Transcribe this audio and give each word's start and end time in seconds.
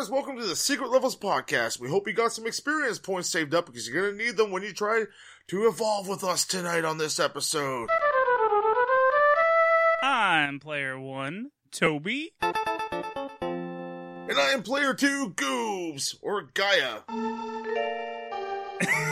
Gamers! 0.00 0.10
Welcome 0.10 0.38
to 0.38 0.46
the 0.46 0.56
Secret 0.56 0.90
Levels 0.90 1.16
Podcast. 1.16 1.78
We 1.78 1.88
hope 1.88 2.06
you 2.06 2.14
got 2.14 2.32
some 2.32 2.46
experience 2.46 2.98
points 2.98 3.28
saved 3.28 3.54
up 3.54 3.66
because 3.66 3.86
you're 3.86 4.00
going 4.00 4.16
to 4.16 4.24
need 4.24 4.36
them 4.36 4.50
when 4.50 4.62
you 4.62 4.72
try 4.72 5.04
to 5.48 5.66
evolve 5.66 6.08
with 6.08 6.24
us 6.24 6.46
tonight 6.46 6.84
on 6.84 6.96
this 6.96 7.20
episode. 7.20 7.88
I'm 10.02 10.58
player 10.58 10.98
one, 10.98 11.50
Toby. 11.70 12.32
And 12.40 12.52
I 14.38 14.52
am 14.52 14.62
player 14.62 14.94
two, 14.94 15.34
Goobz, 15.36 16.16
or 16.22 16.48
Gaia. 16.54 17.00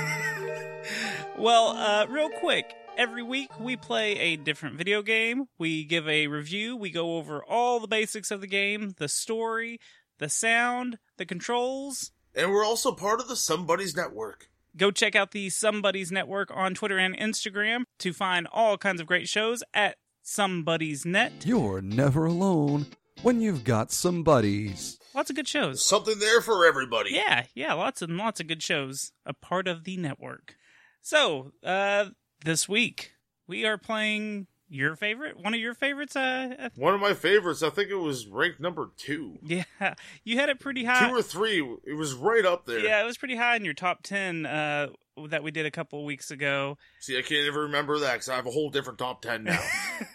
Well, 1.38 1.68
uh, 1.68 2.06
real 2.08 2.30
quick, 2.30 2.74
every 2.96 3.22
week 3.22 3.60
we 3.60 3.76
play 3.76 4.18
a 4.18 4.34
different 4.36 4.76
video 4.76 5.02
game. 5.02 5.44
We 5.56 5.84
give 5.84 6.08
a 6.08 6.26
review. 6.26 6.76
We 6.76 6.90
go 6.90 7.16
over 7.16 7.44
all 7.44 7.78
the 7.78 7.86
basics 7.86 8.32
of 8.32 8.40
the 8.40 8.48
game, 8.48 8.96
the 8.98 9.06
story, 9.06 9.78
the 10.18 10.28
sound, 10.28 10.98
the 11.16 11.26
controls. 11.26 12.12
And 12.34 12.50
we're 12.50 12.64
also 12.64 12.92
part 12.92 13.20
of 13.20 13.28
the 13.28 13.34
SomeBuddies 13.34 13.96
Network. 13.96 14.48
Go 14.76 14.90
check 14.90 15.16
out 15.16 15.32
the 15.32 15.48
SomeBuddies 15.48 16.12
Network 16.12 16.50
on 16.54 16.74
Twitter 16.74 16.98
and 16.98 17.16
Instagram 17.16 17.84
to 17.98 18.12
find 18.12 18.46
all 18.52 18.76
kinds 18.78 19.00
of 19.00 19.06
great 19.06 19.28
shows 19.28 19.62
at 19.74 19.96
SomeBuddies 20.24 21.04
Net. 21.04 21.32
You're 21.44 21.80
never 21.80 22.26
alone 22.26 22.86
when 23.22 23.40
you've 23.40 23.64
got 23.64 23.90
some 23.90 24.22
buddies. 24.22 24.98
Lots 25.14 25.30
of 25.30 25.36
good 25.36 25.48
shows. 25.48 25.84
Something 25.84 26.18
there 26.18 26.40
for 26.40 26.64
everybody. 26.66 27.10
Yeah, 27.12 27.44
yeah, 27.54 27.72
lots 27.72 28.02
and 28.02 28.16
lots 28.16 28.40
of 28.40 28.46
good 28.46 28.62
shows. 28.62 29.10
A 29.26 29.32
part 29.32 29.66
of 29.66 29.84
the 29.84 29.96
network. 29.96 30.54
So, 31.00 31.52
uh, 31.64 32.10
this 32.44 32.68
week 32.68 33.12
we 33.48 33.64
are 33.64 33.78
playing 33.78 34.46
your 34.68 34.96
favorite, 34.96 35.36
one 35.42 35.54
of 35.54 35.60
your 35.60 35.74
favorites. 35.74 36.14
Uh, 36.16 36.68
One 36.76 36.94
of 36.94 37.00
my 37.00 37.14
favorites, 37.14 37.62
I 37.62 37.70
think 37.70 37.90
it 37.90 37.94
was 37.96 38.26
ranked 38.26 38.60
number 38.60 38.90
two. 38.96 39.38
yeah, 39.42 39.64
you 40.24 40.36
had 40.38 40.48
it 40.48 40.60
pretty 40.60 40.84
high. 40.84 41.08
Two 41.08 41.14
or 41.14 41.22
three, 41.22 41.58
it 41.84 41.94
was 41.96 42.14
right 42.14 42.44
up 42.44 42.66
there. 42.66 42.80
Yeah, 42.80 43.02
it 43.02 43.06
was 43.06 43.16
pretty 43.18 43.36
high 43.36 43.56
in 43.56 43.64
your 43.64 43.74
top 43.74 44.02
ten 44.02 44.44
uh, 44.46 44.88
that 45.28 45.42
we 45.42 45.50
did 45.50 45.66
a 45.66 45.70
couple 45.70 46.04
weeks 46.04 46.30
ago. 46.30 46.76
See, 47.00 47.16
I 47.18 47.22
can't 47.22 47.46
even 47.46 47.54
remember 47.60 47.98
that 48.00 48.12
because 48.14 48.28
I 48.28 48.36
have 48.36 48.46
a 48.46 48.50
whole 48.50 48.70
different 48.70 48.98
top 49.00 49.20
10 49.22 49.42
now. 49.44 49.58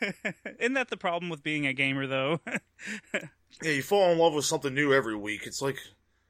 Isn't 0.59 0.74
that 0.75 0.90
the 0.90 0.96
problem 0.97 1.30
with 1.30 1.44
being 1.44 1.68
a 1.68 1.74
gamer, 1.74 2.08
though? 2.08 2.40
yeah, 3.14 3.72
you 3.72 3.84
fall 3.84 4.12
in 4.12 4.18
love 4.18 4.34
with 4.34 4.46
something 4.46 4.74
new 4.74 4.94
every 4.94 5.16
week. 5.16 5.41
It's 5.46 5.62
like 5.62 5.78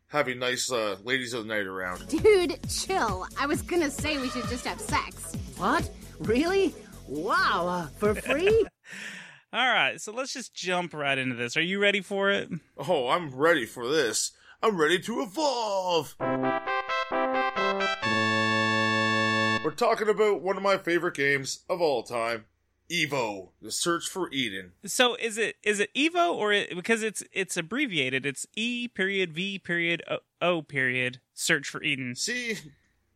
having 0.07 0.39
nice 0.39 0.71
uh, 0.71 0.97
ladies 1.03 1.33
of 1.33 1.45
the 1.45 1.53
night 1.53 1.67
around. 1.67 2.07
Dude, 2.07 2.59
chill. 2.69 3.27
I 3.39 3.45
was 3.45 3.61
gonna 3.61 3.91
say 3.91 4.17
we 4.17 4.29
should 4.29 4.47
just 4.47 4.65
have 4.65 4.79
sex. 4.79 5.35
What? 5.57 5.89
Really? 6.19 6.73
Wow, 7.07 7.67
uh, 7.67 7.87
for 7.97 8.15
free? 8.15 8.65
All 9.53 9.67
right, 9.67 10.01
so 10.01 10.11
let's 10.11 10.33
just 10.33 10.53
jump 10.53 10.93
right 10.93 11.17
into 11.17 11.35
this. 11.35 11.55
Are 11.55 11.61
you 11.61 11.79
ready 11.79 12.01
for 12.01 12.31
it? 12.31 12.49
Oh, 12.87 13.09
I'm 13.09 13.29
ready 13.29 13.65
for 13.65 13.87
this. 13.87 14.31
I'm 14.63 14.77
ready 14.77 14.99
to 14.99 15.21
evolve. 15.21 16.15
We're 19.63 19.71
talking 19.75 20.09
about 20.09 20.41
one 20.41 20.57
of 20.57 20.63
my 20.63 20.77
favorite 20.77 21.15
games 21.15 21.59
of 21.69 21.81
all 21.81 22.03
time, 22.03 22.45
Evo: 22.89 23.49
The 23.61 23.71
Search 23.71 24.07
for 24.07 24.31
Eden. 24.31 24.71
So 24.85 25.15
is 25.15 25.37
it 25.37 25.57
is 25.63 25.79
it 25.79 25.93
Evo 25.93 26.33
or 26.33 26.51
it, 26.51 26.75
because 26.75 27.03
it's 27.03 27.23
it's 27.31 27.55
abbreviated? 27.55 28.25
It's 28.25 28.47
E 28.55 28.87
period 28.87 29.33
V 29.33 29.59
period 29.59 30.01
O, 30.09 30.17
o 30.41 30.61
period 30.61 31.19
search 31.33 31.67
for 31.69 31.83
Eden. 31.83 32.15
See, 32.15 32.55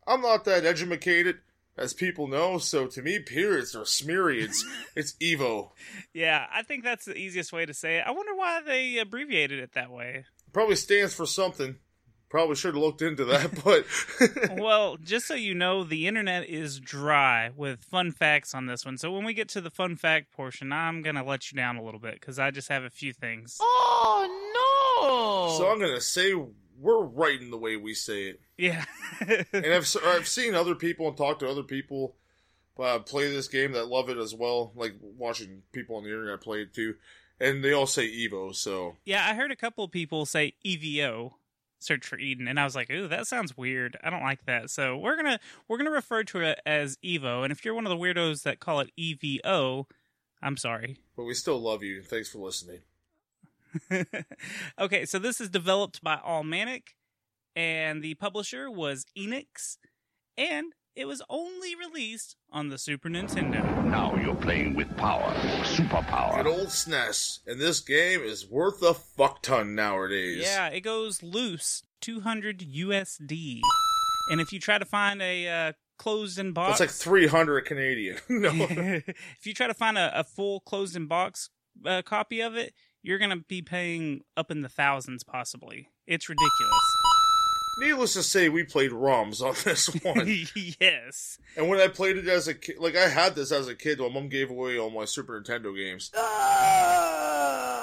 I'm 0.06 0.22
not 0.22 0.46
that 0.46 0.66
educated, 0.66 1.40
as 1.78 1.94
people 1.94 2.28
know, 2.28 2.58
so 2.58 2.88
to 2.88 3.02
me, 3.02 3.20
periods 3.20 3.76
are 3.76 3.84
smearids. 3.84 4.64
it's 4.96 5.14
Evo. 5.22 5.72
Yeah, 6.14 6.46
I 6.52 6.64
think 6.64 6.84
that's 6.84 7.06
the 7.06 7.16
easiest 7.16 7.54
way 7.54 7.66
to 7.66 7.74
say 7.74 7.98
it. 7.98 8.04
I 8.06 8.12
wonder 8.12 8.36
why 8.36 8.62
they 8.66 8.98
abbreviated 8.98 9.60
it 9.60 9.74
that 9.74 9.92
way. 9.92 10.26
Probably 10.54 10.76
stands 10.76 11.14
for 11.14 11.26
something. 11.26 11.78
Probably 12.30 12.56
should 12.56 12.74
have 12.74 12.84
looked 12.84 13.02
into 13.02 13.24
that, 13.26 13.64
but 13.64 13.86
well, 14.62 14.98
just 14.98 15.28
so 15.28 15.34
you 15.34 15.56
know, 15.56 15.84
the 15.84 16.08
internet 16.08 16.50
is 16.50 16.80
dry 16.80 17.52
with 17.56 17.84
fun 17.84 18.12
facts 18.12 18.54
on 18.54 18.66
this 18.66 18.86
one. 18.86 18.98
So 18.98 19.12
when 19.12 19.24
we 19.24 19.34
get 19.34 19.48
to 19.50 19.62
the 19.62 19.70
fun 19.70 19.96
fact 19.96 20.34
portion, 20.34 20.74
I'm 20.74 21.02
gonna 21.02 21.24
let 21.24 21.52
you 21.52 21.56
down 21.56 21.78
a 21.78 21.84
little 21.84 22.02
bit 22.02 22.16
because 22.16 22.38
I 22.38 22.52
just 22.52 22.68
have 22.68 22.84
a 22.84 22.90
few 22.90 23.14
things. 23.14 23.58
Oh 23.62 24.28
no! 25.00 25.58
so 25.58 25.72
I'm 25.72 25.80
gonna 25.80 26.02
say 26.02 26.34
we're 26.80 27.04
right 27.04 27.42
in 27.42 27.52
the 27.52 27.58
way 27.58 27.76
we 27.76 27.94
say 27.94 28.28
it. 28.28 28.42
Yeah, 28.58 28.86
and 29.54 29.66
I've 29.66 29.96
I've 30.06 30.28
seen 30.28 30.56
other 30.56 30.76
people 30.76 31.08
and 31.08 31.18
talked 31.18 31.42
to 31.42 31.50
other 31.50 31.64
people 31.64 32.16
uh, 32.80 33.00
play 33.00 33.30
this 33.30 33.48
game 33.48 33.72
that 33.74 33.88
love 33.88 34.10
it 34.10 34.18
as 34.18 34.34
well, 34.34 34.72
like 34.76 34.94
watching 35.02 35.64
people 35.72 35.96
on 35.96 36.04
the 36.04 36.10
internet 36.10 36.42
play 36.42 36.62
it 36.62 36.74
too, 36.74 36.96
and 37.40 37.64
they 37.64 37.74
all 37.74 37.88
say 37.88 38.08
Evo. 38.08 38.56
So 38.56 38.96
yeah. 39.06 39.28
I 39.30 39.34
heard 39.34 39.52
a 39.52 39.56
couple 39.56 39.84
of 39.84 39.92
people 39.92 40.26
say 40.26 40.54
EVO, 40.66 41.32
search 41.80 42.06
for 42.06 42.18
Eden, 42.18 42.48
and 42.48 42.60
I 42.60 42.64
was 42.64 42.76
like, 42.76 42.90
ooh, 42.92 43.08
that 43.08 43.28
sounds 43.28 43.58
weird. 43.58 43.98
I 44.04 44.10
don't 44.10 44.24
like 44.24 44.46
that. 44.46 44.70
So 44.70 44.98
we're 44.98 45.16
gonna 45.16 45.40
we're 45.68 45.78
gonna 45.78 45.92
refer 45.92 46.24
to 46.26 46.42
it 46.42 46.60
as 46.66 46.98
Evo. 47.04 47.44
And 47.44 47.52
if 47.52 47.66
you're 47.66 47.76
one 47.76 47.86
of 47.86 47.90
the 47.90 47.98
weirdos 47.98 48.44
that 48.44 48.60
call 48.60 48.80
it 48.82 48.92
EVO, 48.98 49.86
I'm 50.42 50.58
sorry. 50.58 51.00
but 51.16 51.24
we 51.24 51.34
still 51.34 51.60
love 51.60 51.84
you. 51.84 52.02
Thanks 52.04 52.30
for 52.30 52.40
listening. 52.40 52.80
okay, 54.80 55.06
so 55.06 55.20
this 55.20 55.42
is 55.42 55.50
developed 55.50 56.04
by 56.04 56.20
Almanic, 56.24 56.96
and 57.56 58.04
the 58.04 58.16
publisher 58.16 58.70
was 58.70 59.06
Enix, 59.18 59.78
and 60.38 60.74
it 60.96 61.08
was 61.08 61.22
only 61.30 61.76
released 61.76 62.36
on 62.52 62.70
the 62.70 62.78
Super 62.78 63.08
Nintendo. 63.08 63.86
Now 63.86 64.16
you're 64.16 64.36
playing 64.36 64.74
with 64.74 64.96
power, 64.98 65.32
superpower. 65.64 66.38
Good 66.38 66.48
old 66.48 66.68
SNES, 66.68 67.42
and 67.46 67.60
this 67.62 67.80
game 67.82 68.22
is 68.22 68.50
worth 68.50 68.82
a 68.82 68.96
fuck 68.96 69.44
ton 69.44 69.76
nowadays. 69.76 70.42
Yeah, 70.42 70.70
it 70.70 70.82
goes 70.82 71.22
loose, 71.22 71.84
200 72.02 72.60
USD. 72.60 73.62
And 74.32 74.42
if 74.42 74.52
you 74.52 74.60
try 74.60 74.78
to 74.78 74.86
find 74.86 75.22
a 75.22 75.48
uh, 75.48 75.74
closed 75.98 76.40
in 76.40 76.52
box, 76.52 76.80
that's 76.80 76.92
like 76.92 77.14
300 77.14 77.62
Canadian. 77.62 78.18
no, 78.30 78.50
if 78.60 79.46
you 79.46 79.54
try 79.54 79.68
to 79.68 79.74
find 79.74 79.98
a, 79.98 80.20
a 80.20 80.24
full 80.24 80.62
closed 80.62 80.96
in 80.96 81.06
box 81.08 81.50
uh, 81.86 82.02
copy 82.02 82.42
of 82.42 82.56
it, 82.56 82.74
you're 83.08 83.18
gonna 83.20 83.38
be 83.48 83.62
paying 83.62 84.22
up 84.36 84.52
in 84.52 84.62
the 84.62 84.70
thousands, 84.70 85.24
possibly. 85.24 85.90
It's 86.06 86.28
ridiculous. 86.30 86.84
needless 87.80 88.14
to 88.14 88.24
say, 88.24 88.50
we 88.50 88.64
played 88.64 88.92
ROMs 88.92 89.42
on 89.42 89.56
this 89.64 89.88
one. 90.04 90.28
yes. 90.80 91.38
and 91.56 91.70
when 91.70 91.80
I 91.80 91.88
played 91.88 92.18
it 92.18 92.28
as 92.28 92.48
a 92.48 92.54
kid, 92.54 92.78
like 92.80 92.96
I 92.98 93.08
had 93.08 93.34
this 93.36 93.52
as 93.52 93.68
a 93.68 93.76
kid, 93.76 94.00
my 94.00 94.10
mom 94.10 94.28
gave 94.30 94.50
away 94.50 94.78
all 94.78 94.90
my 94.90 95.06
Super 95.06 95.40
Nintendo 95.42 95.76
games. 95.76 96.12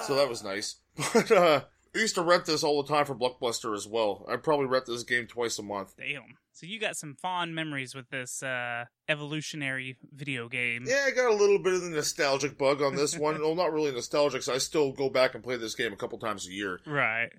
So 0.06 0.17
that 0.17 0.29
was 0.29 0.44
nice. 0.44 0.76
But 1.15 1.31
uh, 1.32 1.65
I 1.94 1.99
used 2.00 2.14
to 2.17 2.23
rent 2.23 2.44
this 2.46 2.64
all 2.64 2.82
the 2.82 2.88
time 2.93 3.05
for 3.05 3.14
Blockbuster 3.14 3.75
as 3.75 3.87
well. 3.87 4.25
I 4.29 4.37
probably 4.37 4.67
rent 4.67 4.87
this 4.87 5.05
game 5.05 5.26
twice 5.26 5.58
a 5.58 5.62
month. 5.62 5.94
Damn. 5.96 6.37
So 6.52 6.67
you 6.67 6.79
got 6.81 6.96
some 6.96 7.14
fond 7.14 7.55
memories 7.55 7.94
with 7.94 8.11
this 8.11 8.43
uh, 8.43 8.85
evolutionary 9.08 9.96
video 10.12 10.49
game. 10.49 10.85
Yeah, 10.87 11.05
I 11.06 11.11
got 11.11 11.31
a 11.31 11.35
little 11.35 11.58
bit 11.58 11.75
of 11.75 11.82
the 11.82 11.91
nostalgic 11.91 12.56
bug 12.58 12.82
on 12.82 12.94
this 12.96 13.17
one. 13.17 13.41
well, 13.41 13.55
not 13.55 13.73
really 13.73 13.93
nostalgic. 13.93 14.41
'cause 14.43 14.49
I 14.55 14.58
still 14.58 14.93
go 14.93 15.08
back 15.08 15.35
and 15.35 15.43
play 15.43 15.56
this 15.56 15.75
game 15.75 15.93
a 15.93 15.96
couple 15.96 16.19
times 16.19 16.46
a 16.46 16.52
year. 16.52 16.81
Right. 16.87 17.31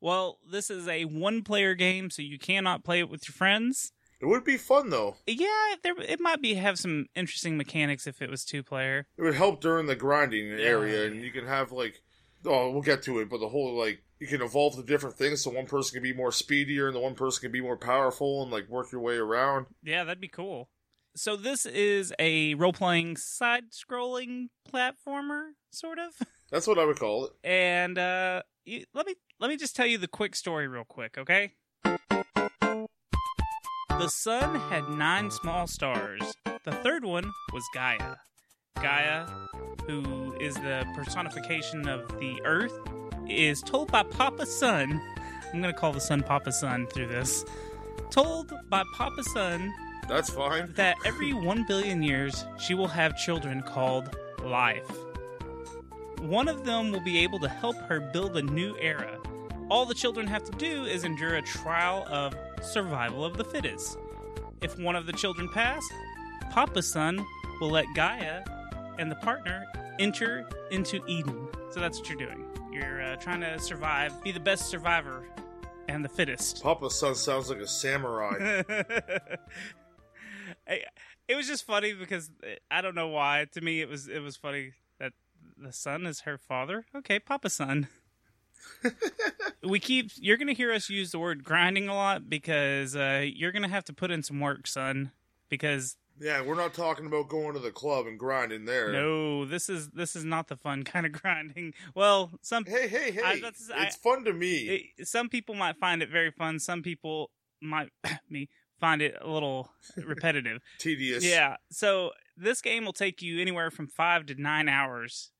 Well, 0.00 0.38
this 0.50 0.70
is 0.70 0.86
a 0.88 1.06
one-player 1.06 1.74
game, 1.74 2.10
so 2.10 2.20
you 2.22 2.38
cannot 2.38 2.84
play 2.84 2.98
it 3.00 3.08
with 3.08 3.26
your 3.28 3.32
friends. 3.34 3.92
It 4.20 4.26
would 4.26 4.44
be 4.44 4.56
fun 4.56 4.88
though. 4.90 5.16
Yeah, 5.26 5.74
there 5.82 5.94
it 5.98 6.20
might 6.20 6.40
be 6.40 6.54
have 6.54 6.78
some 6.78 7.06
interesting 7.14 7.56
mechanics 7.58 8.06
if 8.06 8.22
it 8.22 8.30
was 8.30 8.44
two-player. 8.46 9.06
It 9.18 9.22
would 9.22 9.34
help 9.34 9.60
during 9.60 9.86
the 9.86 9.96
grinding 9.96 10.48
Yeah. 10.48 10.56
area, 10.64 11.06
and 11.06 11.22
you 11.22 11.30
can 11.30 11.46
have 11.46 11.72
like, 11.72 12.02
oh, 12.44 12.70
we'll 12.70 12.82
get 12.82 13.02
to 13.04 13.18
it, 13.20 13.28
but 13.28 13.40
the 13.40 13.48
whole 13.48 13.76
like 13.76 14.02
you 14.18 14.26
can 14.26 14.42
evolve 14.42 14.76
the 14.76 14.82
different 14.82 15.16
things, 15.16 15.42
so 15.42 15.50
one 15.50 15.66
person 15.66 15.94
can 15.94 16.02
be 16.02 16.12
more 16.12 16.32
speedier, 16.32 16.86
and 16.86 16.96
the 16.96 17.00
one 17.00 17.14
person 17.14 17.42
can 17.42 17.52
be 17.52 17.60
more 17.60 17.76
powerful, 17.76 18.42
and 18.42 18.50
like 18.50 18.68
work 18.68 18.92
your 18.92 19.00
way 19.00 19.16
around. 19.16 19.66
Yeah, 19.82 20.04
that'd 20.04 20.20
be 20.20 20.28
cool. 20.28 20.68
So 21.14 21.34
this 21.34 21.64
is 21.64 22.12
a 22.18 22.52
role-playing 22.54 23.16
side-scrolling 23.16 24.48
platformer, 24.70 25.52
sort 25.70 25.98
of. 25.98 26.12
That's 26.50 26.66
what 26.66 26.78
I 26.78 26.84
would 26.84 26.98
call 26.98 27.26
it. 27.26 27.32
And 27.42 27.98
uh, 27.98 28.42
you, 28.64 28.84
let 28.92 29.06
me 29.06 29.14
let 29.40 29.48
me 29.48 29.56
just 29.56 29.74
tell 29.74 29.86
you 29.86 29.98
the 29.98 30.08
quick 30.08 30.34
story 30.34 30.68
real 30.68 30.84
quick, 30.84 31.16
okay? 31.18 31.52
The 33.98 34.08
sun 34.08 34.60
had 34.70 34.90
nine 34.90 35.30
small 35.30 35.66
stars. 35.66 36.20
The 36.64 36.72
third 36.72 37.04
one 37.04 37.32
was 37.52 37.64
Gaia. 37.72 38.16
Gaia, 38.82 39.26
who 39.86 40.34
is 40.40 40.54
the 40.54 40.86
personification 40.94 41.88
of 41.88 42.06
the 42.18 42.40
Earth, 42.44 42.78
is 43.28 43.62
told 43.62 43.90
by 43.90 44.02
Papa 44.02 44.46
Sun. 44.46 45.00
I'm 45.52 45.60
gonna 45.60 45.72
call 45.72 45.92
the 45.92 46.00
sun 46.00 46.22
Papa 46.22 46.52
Sun 46.52 46.86
through 46.88 47.08
this. 47.08 47.44
Told 48.10 48.52
by 48.68 48.84
Papa 48.94 49.22
Sun 49.24 49.72
That's 50.08 50.30
fine. 50.30 50.72
that 50.74 50.96
every 51.04 51.32
1 51.32 51.64
billion 51.66 52.02
years 52.02 52.44
she 52.58 52.74
will 52.74 52.88
have 52.88 53.16
children 53.16 53.62
called 53.62 54.16
life. 54.44 54.90
One 56.20 56.48
of 56.48 56.64
them 56.64 56.92
will 56.92 57.04
be 57.04 57.18
able 57.18 57.38
to 57.40 57.48
help 57.48 57.76
her 57.88 58.00
build 58.00 58.36
a 58.36 58.42
new 58.42 58.76
era. 58.80 59.18
All 59.70 59.84
the 59.84 59.94
children 59.94 60.26
have 60.26 60.44
to 60.44 60.52
do 60.52 60.84
is 60.84 61.04
endure 61.04 61.34
a 61.36 61.42
trial 61.42 62.06
of 62.08 62.34
survival 62.62 63.24
of 63.24 63.36
the 63.36 63.44
fittest. 63.44 63.98
If 64.62 64.78
one 64.78 64.96
of 64.96 65.06
the 65.06 65.12
children 65.12 65.48
pass, 65.52 65.82
Papa 66.50 66.82
Sun 66.82 67.24
will 67.60 67.70
let 67.70 67.86
Gaia 67.94 68.42
and 68.98 69.10
the 69.10 69.16
partner 69.16 69.66
enter 69.98 70.48
into 70.70 71.04
Eden. 71.06 71.48
So 71.70 71.80
that's 71.80 71.98
what 71.98 72.08
you're 72.08 72.18
doing. 72.18 72.44
You're 72.72 73.02
uh, 73.02 73.16
trying 73.16 73.40
to 73.40 73.58
survive, 73.58 74.22
be 74.22 74.32
the 74.32 74.40
best 74.40 74.66
survivor 74.66 75.24
and 75.88 76.04
the 76.04 76.08
fittest. 76.08 76.62
Papa's 76.62 76.94
son 76.98 77.14
sounds 77.14 77.48
like 77.50 77.58
a 77.58 77.66
samurai. 77.66 78.62
I- 80.68 80.82
it 81.28 81.34
was 81.34 81.48
just 81.48 81.64
funny 81.64 81.92
because 81.92 82.30
uh, 82.44 82.50
I 82.70 82.82
don't 82.82 82.94
know 82.94 83.08
why. 83.08 83.46
To 83.52 83.60
me, 83.60 83.80
it 83.80 83.88
was 83.88 84.06
it 84.08 84.20
was 84.20 84.36
funny 84.36 84.72
that 85.00 85.12
the 85.56 85.72
son 85.72 86.06
is 86.06 86.20
her 86.20 86.38
father. 86.38 86.84
Okay, 86.94 87.18
Papa 87.18 87.50
son. 87.50 87.88
we 89.64 89.80
keep. 89.80 90.10
You're 90.16 90.36
gonna 90.36 90.52
hear 90.52 90.72
us 90.72 90.88
use 90.88 91.10
the 91.10 91.18
word 91.18 91.42
grinding 91.42 91.88
a 91.88 91.94
lot 91.94 92.30
because 92.30 92.94
uh, 92.94 93.24
you're 93.26 93.50
gonna 93.52 93.66
have 93.68 93.84
to 93.86 93.92
put 93.92 94.10
in 94.12 94.22
some 94.22 94.38
work, 94.38 94.66
son. 94.68 95.10
Because 95.48 95.96
yeah, 96.20 96.40
we're 96.42 96.54
not 96.56 96.74
talking 96.74 97.06
about 97.06 97.28
going 97.28 97.54
to 97.54 97.58
the 97.60 97.70
club 97.70 98.06
and 98.06 98.18
grinding 98.18 98.64
there. 98.64 98.92
no, 98.92 99.44
this 99.44 99.68
is 99.68 99.88
this 99.90 100.16
is 100.16 100.24
not 100.24 100.48
the 100.48 100.56
fun 100.56 100.82
kind 100.84 101.06
of 101.06 101.12
grinding. 101.22 101.74
Well, 101.94 102.30
some 102.42 102.64
Hey, 102.64 102.88
hey, 102.88 103.10
hey! 103.10 103.22
I 103.24 103.38
to 103.40 103.52
say, 103.54 103.74
I- 103.74 103.84
it's 103.84 103.96
fun 103.96 104.24
to 104.24 104.32
me. 104.32 104.92
it, 104.98 105.06
some 105.06 105.28
people 105.28 105.54
might 105.54 105.76
find 105.78 106.02
it 106.02 106.08
very 106.10 106.30
fun. 106.30 106.58
Some 106.58 106.82
people 106.82 107.30
might 107.62 107.90
me 108.30 108.48
find 108.80 109.00
it 109.02 109.16
a 109.20 109.28
little 109.30 109.70
repetitive. 110.04 110.60
Tedious. 110.78 111.24
Yeah. 111.24 111.56
So 111.70 112.12
this 112.36 112.60
game 112.60 112.84
will 112.84 112.92
take 112.92 113.22
you 113.22 113.40
anywhere 113.40 113.70
from 113.70 113.86
five 113.86 114.26
to 114.26 114.34
nine 114.40 114.68
hours. 114.68 115.30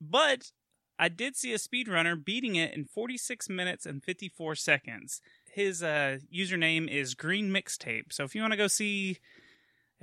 But 0.00 0.50
I 0.98 1.08
did 1.08 1.34
see 1.36 1.52
a 1.52 1.58
speedrunner 1.58 2.22
beating 2.22 2.56
it 2.56 2.74
in 2.74 2.84
46 2.84 3.48
minutes 3.48 3.86
and 3.86 4.02
54 4.04 4.54
seconds. 4.54 5.20
His 5.50 5.82
uh, 5.82 6.18
username 6.34 6.88
is 6.88 7.14
Green 7.14 7.50
Mixtape. 7.50 8.12
So 8.12 8.24
if 8.24 8.34
you 8.34 8.42
want 8.42 8.52
to 8.52 8.56
go 8.58 8.66
see 8.66 9.18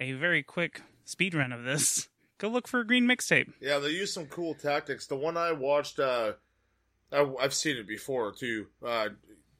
a 0.01 0.13
very 0.13 0.43
quick 0.43 0.81
speed 1.05 1.33
run 1.33 1.51
of 1.51 1.63
this, 1.63 2.09
go 2.39 2.49
look 2.49 2.67
for 2.67 2.81
a 2.81 2.87
Green 2.87 3.05
Mixtape. 3.07 3.53
Yeah, 3.61 3.79
they 3.79 3.89
use 3.89 4.13
some 4.13 4.25
cool 4.25 4.55
tactics. 4.55 5.07
The 5.07 5.15
one 5.15 5.37
I 5.37 5.51
watched, 5.53 5.99
uh, 5.99 6.33
I, 7.13 7.25
I've 7.39 7.53
seen 7.53 7.77
it 7.77 7.87
before 7.87 8.33
too, 8.33 8.67
uh, 8.85 9.09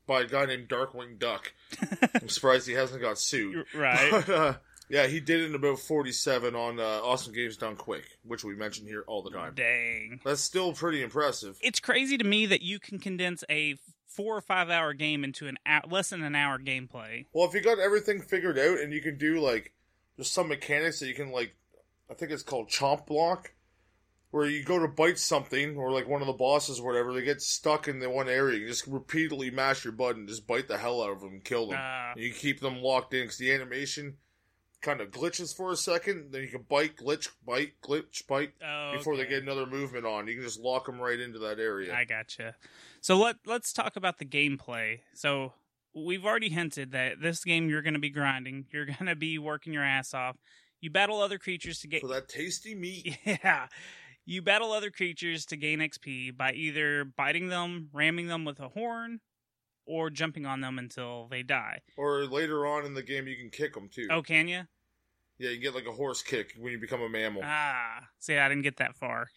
by 0.08 0.22
a 0.22 0.26
guy 0.26 0.46
named 0.46 0.68
Darkwing 0.68 1.20
Duck. 1.20 1.54
I'm 2.22 2.28
surprised 2.28 2.68
he 2.68 2.74
hasn't 2.74 3.02
got 3.02 3.18
sued. 3.18 3.66
Right. 3.74 4.12
But, 4.26 4.30
uh, 4.30 4.54
yeah, 4.90 5.08
he 5.08 5.22
did 5.22 5.40
it 5.40 5.46
in 5.46 5.56
about 5.56 5.80
47 5.80 6.54
on 6.54 6.78
uh, 6.78 6.84
Awesome 6.84 7.34
Games 7.34 7.56
Done 7.56 7.78
Quick, 7.78 8.04
which 8.26 8.44
we 8.44 8.56
mention 8.56 8.86
here 8.86 9.06
all 9.08 9.22
the 9.22 9.30
time. 9.30 9.54
Dang. 9.56 10.20
That's 10.26 10.42
still 10.42 10.74
pretty 10.74 11.02
impressive. 11.02 11.58
It's 11.62 11.80
crazy 11.80 12.18
to 12.18 12.26
me 12.26 12.48
that 12.48 12.62
you 12.62 12.78
can 12.78 13.00
condense 13.00 13.46
a 13.50 13.78
four 14.06 14.36
or 14.36 14.42
five 14.42 14.70
hour 14.70 14.94
game 14.94 15.24
into 15.24 15.48
an 15.48 15.58
hour, 15.66 15.84
less 15.90 16.10
than 16.10 16.24
an 16.24 16.36
hour 16.36 16.60
gameplay. 16.60 17.26
Well, 17.32 17.48
if 17.48 17.54
you 17.54 17.62
got 17.62 17.80
everything 17.80 18.22
figured 18.22 18.60
out 18.60 18.80
and 18.80 18.92
you 18.92 19.02
can 19.02 19.18
do 19.18 19.40
like, 19.40 19.72
there's 20.16 20.32
some 20.32 20.48
mechanics 20.50 21.00
that 21.00 21.08
you 21.08 21.14
can 21.14 21.32
like, 21.32 21.56
I 22.10 22.14
think 22.14 22.32
it's 22.32 22.44
called 22.44 22.70
chomp 22.70 23.06
block, 23.06 23.54
where 24.32 24.46
you 24.46 24.64
go 24.64 24.80
to 24.80 24.88
bite 24.88 25.20
something 25.20 25.76
or 25.76 25.92
like 25.92 26.08
one 26.08 26.22
of 26.22 26.28
the 26.28 26.34
bosses 26.34 26.80
or 26.80 26.86
whatever, 26.86 27.14
they 27.14 27.22
get 27.22 27.42
stuck 27.42 27.88
in 27.88 28.00
the 28.00 28.10
one 28.10 28.30
area. 28.30 28.60
You 28.60 28.68
just 28.68 28.88
repeatedly 28.88 29.52
mash 29.52 29.84
your 29.84 29.94
button, 29.94 30.28
just 30.28 30.48
bite 30.48 30.68
the 30.68 30.78
hell 30.78 31.04
out 31.04 31.12
of 31.12 31.20
them, 31.20 31.34
and 31.34 31.44
kill 31.44 31.70
them. 31.70 31.80
You 32.16 32.32
keep 32.34 32.62
them 32.62 32.82
locked 32.82 33.14
in 33.14 33.24
because 33.24 33.38
the 33.38 33.54
animation 33.54 34.18
kind 34.82 35.00
of 35.00 35.12
glitches 35.12 35.56
for 35.56 35.72
a 35.72 35.76
second. 35.76 36.32
Then 36.32 36.42
you 36.42 36.48
can 36.48 36.64
bite, 36.64 36.98
glitch, 36.98 37.30
bite, 37.46 37.74
glitch, 37.84 38.26
bite 38.28 38.54
Oh, 38.66 38.94
before 38.94 39.16
they 39.18 39.26
get 39.26 39.44
another 39.44 39.66
movement 39.66 40.06
on. 40.06 40.28
You 40.28 40.36
can 40.36 40.44
just 40.44 40.60
lock 40.60 40.86
them 40.86 41.00
right 41.00 41.20
into 41.20 41.40
that 41.40 41.60
area. 41.60 41.94
I 41.94 42.06
gotcha. 42.06 42.56
So 43.00 43.18
let 43.18 43.38
let's 43.46 43.74
talk 43.74 43.96
about 43.96 44.18
the 44.18 44.26
gameplay. 44.26 45.02
So 45.14 45.54
we've 45.96 46.26
already 46.26 46.50
hinted 46.50 46.92
that 46.92 47.22
this 47.22 47.44
game 47.44 47.70
you're 47.70 47.82
going 47.82 47.94
to 47.94 48.00
be 48.00 48.10
grinding. 48.10 48.66
You're 48.72 48.86
going 48.86 49.06
to 49.08 49.16
be 49.16 49.38
working 49.38 49.74
your 49.74 49.84
ass 49.84 50.14
off. 50.14 50.38
You 50.80 50.90
battle 50.90 51.22
other 51.22 51.38
creatures 51.38 51.80
to 51.80 51.88
get 51.88 52.02
For 52.02 52.08
that 52.08 52.28
tasty 52.28 52.74
meat. 52.74 53.18
yeah. 53.26 53.68
You 54.26 54.42
battle 54.42 54.72
other 54.72 54.92
creatures 54.92 55.46
to 55.48 55.58
gain 55.58 55.80
XP 55.80 56.38
by 56.38 56.54
either 56.54 57.06
biting 57.06 57.50
them, 57.50 57.90
ramming 57.92 58.28
them 58.28 58.46
with 58.46 58.60
a 58.60 58.70
horn, 58.70 59.20
or 59.86 60.10
jumping 60.10 60.46
on 60.46 60.62
them 60.62 60.80
until 60.80 61.28
they 61.30 61.44
die. 61.44 61.82
Or 61.98 62.26
later 62.26 62.66
on 62.66 62.86
in 62.86 62.94
the 62.94 63.02
game, 63.02 63.28
you 63.28 63.36
can 63.36 63.50
kick 63.50 63.74
them 63.74 63.90
too. 63.90 64.08
Oh, 64.10 64.22
can 64.22 64.48
you? 64.48 64.62
Yeah, 65.38 65.50
you 65.50 65.58
get 65.58 65.74
like 65.74 65.88
a 65.88 65.92
horse 65.92 66.22
kick 66.22 66.54
when 66.60 66.72
you 66.72 66.80
become 66.80 67.02
a 67.02 67.10
mammal. 67.10 67.42
Ah, 67.44 68.08
see, 68.20 68.38
I 68.38 68.48
didn't 68.48 68.62
get 68.64 68.78
that 68.78 68.96
far. 68.96 69.28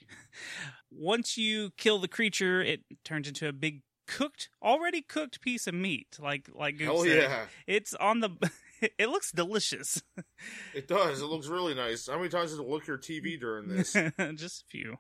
Once 0.91 1.39
you 1.39 1.71
kill 1.79 1.99
the 1.99 2.09
creature, 2.09 2.61
it 2.61 2.81
turns 3.05 3.27
into 3.27 3.49
a 3.49 3.53
big 3.53 3.81
cooked, 4.07 4.49
already 4.63 5.03
cooked 5.03 5.41
piece 5.41 5.67
of 5.67 5.75
meat. 5.75 6.19
Like 6.21 6.49
like 6.55 6.79
Goose 6.79 6.87
Hell 6.87 7.03
said. 7.05 7.23
yeah. 7.23 7.45
It's 7.67 7.95
on 7.95 8.21
the. 8.21 8.31
It 8.99 9.09
looks 9.09 9.31
delicious. 9.33 10.03
It 10.75 10.89
does. 10.89 11.23
It 11.23 11.27
looks 11.27 11.47
really 11.47 11.73
nice. 11.75 12.07
How 12.07 12.19
many 12.19 12.29
times 12.29 12.51
did 12.51 12.61
it 12.61 12.69
look 12.69 12.87
your 12.87 12.99
TV 12.99 13.41
during 13.41 13.69
this? 13.69 13.93
Just 14.35 14.63
a 14.63 14.67
few. 14.69 14.99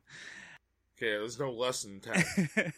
Okay, 0.97 1.11
there's 1.11 1.38
no 1.38 1.52
lesson 1.52 2.00
tag. 2.00 2.73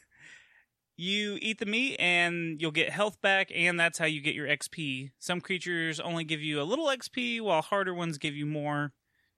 you 0.96 1.38
eat 1.40 1.58
the 1.58 1.66
meat 1.66 1.96
and 2.00 2.60
you'll 2.60 2.72
get 2.72 2.90
health 2.90 3.20
back, 3.20 3.52
and 3.54 3.78
that's 3.78 3.98
how 3.98 4.06
you 4.06 4.20
get 4.20 4.34
your 4.34 4.48
XP. 4.48 5.10
Some 5.20 5.40
creatures 5.40 6.00
only 6.00 6.24
give 6.24 6.40
you 6.40 6.60
a 6.60 6.64
little 6.64 6.86
XP, 6.86 7.40
while 7.40 7.62
harder 7.62 7.94
ones 7.94 8.18
give 8.18 8.34
you 8.34 8.46
more, 8.46 8.92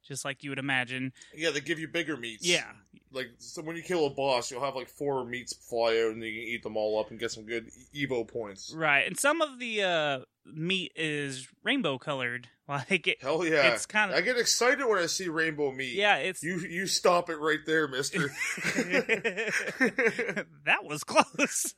just 0.09 0.25
like 0.25 0.43
you 0.43 0.51
would 0.51 0.59
imagine. 0.59 1.13
yeah, 1.35 1.51
they 1.51 1.61
give 1.61 1.79
you 1.79 1.87
bigger 1.87 2.17
meats. 2.17 2.45
Yeah, 2.47 2.65
Like, 3.13 3.29
so 3.39 3.63
when 3.63 3.77
you 3.77 3.83
kill 3.83 4.07
a 4.07 4.11
boss, 4.11 4.51
you'll 4.51 4.65
have 4.65 4.75
like 4.75 4.89
four 4.89 5.25
meats 5.25 5.53
fly 5.55 6.01
out 6.05 6.13
and 6.15 6.23
you 6.25 6.33
can 6.33 6.43
eat 6.43 6.63
them 6.63 6.77
all 6.77 6.99
up 6.99 7.11
and 7.11 7.21
get 7.21 7.31
some 7.31 7.45
good 7.47 7.69
Evo 7.95 8.27
points. 8.27 8.73
right. 8.75 9.07
And 9.07 9.19
some 9.19 9.41
of 9.43 9.59
the 9.61 9.83
uh, 9.83 10.19
meat 10.45 10.93
is 10.97 11.47
rainbow 11.63 11.99
colored. 11.99 12.49
Like 12.71 13.07
it, 13.07 13.23
Hell 13.23 13.47
yeah. 13.47 13.69
It's 13.73 13.87
kinda- 13.87 14.15
I 14.15 14.21
get 14.21 14.37
excited 14.37 14.85
when 14.87 14.99
I 14.99 15.07
see 15.07 15.29
rainbow 15.29 15.73
meat. 15.73 15.95
yeah, 15.95 16.17
it's 16.17 16.43
You 16.43 16.59
you 16.59 16.87
stop 16.87 17.31
it 17.31 17.37
right 17.39 17.61
there, 17.65 17.89
mister. 17.89 18.29
that 20.67 20.85
was 20.85 21.03
close. 21.03 21.75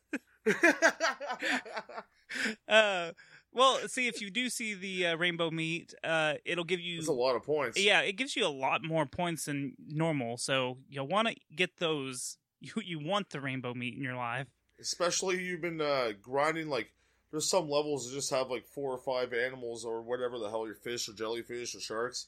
uh, 2.68 3.12
well, 3.52 3.78
see 3.88 4.06
if 4.06 4.20
you 4.20 4.30
do 4.30 4.48
see 4.48 4.74
the 4.74 5.06
uh, 5.08 5.16
rainbow 5.16 5.50
meat, 5.50 5.94
uh, 6.04 6.34
it'll 6.44 6.64
give 6.64 6.80
you 6.80 6.98
It's 6.98 7.08
a 7.08 7.12
lot 7.12 7.36
of 7.36 7.42
points. 7.42 7.78
Yeah, 7.78 8.00
it 8.00 8.12
gives 8.16 8.36
you 8.36 8.46
a 8.46 8.48
lot 8.48 8.84
more 8.84 9.06
points 9.06 9.46
than 9.46 9.74
normal, 9.88 10.36
so 10.36 10.78
you'll 10.88 11.08
want 11.08 11.28
to 11.28 11.36
get 11.54 11.78
those. 11.78 12.36
You 12.62 12.72
you 12.84 12.98
want 12.98 13.30
the 13.30 13.40
rainbow 13.40 13.72
meat 13.72 13.96
in 13.96 14.02
your 14.02 14.16
life. 14.16 14.46
Especially 14.78 15.42
you've 15.42 15.62
been 15.62 15.80
uh, 15.80 16.12
grinding 16.20 16.68
like 16.68 16.92
there's 17.30 17.48
some 17.48 17.70
levels 17.70 18.06
that 18.06 18.14
just 18.14 18.28
have 18.32 18.50
like 18.50 18.66
four 18.66 18.92
or 18.92 18.98
five 18.98 19.32
animals 19.32 19.86
or 19.86 20.02
whatever 20.02 20.38
the 20.38 20.50
hell 20.50 20.66
your 20.66 20.74
fish 20.74 21.08
or 21.08 21.14
jellyfish 21.14 21.74
or 21.74 21.80
sharks 21.80 22.26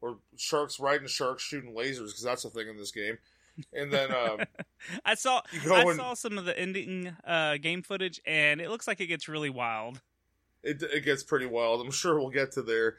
or 0.00 0.18
sharks 0.36 0.80
riding 0.80 1.06
sharks 1.06 1.44
shooting 1.44 1.74
lasers 1.76 2.06
because 2.06 2.22
that's 2.24 2.44
a 2.44 2.50
thing 2.50 2.66
in 2.66 2.76
this 2.76 2.90
game. 2.90 3.18
And 3.72 3.92
then 3.92 4.10
um, 4.12 4.40
I 5.04 5.14
saw 5.14 5.42
I 5.70 5.82
and- 5.82 5.96
saw 5.96 6.14
some 6.14 6.38
of 6.38 6.44
the 6.44 6.58
ending 6.58 7.14
uh, 7.24 7.58
game 7.58 7.82
footage, 7.82 8.20
and 8.26 8.60
it 8.60 8.70
looks 8.70 8.88
like 8.88 9.00
it 9.00 9.06
gets 9.06 9.28
really 9.28 9.50
wild. 9.50 10.00
It 10.62 10.82
it 10.82 11.04
gets 11.04 11.22
pretty 11.22 11.46
wild. 11.46 11.80
I'm 11.80 11.90
sure 11.90 12.18
we'll 12.18 12.30
get 12.30 12.52
to 12.52 12.62
there. 12.62 12.96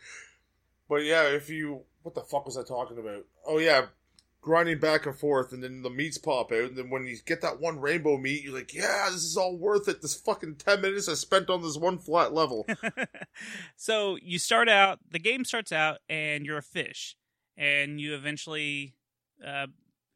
But 0.88 1.04
yeah, 1.04 1.24
if 1.24 1.50
you 1.50 1.84
what 2.04 2.16
the 2.16 2.22
fuck 2.22 2.46
was 2.46 2.58
I 2.58 2.63
talking 2.63 2.98
about? 2.98 3.25
Oh 3.46 3.60
yeah, 3.60 3.88
grinding 4.42 4.80
back 4.80 5.06
and 5.06 5.16
forth, 5.16 5.51
and 5.51 5.63
then 5.63 5.82
the 5.82 5.89
meats 5.89 6.18
pop 6.18 6.51
out, 6.51 6.70
and 6.70 6.78
then 6.78 6.89
when 6.89 7.06
you 7.06 7.18
get 7.25 7.42
that 7.42 7.60
one 7.60 7.80
rainbow 7.80 8.18
meat, 8.18 8.44
you're 8.44 8.56
like, 8.56 8.74
yeah, 8.74 9.08
this 9.12 9.24
is 9.24 9.38
all 9.38 9.58
worth 9.58 9.88
it. 9.88 10.01
This 10.01 10.16
fucking 10.16 10.56
ten 10.56 10.82
minutes 10.82 11.10
I 11.10 11.13
spent 11.13 11.50
on 11.50 11.62
this 11.62 11.78
one 11.78 11.98
flat 11.98 12.34
level. 12.34 12.66
so 13.75 14.18
you 14.22 14.39
start 14.39 14.70
out, 14.70 15.00
the 15.10 15.20
game 15.20 15.46
starts 15.46 15.72
out, 15.72 16.00
and 16.10 16.46
you're 16.46 16.58
a 16.58 16.63
fish, 16.63 17.16
and 17.58 18.00
you 18.00 18.16
eventually 18.16 18.96
uh, 19.46 19.68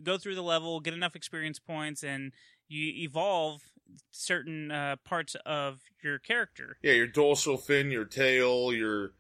go 0.02 0.18
through 0.18 0.36
the 0.36 0.44
level, 0.44 0.80
get 0.80 0.94
enough 0.94 1.16
experience 1.16 1.60
points, 1.60 2.04
and 2.04 2.32
you 2.68 2.92
evolve 3.04 3.62
certain 4.12 4.72
uh, 4.72 4.96
parts 5.04 5.36
of 5.46 5.82
your 6.04 6.20
character. 6.20 6.78
yeah, 6.82 6.94
your 6.94 7.08
dorsal 7.08 7.58
fin, 7.58 7.92
your 7.92 8.06
tail, 8.06 8.74
your 8.74 9.14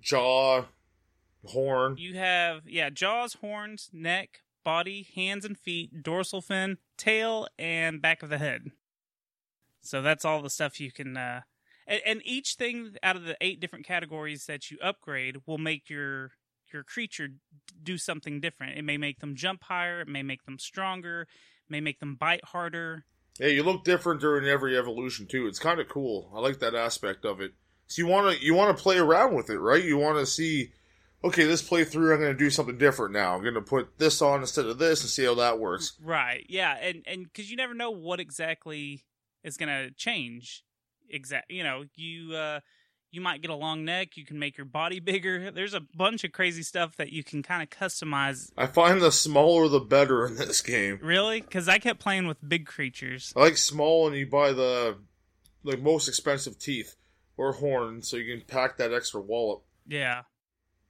jaw, 0.00 0.64
horn. 1.44 1.96
You 1.98 2.16
have 2.16 2.62
yeah, 2.66 2.90
jaws, 2.90 3.34
horns, 3.40 3.90
neck, 3.92 4.40
body, 4.64 5.08
hands 5.14 5.44
and 5.44 5.58
feet, 5.58 6.02
dorsal 6.02 6.40
fin, 6.40 6.78
tail, 6.96 7.46
and 7.58 8.02
back 8.02 8.22
of 8.22 8.28
the 8.28 8.38
head. 8.38 8.70
So 9.80 10.02
that's 10.02 10.24
all 10.24 10.42
the 10.42 10.50
stuff 10.50 10.80
you 10.80 10.92
can. 10.92 11.16
Uh, 11.16 11.40
and, 11.86 12.00
and 12.04 12.22
each 12.24 12.54
thing 12.54 12.96
out 13.02 13.16
of 13.16 13.24
the 13.24 13.36
eight 13.40 13.60
different 13.60 13.86
categories 13.86 14.46
that 14.46 14.70
you 14.70 14.78
upgrade 14.82 15.38
will 15.46 15.58
make 15.58 15.88
your 15.88 16.32
your 16.72 16.84
creature 16.84 17.28
do 17.82 17.96
something 17.96 18.40
different. 18.40 18.78
It 18.78 18.82
may 18.82 18.98
make 18.98 19.20
them 19.20 19.34
jump 19.34 19.64
higher. 19.64 20.02
It 20.02 20.08
may 20.08 20.22
make 20.22 20.44
them 20.44 20.58
stronger. 20.58 21.26
May 21.68 21.80
make 21.80 22.00
them 22.00 22.14
bite 22.14 22.44
harder. 22.44 23.04
Yeah, 23.38 23.48
you 23.48 23.62
look 23.62 23.84
different 23.84 24.20
during 24.20 24.48
every 24.48 24.76
evolution 24.76 25.26
too. 25.26 25.46
It's 25.46 25.58
kind 25.58 25.80
of 25.80 25.88
cool. 25.88 26.30
I 26.34 26.40
like 26.40 26.58
that 26.58 26.74
aspect 26.74 27.24
of 27.24 27.40
it. 27.40 27.52
So 27.86 28.02
you 28.02 28.08
want 28.08 28.36
to 28.36 28.44
you 28.44 28.54
want 28.54 28.76
to 28.76 28.82
play 28.82 28.98
around 28.98 29.34
with 29.34 29.48
it, 29.48 29.58
right? 29.58 29.82
You 29.82 29.96
want 29.96 30.18
to 30.18 30.26
see, 30.26 30.72
okay, 31.24 31.44
this 31.44 31.66
playthrough, 31.66 32.12
I'm 32.12 32.20
going 32.20 32.32
to 32.32 32.38
do 32.38 32.50
something 32.50 32.76
different 32.76 33.12
now. 33.12 33.34
I'm 33.34 33.42
going 33.42 33.54
to 33.54 33.62
put 33.62 33.98
this 33.98 34.20
on 34.20 34.40
instead 34.40 34.66
of 34.66 34.78
this 34.78 35.00
and 35.00 35.10
see 35.10 35.24
how 35.24 35.34
that 35.36 35.58
works. 35.58 35.94
Right. 36.02 36.44
Yeah. 36.48 36.76
And 36.76 37.02
and 37.06 37.24
because 37.24 37.50
you 37.50 37.56
never 37.56 37.74
know 37.74 37.90
what 37.90 38.20
exactly 38.20 39.04
is 39.42 39.56
going 39.56 39.68
to 39.68 39.90
change. 39.92 40.64
Exact. 41.08 41.50
You 41.50 41.62
know, 41.62 41.84
you 41.94 42.34
uh, 42.34 42.60
you 43.10 43.20
might 43.20 43.42
get 43.42 43.50
a 43.50 43.54
long 43.54 43.84
neck. 43.84 44.16
You 44.16 44.24
can 44.24 44.38
make 44.38 44.56
your 44.56 44.64
body 44.64 45.00
bigger. 45.00 45.50
There's 45.50 45.74
a 45.74 45.80
bunch 45.80 46.24
of 46.24 46.32
crazy 46.32 46.62
stuff 46.62 46.96
that 46.96 47.12
you 47.12 47.24
can 47.24 47.42
kind 47.42 47.62
of 47.62 47.70
customize. 47.70 48.50
I 48.56 48.66
find 48.66 49.00
the 49.00 49.12
smaller 49.12 49.68
the 49.68 49.80
better 49.80 50.26
in 50.26 50.36
this 50.36 50.60
game. 50.60 50.98
Really? 51.02 51.40
Because 51.40 51.68
I 51.68 51.78
kept 51.78 52.00
playing 52.00 52.26
with 52.26 52.46
big 52.46 52.66
creatures. 52.66 53.32
I 53.36 53.40
like 53.40 53.56
small, 53.56 54.06
and 54.06 54.16
you 54.16 54.26
buy 54.26 54.52
the 54.52 54.98
like 55.64 55.80
most 55.80 56.08
expensive 56.08 56.58
teeth 56.58 56.96
or 57.36 57.52
horn, 57.52 58.02
so 58.02 58.16
you 58.16 58.36
can 58.36 58.46
pack 58.46 58.78
that 58.78 58.92
extra 58.92 59.20
wallop. 59.20 59.62
Yeah. 59.86 60.22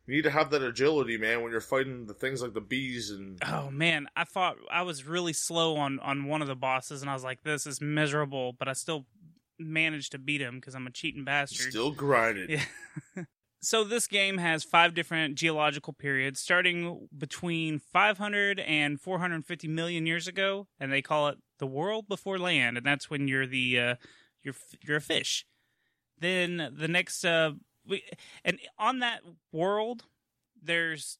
You 0.06 0.14
need 0.14 0.22
to 0.22 0.30
have 0.30 0.48
that 0.50 0.62
agility, 0.62 1.18
man, 1.18 1.42
when 1.42 1.52
you're 1.52 1.60
fighting 1.60 2.06
the 2.06 2.14
things 2.14 2.40
like 2.40 2.54
the 2.54 2.62
bees 2.62 3.10
and 3.10 3.38
Oh 3.46 3.70
man, 3.70 4.08
I 4.16 4.24
thought 4.24 4.56
I 4.72 4.80
was 4.80 5.04
really 5.04 5.34
slow 5.34 5.76
on 5.76 6.00
on 6.00 6.24
one 6.24 6.40
of 6.40 6.48
the 6.48 6.56
bosses, 6.56 7.02
and 7.02 7.10
I 7.10 7.14
was 7.14 7.24
like, 7.24 7.42
"This 7.42 7.66
is 7.66 7.82
miserable," 7.82 8.54
but 8.58 8.68
I 8.68 8.72
still 8.72 9.04
managed 9.58 10.12
to 10.12 10.18
beat 10.18 10.40
him 10.40 10.56
because 10.56 10.74
I'm 10.74 10.86
a 10.86 10.90
cheating 10.90 11.24
bastard. 11.24 11.70
still 11.70 11.90
grinding. 11.90 12.50
Yeah. 12.50 13.24
so 13.60 13.84
this 13.84 14.06
game 14.06 14.38
has 14.38 14.64
five 14.64 14.94
different 14.94 15.34
geological 15.34 15.92
periods, 15.92 16.40
starting 16.40 17.08
between 17.16 17.78
500 17.78 18.60
and 18.60 19.00
450 19.00 19.68
million 19.68 20.06
years 20.06 20.28
ago, 20.28 20.66
and 20.78 20.92
they 20.92 21.02
call 21.02 21.28
it 21.28 21.38
the 21.58 21.66
world 21.66 22.08
before 22.08 22.38
land, 22.38 22.76
and 22.76 22.86
that's 22.86 23.10
when 23.10 23.28
you're 23.28 23.46
the 23.46 23.78
uh, 23.78 23.94
you're 24.42 24.54
you're 24.82 24.98
a 24.98 25.02
fish. 25.02 25.44
Then 26.20 26.74
the 26.76 26.88
next, 26.88 27.24
uh, 27.24 27.52
we, 27.86 28.02
and 28.44 28.58
on 28.78 29.00
that 29.00 29.20
world, 29.52 30.04
there's 30.60 31.18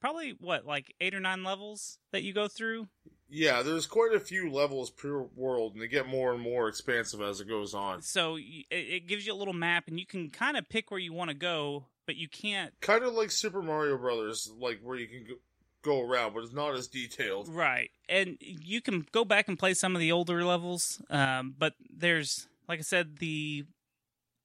probably 0.00 0.34
what 0.38 0.64
like 0.64 0.94
eight 1.00 1.14
or 1.14 1.20
nine 1.20 1.42
levels 1.44 1.98
that 2.12 2.22
you 2.22 2.32
go 2.32 2.48
through. 2.48 2.88
Yeah, 3.30 3.62
there's 3.62 3.86
quite 3.86 4.14
a 4.14 4.20
few 4.20 4.50
levels 4.50 4.90
per 4.90 5.20
world, 5.36 5.74
and 5.74 5.82
they 5.82 5.88
get 5.88 6.08
more 6.08 6.32
and 6.32 6.40
more 6.40 6.68
expansive 6.68 7.20
as 7.20 7.40
it 7.40 7.48
goes 7.48 7.74
on. 7.74 8.02
So 8.02 8.38
it, 8.40 9.06
gives 9.06 9.26
you 9.26 9.34
a 9.34 9.36
little 9.36 9.54
map, 9.54 9.84
and 9.88 9.98
you 10.00 10.06
can 10.06 10.30
kind 10.30 10.56
of 10.56 10.68
pick 10.68 10.90
where 10.90 11.00
you 11.00 11.12
want 11.12 11.30
to 11.30 11.36
go, 11.36 11.86
but 12.06 12.16
you 12.16 12.28
can't 12.28 12.72
Kind 12.80 13.04
of 13.04 13.12
like 13.14 13.30
Super 13.30 13.60
Mario 13.60 13.98
Brothers, 13.98 14.50
like 14.58 14.80
where 14.82 14.96
you 14.96 15.06
can 15.06 15.24
go, 15.28 15.34
go 15.82 16.00
around, 16.00 16.34
but 16.34 16.42
it's 16.42 16.54
not 16.54 16.74
as 16.74 16.88
detailed. 16.88 17.48
Right, 17.48 17.90
and 18.08 18.38
you 18.40 18.80
can 18.80 19.06
go 19.12 19.24
back 19.24 19.46
and 19.48 19.58
play 19.58 19.74
some 19.74 19.94
of 19.94 20.00
the 20.00 20.12
older 20.12 20.42
levels, 20.44 21.02
um, 21.10 21.54
but 21.58 21.74
there's, 21.94 22.48
like 22.66 22.78
I 22.78 22.82
said, 22.82 23.18
the 23.18 23.64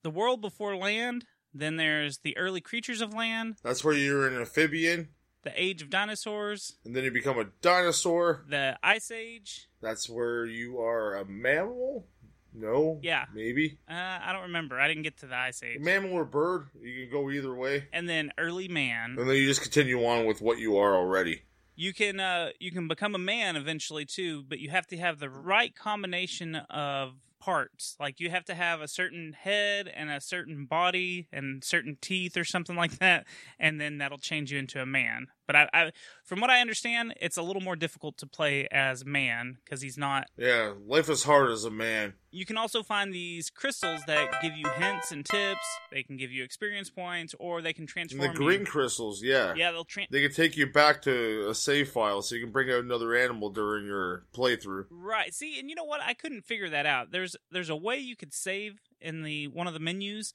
the 0.04 0.10
world 0.10 0.42
before 0.42 0.75
land. 0.75 1.25
Then 1.56 1.78
there's 1.78 2.18
the 2.18 2.36
early 2.36 2.62
creatures 2.62 3.00
of 3.00 3.13
land, 3.13 3.58
That's 3.63 3.84
where 3.84 3.94
you're 3.94 4.28
an 4.28 4.36
amphibian, 4.36 5.10
the 5.44 5.52
age 5.62 5.82
of 5.82 5.90
dinosaurs, 5.90 6.78
and 6.86 6.96
then 6.96 7.04
you 7.04 7.12
become 7.12 7.38
a 7.40 7.46
dinosaur. 7.62 8.44
the 8.48 8.78
ice 8.84 9.12
age. 9.12 9.68
That's 9.82 10.10
where 10.10 10.46
you 10.46 10.80
are 10.80 11.16
a 11.16 11.26
mammal. 11.26 12.08
No, 12.56 13.00
Yeah. 13.02 13.26
maybe 13.34 13.80
Uh, 13.90 13.94
I 14.22 14.32
don't 14.32 14.44
remember. 14.44 14.80
I 14.80 14.88
didn't 14.88 15.02
get 15.04 15.18
to 15.18 15.26
the 15.28 15.36
ice 15.36 15.64
age. 15.64 15.80
mammal 15.80 16.12
or 16.14 16.24
bird. 16.24 16.68
You 16.80 17.04
can 17.08 17.12
go 17.12 17.32
either 17.32 17.54
way, 17.56 17.88
And 17.92 18.08
then 18.08 18.32
early 18.38 18.68
man. 18.68 19.16
and 19.18 19.28
then 19.28 19.36
you 19.38 19.48
just 19.48 19.62
continue 19.64 20.06
on 20.06 20.26
with 20.26 20.40
what 20.40 20.60
you 20.60 20.78
are 20.78 20.96
already. 20.96 21.42
You 21.76 21.94
can 21.94 22.20
uh, 22.20 22.52
you 22.60 22.72
can 22.72 22.88
become 22.88 23.16
a 23.16 23.20
man 23.20 23.56
eventually 23.56 24.06
too, 24.06 24.44
but 24.44 24.60
you 24.60 24.70
have 24.70 24.86
to 24.88 24.98
have 24.98 25.18
the 25.18 25.32
right 25.32 25.76
combination 25.76 26.56
of 26.56 27.16
parts. 27.40 27.98
Like 28.00 28.20
you 28.20 28.30
have 28.30 28.46
to 28.46 28.54
have 28.54 28.80
a 28.82 28.88
certain 28.88 29.34
head 29.34 29.88
and 29.88 30.12
a 30.12 30.22
certain 30.22 30.66
body 30.66 31.28
and 31.34 31.64
certain 31.64 31.98
teeth 32.00 32.38
or 32.38 32.44
something 32.46 32.76
like 32.76 33.00
that, 33.00 33.26
and 33.60 33.82
then 33.82 33.98
that'll 33.98 34.20
change 34.20 34.52
you 34.52 34.60
into 34.60 34.80
a 34.80 34.86
man. 34.86 35.28
But 35.46 35.56
I, 35.56 35.70
I 35.74 35.92
from 36.24 36.40
what 36.40 36.50
I 36.50 36.62
understand, 36.62 37.14
it's 37.20 37.38
a 37.38 37.42
little 37.42 37.62
more 37.62 37.76
difficult 37.76 38.18
to 38.20 38.28
play 38.28 38.68
as 38.72 39.06
man 39.06 39.58
because 39.64 39.82
he's 39.82 39.98
not. 39.98 40.28
Yeah, 40.38 40.74
life 40.88 41.10
is 41.10 41.24
hard 41.24 41.52
as 41.52 41.66
a 41.66 41.72
man. 41.72 42.14
You 42.32 42.46
can 42.46 42.58
also 42.58 42.82
find 42.82 43.14
these 43.14 43.50
crystals 43.52 44.02
that 44.08 44.42
give 44.42 44.56
you 44.58 44.68
hints 44.78 45.12
and 45.12 45.24
tips. 45.24 45.66
They 45.92 46.02
can 46.02 46.18
give 46.18 46.32
you 46.32 46.44
experience 46.44 46.90
points, 46.90 47.36
or 47.40 47.62
they 47.62 47.74
can 47.74 47.84
And 47.84 47.90
transform 47.90 48.22
the 48.22 48.34
green 48.34 48.62
you. 48.62 48.66
crystals, 48.66 49.22
yeah. 49.22 49.54
Yeah, 49.56 49.72
they'll 49.72 49.84
tra- 49.86 50.08
They 50.10 50.22
can 50.24 50.32
take 50.34 50.58
you 50.58 50.66
back 50.72 51.04
to 51.04 51.48
a 51.50 51.54
save 51.54 51.90
file 51.90 52.22
so 52.24 52.34
you 52.34 52.42
can 52.42 52.52
bring 52.52 52.72
out 52.72 52.84
another 52.84 53.16
animal 53.16 53.50
during 53.52 53.86
your 53.86 54.26
playthrough. 54.36 54.86
Right. 54.90 55.34
See, 55.34 55.60
and 55.60 55.70
you 55.70 55.76
know 55.76 55.84
what? 55.84 56.02
I 56.02 56.16
couldn't 56.16 56.44
figure 56.46 56.70
that 56.70 56.86
out. 56.88 57.12
There's 57.12 57.36
there's 57.52 57.70
a 57.70 57.76
way 57.76 57.98
you 57.98 58.16
could 58.16 58.34
save 58.34 58.80
in 59.00 59.22
the 59.24 59.48
one 59.50 59.68
of 59.68 59.74
the 59.74 59.80
menus 59.80 60.34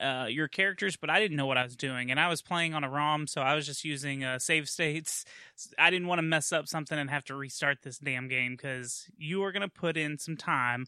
uh 0.00 0.26
your 0.28 0.48
characters, 0.48 0.96
but 0.96 1.10
I 1.10 1.20
didn't 1.20 1.36
know 1.36 1.46
what 1.46 1.58
I 1.58 1.62
was 1.62 1.76
doing 1.76 2.10
and 2.10 2.18
I 2.18 2.28
was 2.28 2.42
playing 2.42 2.74
on 2.74 2.84
a 2.84 2.90
ROM, 2.90 3.26
so 3.26 3.40
I 3.40 3.54
was 3.54 3.66
just 3.66 3.84
using 3.84 4.24
uh 4.24 4.38
save 4.38 4.68
states. 4.68 5.24
I 5.78 5.90
didn't 5.90 6.08
want 6.08 6.18
to 6.18 6.22
mess 6.22 6.52
up 6.52 6.68
something 6.68 6.98
and 6.98 7.10
have 7.10 7.24
to 7.26 7.34
restart 7.34 7.82
this 7.82 7.98
damn 7.98 8.28
game 8.28 8.56
cuz 8.56 9.10
you 9.16 9.42
are 9.44 9.52
going 9.52 9.62
to 9.62 9.68
put 9.68 9.96
in 9.96 10.18
some 10.18 10.36
time 10.36 10.86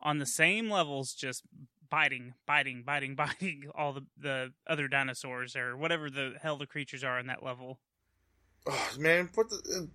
on 0.00 0.18
the 0.18 0.26
same 0.26 0.70
levels 0.70 1.14
just 1.14 1.42
biting, 1.88 2.34
biting, 2.46 2.82
biting, 2.82 3.14
biting 3.16 3.70
all 3.74 3.92
the 3.92 4.06
the 4.16 4.52
other 4.66 4.88
dinosaurs 4.88 5.56
or 5.56 5.76
whatever 5.76 6.10
the 6.10 6.34
hell 6.40 6.56
the 6.56 6.66
creatures 6.66 7.04
are 7.04 7.18
in 7.18 7.26
that 7.26 7.42
level. 7.42 7.78
Oh, 8.66 8.90
man, 8.98 9.28
put 9.28 9.48
the. 9.50 9.88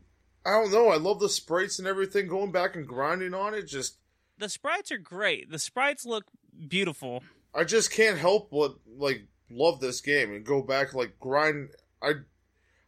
I 0.46 0.52
don't 0.52 0.72
know. 0.72 0.90
I 0.90 0.98
love 0.98 1.20
the 1.20 1.30
sprites 1.30 1.78
and 1.78 1.88
everything. 1.88 2.28
Going 2.28 2.52
back 2.52 2.76
and 2.76 2.88
grinding 2.88 3.34
on 3.34 3.54
it, 3.54 3.64
just 3.64 3.98
The 4.38 4.50
sprites 4.50 4.92
are 4.92 4.98
great. 4.98 5.52
The 5.52 5.60
sprites 5.60 6.06
look 6.06 6.26
beautiful. 6.68 7.24
I 7.54 7.64
just 7.64 7.92
can't 7.92 8.18
help 8.18 8.52
but 8.52 8.76
like 8.98 9.28
love 9.50 9.80
this 9.80 10.02
game 10.02 10.34
and 10.34 10.46
go 10.46 10.62
back 10.62 10.94
like 10.94 11.20
grind. 11.20 11.70
I 12.02 12.14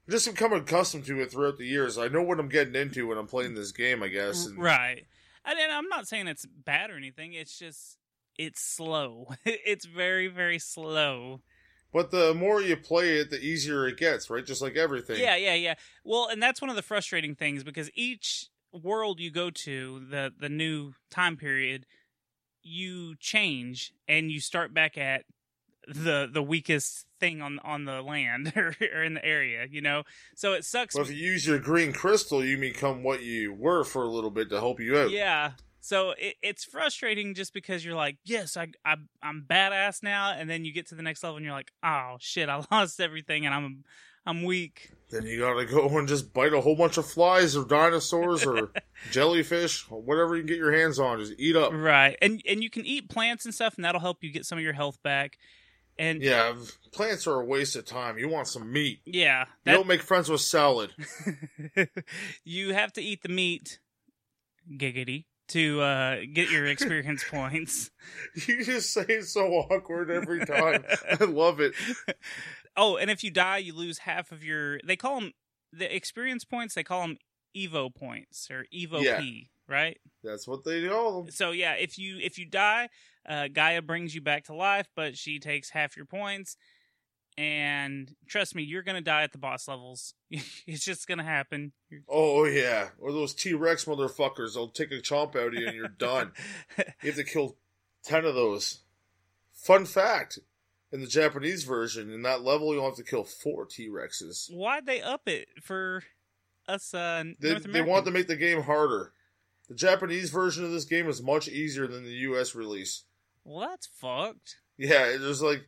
just 0.10 0.30
become 0.30 0.54
accustomed 0.54 1.06
to 1.06 1.22
it 1.22 1.32
throughout 1.32 1.58
the 1.58 1.66
years. 1.66 1.98
I 1.98 2.08
know 2.08 2.22
what 2.22 2.40
I'm 2.40 2.50
getting 2.50 2.76
into 2.76 3.08
when 3.08 3.18
I'm 3.18 3.28
playing 3.28 3.56
this 3.56 3.72
game. 3.72 4.04
I 4.04 4.08
guess. 4.08 4.46
And 4.46 4.62
Right. 4.62 5.06
And, 5.46 5.60
and 5.60 5.72
I'm 5.72 5.90
not 5.90 6.08
saying 6.08 6.28
it's 6.28 6.46
bad 6.46 6.90
or 6.90 6.96
anything. 6.96 7.34
It's 7.34 7.58
just 7.58 7.98
it's 8.38 8.62
slow. 8.62 9.28
it's 9.46 9.86
very 9.86 10.28
very 10.28 10.60
slow. 10.60 11.42
But 11.92 12.10
the 12.10 12.34
more 12.34 12.60
you 12.60 12.76
play 12.76 13.20
it, 13.20 13.30
the 13.30 13.40
easier 13.40 13.88
it 13.88 13.98
gets, 13.98 14.30
right? 14.30 14.44
Just 14.44 14.64
like 14.64 14.76
everything. 14.76 15.20
Yeah, 15.20 15.36
yeah, 15.36 15.54
yeah. 15.54 15.76
Well, 16.04 16.28
and 16.28 16.42
that's 16.42 16.60
one 16.60 16.72
of 16.72 16.76
the 16.76 16.82
frustrating 16.82 17.36
things 17.36 17.64
because 17.64 17.92
each 17.94 18.48
world 18.74 19.20
you 19.20 19.30
go 19.30 19.52
to, 19.52 20.04
the 20.10 20.34
the 20.38 20.50
new 20.50 20.94
time 21.12 21.38
period, 21.38 21.86
you 22.64 23.16
change 23.18 23.94
and 24.08 24.32
you 24.32 24.40
start 24.40 24.74
back 24.74 24.98
at 24.98 25.26
the 25.88 26.30
the 26.32 26.42
weakest 26.42 27.06
thing 27.20 27.42
on 27.42 27.60
on 27.60 27.86
the 27.86 28.02
land 28.02 28.54
or, 28.58 28.76
or 28.94 29.04
in 29.04 29.14
the 29.16 29.26
area, 29.26 29.68
you 29.70 29.82
know. 29.82 30.04
So 30.36 30.54
it 30.54 30.66
sucks. 30.66 30.96
But 30.96 31.04
if 31.04 31.12
you 31.12 31.18
use 31.18 31.46
your 31.46 31.60
green 31.60 31.94
crystal, 31.94 32.44
you 32.44 32.58
become 32.58 33.04
what 33.04 33.22
you 33.24 33.54
were 33.54 33.84
for 33.84 34.04
a 34.04 34.10
little 34.10 34.32
bit 34.32 34.50
to 34.50 34.60
help 34.60 34.80
you 34.80 34.98
out. 34.98 35.12
Yeah. 35.12 35.52
So 35.80 36.12
it, 36.12 36.36
it's 36.42 36.64
frustrating 36.64 37.34
just 37.34 37.54
because 37.54 37.84
you're 37.84 37.96
like, 37.96 38.18
yes, 38.24 38.56
I, 38.56 38.70
I 38.86 38.96
I'm 39.22 39.46
badass 39.48 40.02
now, 40.02 40.32
and 40.32 40.50
then 40.50 40.64
you 40.64 40.72
get 40.72 40.88
to 40.88 40.96
the 40.96 41.04
next 41.04 41.24
level 41.24 41.38
and 41.38 41.46
you're 41.46 41.54
like, 41.54 41.72
oh 41.84 42.16
shit, 42.20 42.50
I 42.50 42.64
lost 42.72 43.02
everything 43.02 43.46
and 43.46 43.54
I'm 43.54 43.84
I'm 44.26 44.44
weak. 44.44 44.92
Then 45.10 45.26
you 45.26 45.40
gotta 45.40 45.66
go 45.66 45.88
and 45.98 46.08
just 46.08 46.34
bite 46.34 46.54
a 46.54 46.62
whole 46.62 46.76
bunch 46.76 46.98
of 46.98 47.06
flies 47.06 47.56
or 47.56 47.66
dinosaurs 47.66 48.46
or 48.46 48.72
jellyfish, 49.12 49.86
or 49.92 50.02
whatever 50.02 50.36
you 50.36 50.42
can 50.42 50.48
get 50.48 50.58
your 50.58 50.72
hands 50.72 50.98
on. 51.00 51.20
Just 51.20 51.34
eat 51.38 51.56
up. 51.56 51.72
Right. 51.74 52.18
And 52.22 52.42
and 52.50 52.64
you 52.64 52.70
can 52.70 52.86
eat 52.86 53.10
plants 53.10 53.46
and 53.46 53.54
stuff, 53.54 53.76
and 53.76 53.86
that'll 53.86 54.02
help 54.02 54.24
you 54.24 54.32
get 54.32 54.46
some 54.46 54.58
of 54.58 54.64
your 54.64 54.74
health 54.74 54.98
back. 55.04 55.38
And 56.00 56.24
Yeah, 56.24 56.56
plants 56.92 57.28
are 57.28 57.40
a 57.40 57.46
waste 57.46 57.76
of 57.76 57.86
time. 57.86 58.18
You 58.18 58.28
want 58.28 58.48
some 58.48 58.72
meat. 58.72 59.02
yeah, 59.06 59.46
You 59.66 59.74
don't 59.74 59.86
make 59.88 60.02
friends 60.02 60.28
with 60.30 60.42
salad. 60.42 60.90
you 62.44 62.74
have 62.74 62.92
to 62.94 63.02
eat 63.02 63.22
the 63.22 63.30
meat, 63.30 63.78
giggity, 64.72 65.26
to 65.50 65.82
uh, 65.82 66.16
get 66.34 66.50
your 66.50 66.66
experience 66.66 67.24
points. 67.30 67.92
You 68.48 68.64
just 68.66 68.92
say 68.92 69.06
it 69.08 69.26
so 69.26 69.46
awkward 69.48 70.10
every 70.10 70.44
time. 70.46 70.84
I 71.20 71.26
love 71.26 71.60
it. 71.60 71.74
Oh, 72.76 72.98
and 72.98 73.10
if 73.12 73.24
you 73.24 73.32
die, 73.32 73.58
you 73.58 73.74
lose 73.76 74.00
half 74.00 74.32
of 74.32 74.44
your. 74.44 74.80
They 74.86 74.96
call 74.96 75.20
them 75.20 75.32
the 75.72 75.94
experience 75.96 76.44
points. 76.44 76.74
They 76.76 76.84
call 76.84 77.02
them 77.02 77.18
Evo 77.56 77.94
points 77.94 78.50
or 78.50 78.66
Evo 78.74 79.02
Yeah. 79.04 79.20
P, 79.20 79.50
right? 79.68 79.98
That's 80.24 80.48
what 80.48 80.64
they 80.64 80.88
call 80.88 81.24
them. 81.24 81.32
So 81.32 81.52
yeah, 81.52 81.74
if 81.74 81.98
you 82.00 82.18
if 82.22 82.38
you 82.40 82.46
die, 82.46 82.90
uh, 83.28 83.48
Gaia 83.50 83.82
brings 83.82 84.16
you 84.16 84.22
back 84.22 84.46
to 84.46 84.56
life, 84.56 84.88
but 84.96 85.18
she 85.18 85.40
takes 85.40 85.70
half 85.70 85.96
your 85.96 86.06
points. 86.08 86.58
And 87.36 88.16
trust 88.28 88.54
me, 88.54 88.62
you're 88.64 88.84
gonna 88.84 89.02
die 89.02 89.24
at 89.24 89.32
the 89.32 89.40
boss 89.40 89.68
levels. 89.68 90.14
it's 90.32 90.86
just 90.86 91.08
gonna 91.08 91.24
happen. 91.24 91.74
You're- 91.90 92.04
Oh 92.08 92.46
yeah, 92.46 92.90
or 93.00 93.12
those 93.12 93.34
T 93.34 93.54
Rex 93.54 93.86
motherfuckers. 93.86 94.54
They'll 94.54 94.70
take 94.70 94.92
a 94.92 94.96
chomp 95.02 95.36
out 95.36 95.48
of 95.48 95.54
you 95.56 95.68
and 95.68 95.76
you're 95.76 95.88
done. 95.88 96.32
You 97.02 97.10
have 97.12 97.16
to 97.16 97.24
kill 97.24 97.56
ten 98.04 98.26
of 98.26 98.36
those. 98.36 98.80
Fun 99.52 99.86
fact: 99.86 100.38
in 100.94 101.02
the 101.02 101.08
Japanese 101.08 101.64
version, 101.64 102.12
in 102.12 102.22
that 102.22 102.44
level, 102.44 102.74
you'll 102.74 102.86
have 102.86 102.96
to 102.96 103.04
kill 103.04 103.24
four 103.24 103.66
T 103.66 103.90
Rexes. 103.90 104.54
Why'd 104.54 104.86
they 104.86 105.02
up 105.02 105.28
it 105.28 105.48
for 105.62 106.04
us? 106.68 106.94
Uh, 106.94 107.24
They, 107.40 107.56
they 107.56 107.82
want 107.82 108.06
to 108.06 108.12
make 108.12 108.28
the 108.28 108.36
game 108.36 108.62
harder. 108.62 109.12
The 109.68 109.76
Japanese 109.76 110.30
version 110.30 110.64
of 110.64 110.72
this 110.72 110.86
game 110.86 111.10
is 111.10 111.22
much 111.22 111.48
easier 111.48 111.88
than 111.88 112.04
the 112.04 112.12
U.S. 112.12 112.54
release. 112.54 113.06
Well, 113.44 113.68
that's 113.68 113.88
fucked. 113.88 114.58
Yeah, 114.78 115.08
it 115.08 115.20
was 115.20 115.42
like 115.42 115.68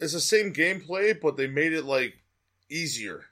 it's 0.00 0.14
the 0.14 0.20
same 0.20 0.52
gameplay, 0.52 1.18
but 1.20 1.36
they 1.36 1.46
made 1.46 1.74
it 1.74 1.84
like 1.84 2.14
easier. 2.70 3.26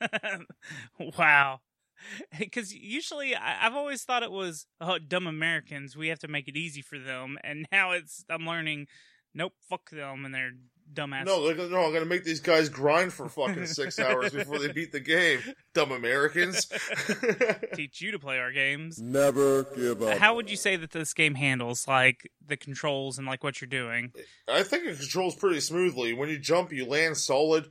wow. 1.18 1.60
Because 2.38 2.72
usually 2.74 3.36
I, 3.36 3.66
I've 3.66 3.74
always 3.74 4.04
thought 4.04 4.22
it 4.22 4.30
was 4.30 4.66
oh, 4.80 4.98
dumb 4.98 5.26
Americans. 5.26 5.98
We 5.98 6.08
have 6.08 6.18
to 6.20 6.28
make 6.28 6.48
it 6.48 6.56
easy 6.56 6.80
for 6.80 6.98
them, 6.98 7.36
and 7.44 7.68
now 7.70 7.92
it's 7.92 8.24
I'm 8.30 8.46
learning. 8.46 8.86
Nope, 9.34 9.52
fuck 9.68 9.90
them 9.90 10.24
and 10.24 10.34
their 10.34 10.52
dumbass. 10.92 11.24
No, 11.24 11.46
they're 11.46 11.54
gonna, 11.54 11.68
no, 11.68 11.84
I'm 11.84 11.92
gonna 11.92 12.04
make 12.04 12.24
these 12.24 12.40
guys 12.40 12.68
grind 12.68 13.12
for 13.12 13.28
fucking 13.28 13.66
six 13.66 13.98
hours 13.98 14.32
before 14.32 14.58
they 14.58 14.72
beat 14.72 14.92
the 14.92 15.00
game. 15.00 15.40
Dumb 15.74 15.92
Americans. 15.92 16.66
teach 17.74 18.00
you 18.00 18.10
to 18.12 18.18
play 18.18 18.38
our 18.38 18.52
games. 18.52 19.00
Never 19.00 19.64
give 19.64 20.02
up. 20.02 20.18
How 20.18 20.34
would 20.34 20.50
you 20.50 20.56
say 20.56 20.76
that 20.76 20.90
this 20.90 21.14
game 21.14 21.34
handles 21.34 21.86
like 21.86 22.30
the 22.44 22.56
controls 22.56 23.18
and 23.18 23.26
like 23.26 23.44
what 23.44 23.60
you're 23.60 23.68
doing? 23.68 24.12
I 24.48 24.62
think 24.62 24.84
it 24.86 24.98
controls 24.98 25.34
pretty 25.34 25.60
smoothly. 25.60 26.12
When 26.12 26.28
you 26.28 26.38
jump, 26.38 26.72
you 26.72 26.86
land 26.86 27.16
solid, 27.16 27.70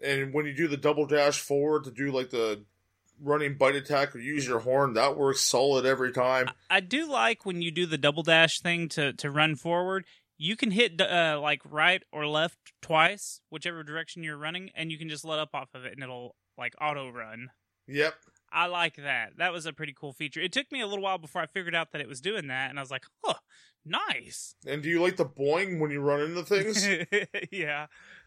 and 0.00 0.34
when 0.34 0.46
you 0.46 0.54
do 0.54 0.68
the 0.68 0.76
double 0.76 1.06
dash 1.06 1.40
forward 1.40 1.84
to 1.84 1.90
do 1.90 2.10
like 2.10 2.30
the 2.30 2.64
running 3.20 3.56
bite 3.56 3.76
attack 3.76 4.14
or 4.14 4.18
use 4.18 4.46
your 4.46 4.58
horn, 4.58 4.94
that 4.94 5.16
works 5.16 5.40
solid 5.42 5.86
every 5.86 6.12
time. 6.12 6.48
I 6.68 6.80
do 6.80 7.08
like 7.08 7.46
when 7.46 7.62
you 7.62 7.70
do 7.70 7.86
the 7.86 7.98
double 7.98 8.22
dash 8.22 8.60
thing 8.60 8.88
to 8.90 9.12
to 9.14 9.30
run 9.30 9.56
forward. 9.56 10.04
You 10.38 10.56
can 10.56 10.70
hit 10.70 11.00
uh, 11.00 11.38
like 11.40 11.60
right 11.64 12.02
or 12.12 12.26
left 12.26 12.58
twice, 12.80 13.40
whichever 13.50 13.82
direction 13.82 14.22
you're 14.22 14.36
running, 14.36 14.70
and 14.74 14.90
you 14.90 14.98
can 14.98 15.08
just 15.08 15.24
let 15.24 15.38
up 15.38 15.50
off 15.54 15.74
of 15.74 15.84
it, 15.84 15.92
and 15.92 16.02
it'll 16.02 16.34
like 16.58 16.74
auto 16.80 17.08
run. 17.10 17.50
Yep. 17.88 18.14
I 18.52 18.66
like 18.66 18.96
that. 18.96 19.38
That 19.38 19.52
was 19.52 19.66
a 19.66 19.72
pretty 19.72 19.94
cool 19.98 20.12
feature. 20.12 20.40
It 20.40 20.52
took 20.52 20.70
me 20.70 20.80
a 20.80 20.86
little 20.86 21.02
while 21.02 21.18
before 21.18 21.42
I 21.42 21.46
figured 21.46 21.74
out 21.74 21.92
that 21.92 22.00
it 22.00 22.08
was 22.08 22.20
doing 22.20 22.48
that, 22.48 22.70
and 22.70 22.78
I 22.78 22.82
was 22.82 22.90
like, 22.90 23.06
"Huh, 23.24 23.34
nice." 23.84 24.54
And 24.66 24.82
do 24.82 24.88
you 24.88 25.00
like 25.00 25.16
the 25.16 25.24
boing 25.24 25.80
when 25.80 25.90
you 25.90 26.00
run 26.00 26.20
into 26.20 26.42
things? 26.42 26.86
yeah. 27.50 27.86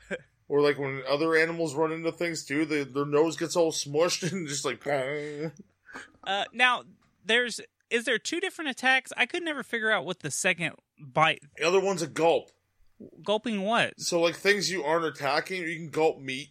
or 0.48 0.62
like 0.62 0.80
when 0.80 1.04
other 1.08 1.36
animals 1.36 1.76
run 1.76 1.92
into 1.92 2.12
things 2.12 2.46
too, 2.46 2.66
they, 2.66 2.84
their 2.84 3.06
nose 3.06 3.38
gets 3.38 3.56
all 3.56 3.72
smushed 3.72 4.30
and 4.32 4.48
just 4.48 4.66
like. 4.66 4.86
Uh, 4.88 6.46
now, 6.54 6.84
there's 7.24 7.62
is 7.90 8.06
there 8.06 8.18
two 8.18 8.40
different 8.40 8.70
attacks? 8.72 9.12
I 9.18 9.26
could 9.26 9.44
never 9.44 9.64
figure 9.64 9.92
out 9.92 10.06
what 10.06 10.20
the 10.22 10.32
second 10.32 10.74
bite 11.00 11.42
The 11.58 11.68
other 11.68 11.80
one's 11.80 12.02
a 12.02 12.08
gulp. 12.08 12.52
gulping 13.24 13.62
what. 13.62 14.00
So 14.00 14.20
like 14.22 14.36
things 14.36 14.72
you 14.72 14.84
aren't 14.84 15.06
attacking, 15.06 15.62
you 15.64 15.76
can 15.76 15.90
gulp 15.90 16.20
meat. 16.20 16.50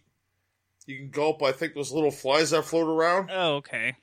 You 0.85 0.97
can 0.97 1.09
gulp, 1.09 1.41
I 1.41 1.51
think, 1.51 1.73
those 1.73 1.91
little 1.91 2.11
flies 2.11 2.51
that 2.51 2.63
float 2.63 2.87
around, 2.87 3.31
Oh, 3.33 3.55
okay. 3.55 3.95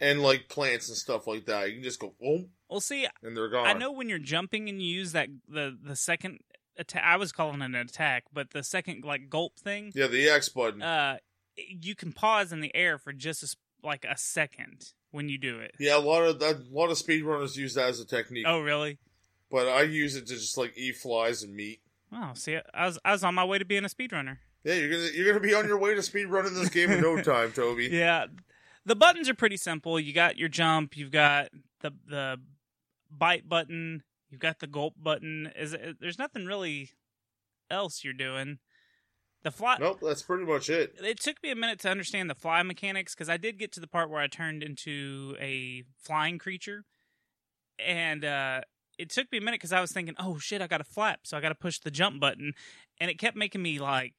and 0.00 0.22
like 0.22 0.48
plants 0.48 0.88
and 0.88 0.96
stuff 0.96 1.26
like 1.26 1.46
that. 1.46 1.68
You 1.68 1.74
can 1.76 1.82
just 1.82 1.98
go 1.98 2.14
boom, 2.20 2.50
Well, 2.68 2.80
see, 2.80 3.06
and 3.22 3.34
they're 3.34 3.48
gone. 3.48 3.66
I 3.66 3.72
know 3.72 3.90
when 3.92 4.08
you're 4.10 4.18
jumping 4.18 4.68
and 4.68 4.82
you 4.82 4.88
use 4.94 5.12
that 5.12 5.28
the 5.48 5.74
the 5.82 5.96
second 5.96 6.40
attack. 6.76 7.02
I 7.02 7.16
was 7.16 7.32
calling 7.32 7.62
it 7.62 7.64
an 7.64 7.74
attack, 7.74 8.24
but 8.32 8.50
the 8.50 8.62
second 8.62 9.04
like 9.04 9.30
gulp 9.30 9.58
thing. 9.58 9.90
Yeah, 9.94 10.06
the 10.06 10.28
X 10.28 10.50
button. 10.50 10.82
Uh, 10.82 11.16
you 11.56 11.94
can 11.94 12.12
pause 12.12 12.52
in 12.52 12.60
the 12.60 12.76
air 12.76 12.98
for 12.98 13.14
just 13.14 13.42
a, 13.42 13.56
like 13.82 14.04
a 14.04 14.18
second 14.18 14.92
when 15.10 15.28
you 15.28 15.38
do 15.38 15.58
it. 15.60 15.72
yeah, 15.78 15.96
a 15.96 16.00
lot 16.00 16.22
of 16.22 16.38
that, 16.40 16.56
a 16.56 16.74
lot 16.74 16.90
of 16.90 16.96
speedrunners 16.98 17.56
use 17.56 17.74
that 17.74 17.88
as 17.88 18.00
a 18.00 18.06
technique. 18.06 18.44
Oh, 18.46 18.60
really? 18.60 18.98
But 19.50 19.68
I 19.68 19.82
use 19.82 20.14
it 20.16 20.26
to 20.26 20.34
just 20.34 20.58
like 20.58 20.76
eat 20.76 20.96
flies 20.96 21.42
and 21.42 21.54
meat. 21.54 21.80
Oh, 22.12 22.32
see, 22.34 22.58
I 22.74 22.86
was 22.86 22.98
I 23.04 23.12
was 23.12 23.24
on 23.24 23.34
my 23.34 23.44
way 23.44 23.58
to 23.58 23.64
being 23.64 23.84
a 23.84 23.88
speedrunner. 23.88 24.38
Yeah, 24.64 24.74
you're 24.74 24.90
gonna 24.90 25.10
you're 25.14 25.26
gonna 25.26 25.40
be 25.40 25.54
on 25.54 25.66
your 25.66 25.78
way 25.78 25.94
to 25.94 26.00
speedrunning 26.00 26.54
this 26.54 26.68
game 26.68 26.90
in 26.90 27.00
no 27.00 27.20
time, 27.22 27.52
Toby. 27.52 27.88
Yeah, 27.90 28.26
the 28.84 28.96
buttons 28.96 29.28
are 29.28 29.34
pretty 29.34 29.56
simple. 29.56 29.98
You 29.98 30.12
got 30.12 30.36
your 30.36 30.48
jump, 30.48 30.96
you've 30.96 31.10
got 31.12 31.48
the 31.80 31.92
the 32.06 32.40
bite 33.10 33.48
button, 33.48 34.02
you've 34.30 34.40
got 34.40 34.58
the 34.58 34.66
gulp 34.66 34.94
button. 35.02 35.50
Is 35.56 35.72
it, 35.72 35.96
there's 36.00 36.18
nothing 36.18 36.44
really 36.44 36.90
else 37.70 38.04
you're 38.04 38.12
doing. 38.14 38.58
The 39.42 39.50
fly. 39.52 39.76
Nope, 39.78 40.00
that's 40.02 40.22
pretty 40.22 40.44
much 40.44 40.68
it. 40.68 40.94
It 41.02 41.20
took 41.20 41.42
me 41.42 41.50
a 41.50 41.54
minute 41.54 41.78
to 41.80 41.90
understand 41.90 42.28
the 42.28 42.34
fly 42.34 42.62
mechanics 42.62 43.14
because 43.14 43.28
I 43.28 43.36
did 43.36 43.58
get 43.58 43.72
to 43.72 43.80
the 43.80 43.86
part 43.86 44.10
where 44.10 44.20
I 44.20 44.26
turned 44.26 44.62
into 44.62 45.36
a 45.40 45.84
flying 45.96 46.38
creature, 46.38 46.84
and 47.78 48.24
uh, 48.24 48.62
it 48.98 49.10
took 49.10 49.30
me 49.30 49.38
a 49.38 49.40
minute 49.40 49.60
because 49.60 49.72
I 49.72 49.80
was 49.80 49.92
thinking, 49.92 50.16
"Oh 50.18 50.38
shit, 50.38 50.60
I 50.60 50.66
got 50.66 50.78
to 50.78 50.84
flap," 50.84 51.20
so 51.22 51.36
I 51.36 51.40
got 51.40 51.50
to 51.50 51.54
push 51.54 51.78
the 51.78 51.90
jump 51.90 52.20
button, 52.20 52.52
and 53.00 53.10
it 53.10 53.18
kept 53.18 53.36
making 53.36 53.62
me 53.62 53.78
like 53.78 54.14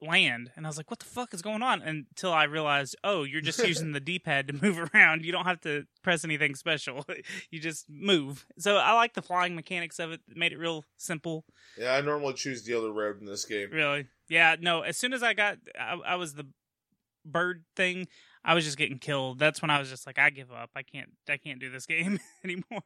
land, 0.00 0.50
and 0.54 0.66
I 0.66 0.68
was 0.68 0.76
like, 0.76 0.90
"What 0.90 0.98
the 0.98 1.06
fuck 1.06 1.32
is 1.32 1.40
going 1.40 1.62
on?" 1.62 1.80
Until 1.80 2.32
I 2.32 2.44
realized, 2.44 2.96
"Oh, 3.02 3.24
you're 3.24 3.40
just 3.40 3.58
using 3.66 3.92
the 3.92 4.00
D-pad 4.00 4.48
to 4.48 4.52
move 4.52 4.78
around. 4.94 5.24
You 5.24 5.32
don't 5.32 5.46
have 5.46 5.60
to 5.62 5.86
press 6.02 6.24
anything 6.24 6.54
special. 6.54 7.06
you 7.50 7.60
just 7.60 7.88
move." 7.88 8.46
So 8.58 8.76
I 8.76 8.92
like 8.92 9.14
the 9.14 9.22
flying 9.22 9.54
mechanics 9.54 9.98
of 9.98 10.12
it. 10.12 10.20
It 10.28 10.36
made 10.36 10.52
it 10.52 10.58
real 10.58 10.84
simple. 10.98 11.46
Yeah, 11.78 11.94
I 11.94 12.02
normally 12.02 12.34
choose 12.34 12.62
the 12.64 12.74
other 12.74 12.92
road 12.92 13.20
in 13.20 13.26
this 13.26 13.46
game. 13.46 13.70
Really? 13.72 14.06
Yeah. 14.28 14.56
No. 14.60 14.82
As 14.82 14.96
soon 14.96 15.12
as 15.12 15.22
I 15.22 15.34
got, 15.34 15.58
I, 15.78 15.98
I 16.06 16.14
was 16.16 16.34
the 16.34 16.46
bird 17.24 17.64
thing. 17.76 18.08
I 18.44 18.54
was 18.54 18.64
just 18.64 18.78
getting 18.78 18.98
killed. 18.98 19.38
That's 19.38 19.60
when 19.60 19.70
I 19.70 19.78
was 19.78 19.90
just 19.90 20.06
like, 20.06 20.18
I 20.18 20.30
give 20.30 20.50
up. 20.52 20.70
I 20.76 20.82
can't. 20.82 21.10
I 21.28 21.36
can't 21.36 21.60
do 21.60 21.70
this 21.70 21.86
game 21.94 22.18
anymore. 22.44 22.82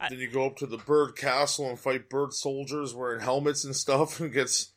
I- 0.00 0.08
Then 0.08 0.18
you 0.18 0.28
go 0.30 0.46
up 0.46 0.56
to 0.58 0.66
the 0.66 0.78
bird 0.78 1.16
castle 1.16 1.68
and 1.68 1.78
fight 1.78 2.08
bird 2.10 2.32
soldiers 2.32 2.94
wearing 2.94 3.20
helmets 3.20 3.64
and 3.64 3.74
stuff, 3.76 4.18
and 4.20 4.32
gets 4.32 4.72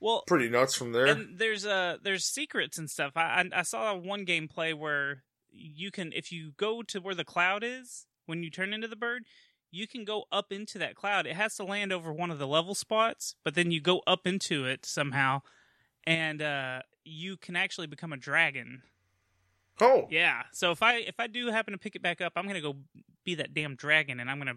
well, 0.00 0.22
pretty 0.26 0.48
nuts 0.48 0.74
from 0.74 0.92
there. 0.92 1.06
and 1.06 1.38
there's 1.38 1.66
uh 1.66 1.96
there's 2.02 2.24
secrets 2.24 2.78
and 2.78 2.88
stuff. 2.90 3.12
I, 3.16 3.20
I 3.52 3.58
I 3.60 3.62
saw 3.62 3.94
one 3.94 4.24
gameplay 4.24 4.72
where 4.74 5.24
you 5.52 5.90
can 5.90 6.12
if 6.14 6.30
you 6.32 6.52
go 6.56 6.82
to 6.84 7.00
where 7.00 7.14
the 7.14 7.24
cloud 7.24 7.62
is 7.64 8.06
when 8.26 8.42
you 8.42 8.50
turn 8.50 8.72
into 8.72 8.88
the 8.88 8.96
bird, 8.96 9.24
you 9.70 9.86
can 9.86 10.04
go 10.04 10.24
up 10.32 10.52
into 10.52 10.78
that 10.78 10.94
cloud. 10.94 11.26
It 11.26 11.36
has 11.36 11.56
to 11.56 11.64
land 11.64 11.92
over 11.92 12.12
one 12.12 12.30
of 12.30 12.38
the 12.38 12.46
level 12.46 12.74
spots, 12.74 13.36
but 13.44 13.54
then 13.54 13.70
you 13.70 13.80
go 13.80 14.02
up 14.06 14.26
into 14.26 14.66
it 14.66 14.84
somehow, 14.84 15.42
and 16.04 16.42
uh 16.42 16.80
you 17.04 17.36
can 17.36 17.56
actually 17.56 17.86
become 17.86 18.12
a 18.12 18.16
dragon. 18.16 18.82
oh, 19.80 20.06
Yeah. 20.10 20.42
So 20.52 20.70
if 20.70 20.82
I 20.82 20.96
if 20.96 21.18
I 21.18 21.26
do 21.26 21.46
happen 21.48 21.72
to 21.72 21.78
pick 21.78 21.96
it 21.96 22.02
back 22.02 22.20
up, 22.20 22.32
I'm 22.36 22.46
gonna 22.46 22.60
go 22.60 22.76
be 23.24 23.34
that 23.36 23.54
damn 23.54 23.74
dragon, 23.74 24.20
and 24.20 24.30
I'm 24.30 24.38
gonna. 24.38 24.56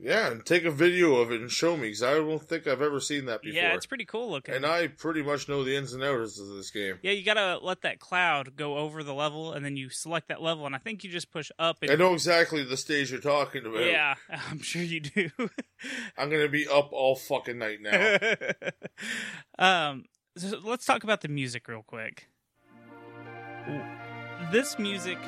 Yeah, 0.00 0.30
and 0.30 0.44
take 0.44 0.64
a 0.64 0.70
video 0.70 1.16
of 1.16 1.30
it 1.30 1.40
and 1.40 1.50
show 1.50 1.76
me 1.76 1.88
because 1.88 2.02
I 2.02 2.14
don't 2.14 2.42
think 2.42 2.66
I've 2.66 2.82
ever 2.82 3.00
seen 3.00 3.26
that 3.26 3.42
before. 3.42 3.56
Yeah, 3.60 3.74
it's 3.74 3.86
pretty 3.86 4.04
cool 4.04 4.30
looking. 4.30 4.54
and 4.54 4.66
I 4.66 4.88
pretty 4.88 5.22
much 5.22 5.48
know 5.48 5.64
the 5.64 5.76
ins 5.76 5.92
and 5.92 6.02
outs 6.02 6.38
of 6.40 6.48
this 6.48 6.70
game. 6.70 6.98
yeah, 7.02 7.12
you 7.12 7.24
gotta 7.24 7.58
let 7.62 7.82
that 7.82 8.00
cloud 8.00 8.56
go 8.56 8.76
over 8.76 9.02
the 9.02 9.14
level, 9.14 9.52
and 9.52 9.64
then 9.64 9.76
you 9.76 9.88
select 9.88 10.28
that 10.28 10.42
level, 10.42 10.66
and 10.66 10.74
I 10.74 10.78
think 10.78 11.04
you 11.04 11.10
just 11.10 11.30
push 11.30 11.50
up. 11.58 11.78
And 11.82 11.90
I 11.90 11.94
know 11.94 12.12
exactly 12.12 12.64
the 12.64 12.76
stage 12.76 13.10
you're 13.10 13.20
talking 13.20 13.64
about. 13.66 13.84
Yeah, 13.84 14.14
I'm 14.50 14.60
sure 14.60 14.82
you 14.82 15.00
do. 15.00 15.30
I'm 16.18 16.30
gonna 16.30 16.48
be 16.48 16.66
up 16.66 16.90
all 16.92 17.16
fucking 17.16 17.58
night 17.58 17.78
now. 17.80 18.18
um, 19.58 20.04
so 20.36 20.58
let's 20.64 20.84
talk 20.84 21.04
about 21.04 21.20
the 21.20 21.28
music 21.28 21.68
real 21.68 21.84
quick. 21.86 22.28
This 24.52 24.78
music 24.78 25.18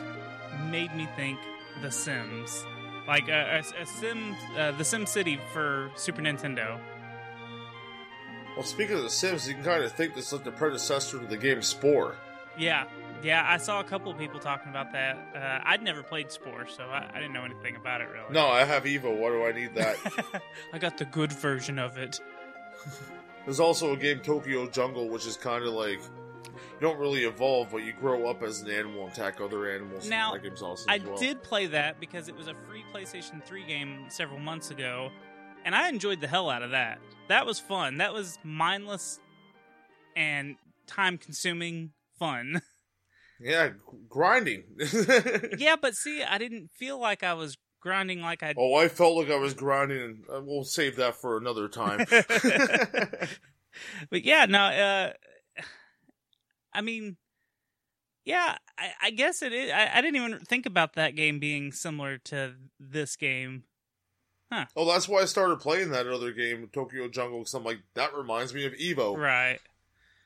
made 0.70 0.94
me 0.94 1.08
think 1.16 1.38
The 1.82 1.90
Sims, 1.90 2.64
like 3.06 3.28
a, 3.28 3.62
a, 3.78 3.82
a 3.82 3.86
Sim, 3.86 4.36
uh, 4.56 4.72
The 4.72 4.84
Sim 4.84 5.06
City 5.06 5.38
for 5.52 5.90
Super 5.96 6.22
Nintendo. 6.22 6.78
well, 8.56 8.64
speaking 8.64 8.96
of 8.96 9.02
The 9.02 9.10
Sims, 9.10 9.48
you 9.48 9.54
can 9.54 9.64
kind 9.64 9.84
of 9.84 9.92
think 9.92 10.14
this 10.14 10.26
is 10.26 10.32
like 10.34 10.44
the 10.44 10.52
predecessor 10.52 11.18
to 11.18 11.26
the 11.26 11.36
game 11.36 11.62
Spore. 11.62 12.16
Yeah, 12.58 12.84
yeah, 13.22 13.44
I 13.46 13.56
saw 13.56 13.80
a 13.80 13.84
couple 13.84 14.10
of 14.10 14.18
people 14.18 14.40
talking 14.40 14.70
about 14.70 14.92
that. 14.92 15.16
Uh, 15.34 15.60
I'd 15.64 15.82
never 15.82 16.02
played 16.02 16.30
Spore, 16.30 16.66
so 16.66 16.84
I, 16.84 17.08
I 17.12 17.18
didn't 17.18 17.32
know 17.32 17.44
anything 17.44 17.76
about 17.76 18.00
it 18.00 18.08
really. 18.08 18.32
No, 18.32 18.46
I 18.48 18.64
have 18.64 18.84
Evo. 18.84 19.16
Why 19.16 19.28
do 19.30 19.44
I 19.44 19.52
need 19.52 19.74
that? 19.74 20.42
I 20.72 20.78
got 20.78 20.98
the 20.98 21.04
good 21.06 21.32
version 21.32 21.78
of 21.78 21.98
it. 21.98 22.20
There's 23.44 23.60
also 23.60 23.92
a 23.92 23.96
game 23.96 24.20
Tokyo 24.20 24.68
Jungle, 24.68 25.08
which 25.08 25.26
is 25.26 25.36
kind 25.36 25.64
of 25.64 25.72
like 25.72 26.00
you 26.80 26.86
don't 26.86 26.98
really 26.98 27.24
evolve, 27.24 27.68
but 27.70 27.78
you 27.78 27.92
grow 27.92 28.28
up 28.28 28.42
as 28.42 28.60
an 28.60 28.70
animal 28.70 29.04
and 29.04 29.12
attack 29.12 29.40
other 29.40 29.70
animals. 29.70 30.08
Now, 30.08 30.32
that 30.32 30.42
game's 30.42 30.62
awesome 30.62 30.90
I 30.90 30.98
well. 30.98 31.16
did 31.16 31.42
play 31.42 31.66
that 31.66 32.00
because 32.00 32.28
it 32.28 32.36
was 32.36 32.48
a 32.48 32.54
free 32.68 32.84
PlayStation 32.94 33.44
3 33.44 33.64
game 33.64 34.04
several 34.08 34.38
months 34.38 34.70
ago, 34.70 35.10
and 35.64 35.74
I 35.74 35.88
enjoyed 35.88 36.20
the 36.20 36.28
hell 36.28 36.50
out 36.50 36.62
of 36.62 36.72
that. 36.72 36.98
That 37.28 37.46
was 37.46 37.58
fun. 37.58 37.98
That 37.98 38.12
was 38.12 38.38
mindless 38.44 39.20
and 40.14 40.56
time 40.86 41.18
consuming 41.18 41.92
fun. 42.18 42.62
Yeah, 43.38 43.70
grinding. 44.08 44.64
yeah, 45.58 45.76
but 45.76 45.94
see, 45.94 46.22
I 46.22 46.38
didn't 46.38 46.70
feel 46.72 46.98
like 46.98 47.22
I 47.22 47.34
was 47.34 47.58
grinding 47.80 48.22
like 48.22 48.42
I 48.42 48.54
Oh, 48.56 48.74
I 48.74 48.88
felt 48.88 49.16
like 49.16 49.30
I 49.30 49.36
was 49.36 49.52
grinding, 49.52 50.00
and 50.00 50.24
uh, 50.32 50.40
we'll 50.42 50.64
save 50.64 50.96
that 50.96 51.16
for 51.16 51.36
another 51.36 51.68
time. 51.68 52.06
but 54.10 54.24
yeah, 54.24 54.46
no, 54.46 54.60
uh, 54.60 55.12
I 56.76 56.82
mean, 56.82 57.16
yeah, 58.26 58.58
I, 58.78 58.90
I 59.04 59.10
guess 59.10 59.40
it 59.40 59.52
is. 59.52 59.70
I, 59.70 59.90
I 59.94 60.00
didn't 60.02 60.16
even 60.16 60.38
think 60.40 60.66
about 60.66 60.92
that 60.94 61.16
game 61.16 61.38
being 61.38 61.72
similar 61.72 62.18
to 62.18 62.54
this 62.78 63.16
game. 63.16 63.64
Huh. 64.52 64.66
oh, 64.76 64.84
that's 64.84 65.08
why 65.08 65.22
I 65.22 65.24
started 65.24 65.58
playing 65.58 65.90
that 65.90 66.06
other 66.06 66.30
game, 66.30 66.68
Tokyo 66.72 67.08
Jungle, 67.08 67.40
because 67.40 67.54
I'm 67.54 67.64
like, 67.64 67.80
that 67.94 68.14
reminds 68.14 68.54
me 68.54 68.64
of 68.64 68.74
Evo. 68.74 69.16
Right. 69.16 69.58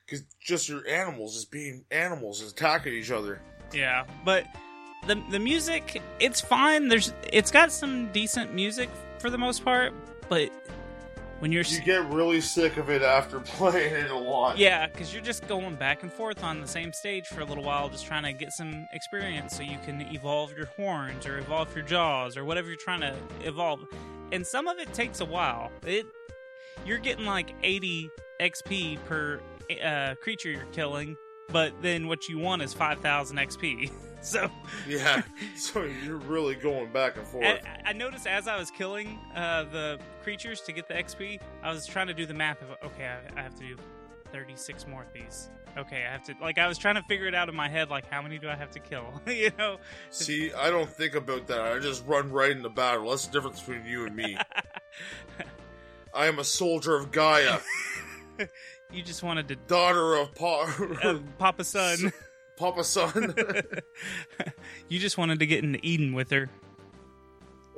Because 0.05 0.25
just 0.39 0.69
your 0.69 0.87
animals 0.87 1.37
just 1.37 1.51
being 1.51 1.87
animals 1.91 2.43
and 2.43 2.51
attacking 2.51 2.93
each 2.93 3.11
other. 3.11 3.41
Yeah, 3.73 4.05
but 4.25 4.47
the 5.07 5.23
the 5.31 5.39
music, 5.39 6.03
it's 6.19 6.41
fine. 6.41 6.89
There's, 6.89 7.15
it's 7.33 7.51
got 7.51 7.73
some 7.73 8.13
decent 8.13 8.53
music 8.53 8.91
for 9.21 9.31
the 9.31 9.39
most 9.39 9.65
part, 9.65 9.95
but 10.29 10.51
when 11.41 11.51
you're, 11.53 11.65
You 11.65 11.81
get 11.83 12.05
really 12.11 12.41
sick 12.41 12.77
of 12.77 12.89
it 12.91 13.03
after 13.03 13.41
playing 13.59 13.95
it 13.95 14.11
a 14.11 14.17
lot. 14.17 14.57
yeah, 14.59 14.87
because 14.87 15.13
you're 15.13 15.23
just 15.23 15.47
going 15.49 15.75
back 15.75 16.03
and 16.03 16.13
forth 16.13 16.45
on 16.45 16.61
the 16.61 16.69
same 16.69 16.93
stage 16.93 17.27
for 17.27 17.41
a 17.41 17.45
little 17.45 17.65
while, 17.65 17.89
just 17.89 18.07
trying 18.07 18.23
to 18.23 18.33
get 18.33 18.53
some 18.53 18.87
experience 18.93 19.57
so 19.57 19.63
you 19.63 19.79
can 19.85 20.03
evolve 20.15 20.57
your 20.57 20.67
horns 20.67 21.27
or 21.27 21.39
evolve 21.39 21.75
your 21.75 21.85
jaws 21.85 22.37
or 22.37 22.45
whatever 22.45 22.69
you're 22.69 22.77
trying 22.77 23.01
to 23.01 23.15
evolve. 23.43 23.81
And 24.33 24.47
some 24.47 24.69
of 24.69 24.79
it 24.79 24.93
takes 24.95 25.21
a 25.21 25.25
while. 25.25 25.73
It 25.85 26.07
you're 26.87 26.99
getting 26.99 27.27
like 27.27 27.55
80 27.63 28.09
XP 28.41 29.05
per 29.05 29.41
uh, 29.85 30.15
creature 30.23 30.51
you're 30.51 30.65
killing, 30.73 31.17
but 31.53 31.73
then 31.83 32.09
what 32.09 32.29
you 32.29 32.39
want 32.39 32.63
is 32.63 32.73
5,000 32.75 33.37
XP. 33.37 33.91
so 34.21 34.51
Yeah. 34.89 35.23
so 35.57 35.83
you're 36.05 36.17
really 36.17 36.55
going 36.55 36.93
back 36.93 37.17
and 37.17 37.27
forth. 37.27 37.45
I, 37.45 37.91
I 37.91 37.93
noticed 37.93 38.27
as 38.27 38.49
I 38.49 38.57
was 38.59 38.71
killing 38.71 39.19
uh, 39.35 39.65
the 39.65 39.99
creatures 40.23 40.61
to 40.63 40.73
get 40.73 40.89
the 40.89 40.95
XP, 40.95 41.41
I 41.63 41.73
was 41.73 41.87
trying 41.87 42.07
to 42.09 42.15
do 42.15 42.27
the 42.27 42.35
math 42.35 42.63
of 42.63 42.71
okay, 42.85 43.07
I, 43.07 43.41
I 43.41 43.43
have 43.43 43.55
to 43.57 43.67
do 43.67 43.77
36 44.33 44.87
more 44.87 45.03
of 45.03 45.13
these. 45.13 45.51
Okay, 45.79 46.05
I 46.07 46.13
have 46.13 46.25
to 46.25 46.35
like 46.41 46.59
I 46.59 46.67
was 46.67 46.79
trying 46.79 46.97
to 46.97 47.03
figure 47.03 47.27
it 47.27 47.35
out 47.35 47.49
in 47.49 47.55
my 47.55 47.69
head, 47.69 47.91
like 47.91 48.09
how 48.11 48.21
many 48.21 48.39
do 48.39 48.49
I 48.49 48.57
have 48.57 48.71
to 48.73 48.81
kill? 48.81 49.21
you 49.27 49.51
know? 49.59 49.79
See, 50.11 50.53
I 50.53 50.71
don't 50.71 50.91
think 50.91 51.15
about 51.15 51.47
that. 51.47 51.61
I 51.61 51.79
just 51.79 52.05
run 52.07 52.31
right 52.31 52.51
into 52.51 52.69
battle. 52.69 53.11
That's 53.11 53.27
the 53.27 53.33
difference 53.33 53.61
between 53.61 53.87
you 53.87 54.07
and 54.07 54.17
me. 54.17 54.37
I 56.13 56.27
am 56.27 56.41
a 56.41 56.45
soldier 56.45 56.97
of 56.97 57.13
Gaia, 57.13 57.61
you 58.93 59.03
just 59.03 59.23
wanted 59.23 59.49
to 59.49 59.57
daughter 59.57 60.15
of 60.17 60.35
pa- 60.35 60.75
uh, 61.03 61.19
Papa 61.39 61.65
Son. 61.65 62.13
Papa 62.57 62.85
Son. 62.85 63.35
you 64.89 64.99
just 64.99 65.17
wanted 65.17 65.39
to 65.39 65.47
get 65.47 65.65
into 65.65 65.79
Eden 65.85 66.13
with 66.13 66.31
her. 66.31 66.51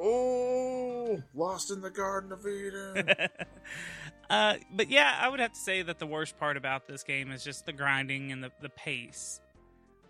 oh, 0.00 1.22
lost 1.34 1.70
in 1.70 1.80
the 1.80 1.90
Garden 1.90 2.32
of 2.32 2.46
Eden. 2.46 3.08
uh, 4.30 4.54
but 4.74 4.90
yeah, 4.90 5.18
I 5.20 5.28
would 5.28 5.40
have 5.40 5.52
to 5.52 5.58
say 5.58 5.82
that 5.82 5.98
the 5.98 6.06
worst 6.06 6.38
part 6.38 6.56
about 6.56 6.86
this 6.86 7.02
game 7.02 7.30
is 7.30 7.44
just 7.44 7.66
the 7.66 7.72
grinding 7.72 8.32
and 8.32 8.42
the, 8.42 8.50
the 8.60 8.70
pace. 8.70 9.40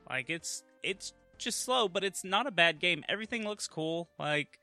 Like 0.08 0.30
it's 0.30 0.62
it's 0.82 1.12
just 1.38 1.60
slow, 1.62 1.88
but 1.88 2.04
it's 2.04 2.24
not 2.24 2.46
a 2.46 2.50
bad 2.50 2.78
game. 2.78 3.04
Everything 3.08 3.44
looks 3.44 3.66
cool. 3.68 4.08
Like 4.18 4.58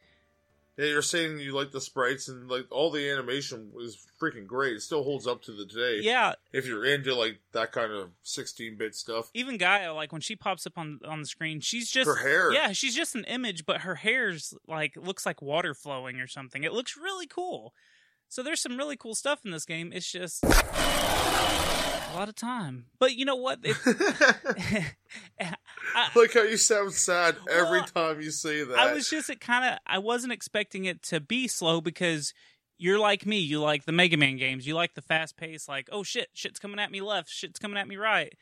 Yeah, 0.80 0.86
you're 0.86 1.02
saying 1.02 1.40
you 1.40 1.54
like 1.54 1.72
the 1.72 1.82
sprites 1.82 2.30
and 2.30 2.50
like 2.50 2.66
all 2.72 2.90
the 2.90 3.10
animation 3.10 3.70
was 3.74 3.98
freaking 4.22 4.48
great. 4.48 4.78
It 4.78 4.82
still 4.82 5.04
holds 5.04 5.28
up 5.28 5.42
to 5.44 5.52
the 5.52 5.66
day. 5.66 6.00
yeah, 6.02 6.36
If 6.54 6.66
you're 6.66 6.86
into 6.86 7.14
like 7.16 7.40
that 7.52 7.74
kind 7.74 7.92
of 7.92 8.12
16-bit 8.24 8.96
stuff. 8.96 9.30
even 9.34 9.58
Gaia, 9.58 9.94
like 9.94 10.14
when 10.14 10.22
she 10.22 10.38
pops 10.38 10.66
up 10.66 10.78
on 10.78 11.02
on 11.06 11.20
the 11.20 11.28
screen, 11.28 11.60
she's 11.60 11.92
just 11.92 12.08
Her 12.08 12.16
hair. 12.16 12.54
Yeah, 12.54 12.72
she's 12.72 12.96
just 12.96 13.14
an 13.14 13.26
image, 13.26 13.66
but 13.66 13.82
her 13.82 13.96
hair's 13.96 14.54
like 14.70 14.96
looks 14.96 15.26
like 15.26 15.42
water 15.42 15.74
flowing 15.74 16.22
or 16.22 16.28
something. 16.28 16.64
It 16.64 16.72
looks 16.72 16.96
really 16.96 17.28
cool. 17.28 17.74
So 18.30 18.42
there's 18.42 18.62
some 18.62 18.78
really 18.78 18.96
cool 18.96 19.16
stuff 19.16 19.40
in 19.44 19.52
this 19.52 19.66
game. 19.66 19.92
It's 19.94 20.10
just 20.10 20.46
a 22.12 22.16
lot 22.16 22.30
of 22.30 22.36
time. 22.36 22.86
But 23.00 23.16
you 23.16 23.26
know 23.26 23.36
what? 23.36 23.60
It, 23.64 23.76
I, 25.96 26.10
like 26.16 26.34
how 26.34 26.44
you 26.44 26.58
sound 26.58 26.94
sad 26.94 27.36
every 27.50 27.80
Well, 27.80 27.88
time 27.88 28.22
you 28.22 28.32
say 28.32 28.64
that. 28.64 28.78
I 28.78 28.94
was 28.94 29.10
just 29.10 29.32
kind 29.40 29.66
of 29.74 29.80
I 29.86 29.98
wasn't 30.00 30.34
expecting 30.34 30.86
it 30.86 31.02
to 31.04 31.20
be 31.20 31.48
slow 31.48 31.82
because 31.82 32.34
you're 32.78 33.00
like 33.00 33.26
me. 33.26 33.40
You 33.40 33.60
like 33.60 33.86
the 33.86 33.92
Mega 33.92 34.18
Man 34.18 34.38
games. 34.38 34.66
You 34.68 34.76
like 34.76 34.96
the 34.96 35.02
fast 35.02 35.38
pace. 35.38 35.68
Like 35.68 35.90
oh 35.92 36.04
shit, 36.04 36.30
shit's 36.34 36.60
coming 36.60 36.80
at 36.80 36.92
me 36.92 37.02
left. 37.02 37.30
Shit's 37.30 37.60
coming 37.60 37.78
at 37.78 37.88
me 37.88 37.98
right. 37.98 38.34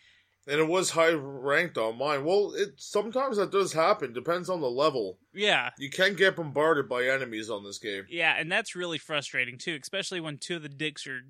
and 0.47 0.60
it 0.60 0.67
was 0.67 0.91
high 0.91 1.12
ranked 1.12 1.77
on 1.77 1.97
mine. 1.97 2.23
Well, 2.23 2.53
it 2.56 2.73
sometimes 2.77 3.38
that 3.38 3.51
does 3.51 3.73
happen. 3.73 4.13
Depends 4.13 4.49
on 4.49 4.62
the 4.62 4.69
level. 4.69 5.17
Yeah. 5.34 5.71
You 5.77 5.89
can 5.89 6.15
get 6.15 6.36
bombarded 6.36 6.88
by 6.88 7.06
enemies 7.06 7.49
on 7.49 7.63
this 7.63 7.80
game. 7.80 8.06
Yeah, 8.10 8.36
and 8.38 8.51
that's 8.51 8.75
really 8.75 8.97
frustrating 8.97 9.58
too, 9.58 9.77
especially 9.82 10.19
when 10.21 10.38
two 10.38 10.56
of 10.58 10.63
the 10.63 10.69
dicks 10.69 11.06
are 11.08 11.21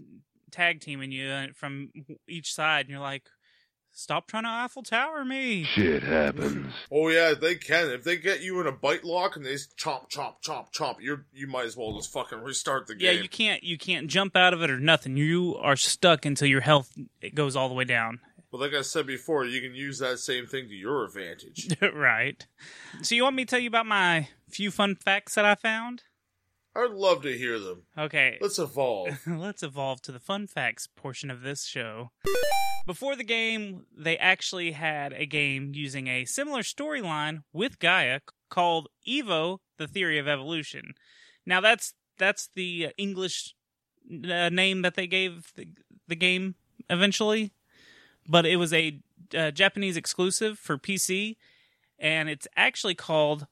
tag 0.52 0.82
teaming 0.82 1.12
you 1.12 1.28
uh, 1.30 1.48
from 1.56 1.92
each 2.28 2.54
side, 2.54 2.86
and 2.86 2.90
you're 2.90 3.00
like, 3.00 3.24
"Stop 3.92 4.28
trying 4.28 4.44
to 4.44 4.50
Eiffel 4.50 4.84
Tower 4.84 5.26
me!" 5.26 5.64
Shit 5.64 6.04
happens. 6.04 6.74
Oh 6.92 7.10
yeah, 7.10 7.34
they 7.34 7.56
can. 7.56 7.90
If 7.90 8.04
they 8.04 8.18
get 8.18 8.42
you 8.42 8.60
in 8.62 8.68
a 8.68 8.72
bite 8.72 9.04
lock 9.04 9.36
and 9.36 9.46
they 9.46 9.54
just 9.54 9.78
chomp, 9.78 10.10
chomp, 10.10 10.36
chomp, 10.46 10.72
chomp, 10.74 11.02
you 11.02 11.20
you 11.34 11.48
might 11.48 11.66
as 11.66 11.76
well 11.76 11.96
just 11.96 12.12
fucking 12.12 12.40
restart 12.40 12.88
the 12.88 12.96
game. 12.96 13.16
Yeah, 13.16 13.22
you 13.22 13.30
can't 13.30 13.64
you 13.64 13.78
can't 13.78 14.08
jump 14.08 14.36
out 14.36 14.54
of 14.54 14.62
it 14.62 14.70
or 14.70 14.80
nothing. 14.80 15.18
You 15.18 15.56
are 15.62 15.76
stuck 15.76 16.26
until 16.26 16.48
your 16.48 16.62
health 16.62 16.92
it 17.22 17.36
goes 17.36 17.56
all 17.56 17.70
the 17.70 17.76
way 17.76 17.84
down. 17.84 18.20
But 18.52 18.62
like 18.62 18.74
I 18.74 18.82
said 18.82 19.06
before, 19.06 19.46
you 19.46 19.60
can 19.62 19.76
use 19.76 20.00
that 20.00 20.20
same 20.20 20.46
thing 20.48 20.70
to 20.70 20.74
your 20.74 21.04
advantage. 21.04 21.68
right. 21.94 22.46
So 23.02 23.14
you 23.14 23.24
want 23.24 23.36
me 23.36 23.44
to 23.44 23.50
tell 23.50 23.60
you 23.60 23.68
about 23.68 23.86
my 23.86 24.30
few 24.50 24.72
fun 24.72 24.96
facts 24.96 25.36
that 25.36 25.46
I 25.46 25.56
found? 25.56 26.04
I'd 26.78 26.92
love 26.92 27.24
to 27.24 27.36
hear 27.36 27.58
them. 27.58 27.84
Okay. 27.98 28.38
Let's 28.40 28.60
evolve. 28.60 29.20
Let's 29.28 29.64
evolve 29.64 30.02
to 30.04 30.12
the 30.12 30.20
fun 30.20 30.46
facts 30.46 30.88
portion 30.88 31.32
of 31.32 31.42
this 31.42 31.66
show. 31.66 32.12
Before 32.86 33.16
the 33.16 33.24
game, 33.24 33.86
they 33.98 34.18
actually 34.18 34.72
had 34.72 35.12
a 35.12 35.26
game 35.26 35.72
using 35.74 36.08
a 36.08 36.26
similar 36.26 36.62
storyline 36.62 37.40
with 37.52 37.80
Gaia 37.80 38.22
called 38.50 38.90
Evo: 39.08 39.58
The 39.78 39.88
Theory 39.88 40.20
of 40.20 40.28
Evolution. 40.28 40.94
Now 41.46 41.62
that's 41.62 41.94
that's 42.18 42.50
the 42.56 42.90
English 42.98 43.56
uh, 44.10 44.50
name 44.50 44.84
that 44.84 44.96
they 44.96 45.08
gave 45.08 45.52
the, 45.56 45.68
the 46.08 46.16
game 46.16 46.56
eventually, 46.90 47.52
but 48.28 48.46
it 48.46 48.58
was 48.58 48.72
a 48.72 49.00
uh, 49.36 49.52
Japanese 49.52 49.98
exclusive 49.98 50.58
for 50.60 50.78
PC, 50.78 51.38
and 52.00 52.30
it's 52.30 52.48
actually 52.56 52.96
called. 52.96 53.48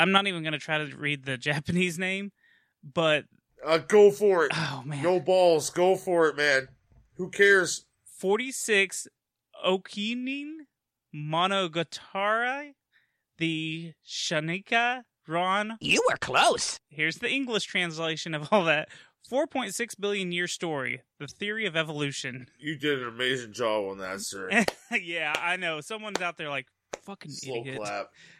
I'm 0.00 0.12
not 0.12 0.26
even 0.26 0.42
going 0.42 0.52
to 0.52 0.58
try 0.58 0.78
to 0.78 0.96
read 0.96 1.24
the 1.24 1.36
Japanese 1.50 1.98
name, 1.98 2.32
but 2.82 3.24
Uh, 3.64 3.78
go 3.78 4.10
for 4.10 4.44
it. 4.46 4.52
oh 4.54 4.82
man, 4.84 5.02
No 5.02 5.20
balls. 5.20 5.70
Go 5.70 5.96
for 5.96 6.28
it, 6.28 6.36
man. 6.36 6.68
Who 7.16 7.28
cares? 7.30 7.84
46 8.18 9.06
Okinin 9.66 10.50
Monogatari, 11.14 12.72
the 13.38 13.92
Shanika 14.06 15.02
Ron. 15.26 15.76
You 15.80 16.02
were 16.08 16.16
close. 16.16 16.78
Here's 16.88 17.16
the 17.16 17.30
English 17.30 17.64
translation 17.64 18.34
of 18.34 18.48
all 18.50 18.64
that 18.64 18.88
4.6 19.30 20.00
billion 20.00 20.32
year 20.32 20.46
story, 20.46 21.02
the 21.18 21.26
theory 21.26 21.66
of 21.66 21.76
evolution. 21.76 22.46
You 22.58 22.76
did 22.76 23.02
an 23.02 23.08
amazing 23.08 23.52
job 23.52 23.90
on 23.90 23.98
that, 23.98 24.20
sir. 24.22 24.64
yeah, 25.00 25.34
I 25.38 25.56
know. 25.56 25.80
Someone's 25.80 26.20
out 26.20 26.36
there 26.36 26.48
like, 26.48 26.66
fucking 27.02 27.30
Slow 27.30 27.60
idiot. 27.60 27.78
clap. 27.78 28.06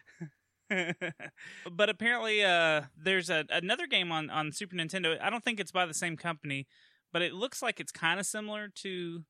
but 1.71 1.89
apparently, 1.89 2.45
uh, 2.45 2.83
there's 2.97 3.31
a, 3.31 3.45
another 3.51 3.87
game 3.87 4.13
on, 4.13 4.31
on 4.31 4.53
Super 4.53 4.77
Nintendo. 4.77 5.21
I 5.21 5.31
don't 5.31 5.45
think 5.45 5.61
it's 5.61 5.73
by 5.73 5.87
the 5.87 5.95
same 5.95 6.17
company, 6.17 6.67
but 7.13 7.23
it 7.23 7.35
looks 7.35 7.63
like 7.63 7.81
it's 7.81 7.93
kind 7.93 8.21
of 8.21 8.27
similar 8.27 8.69
to 8.77 9.25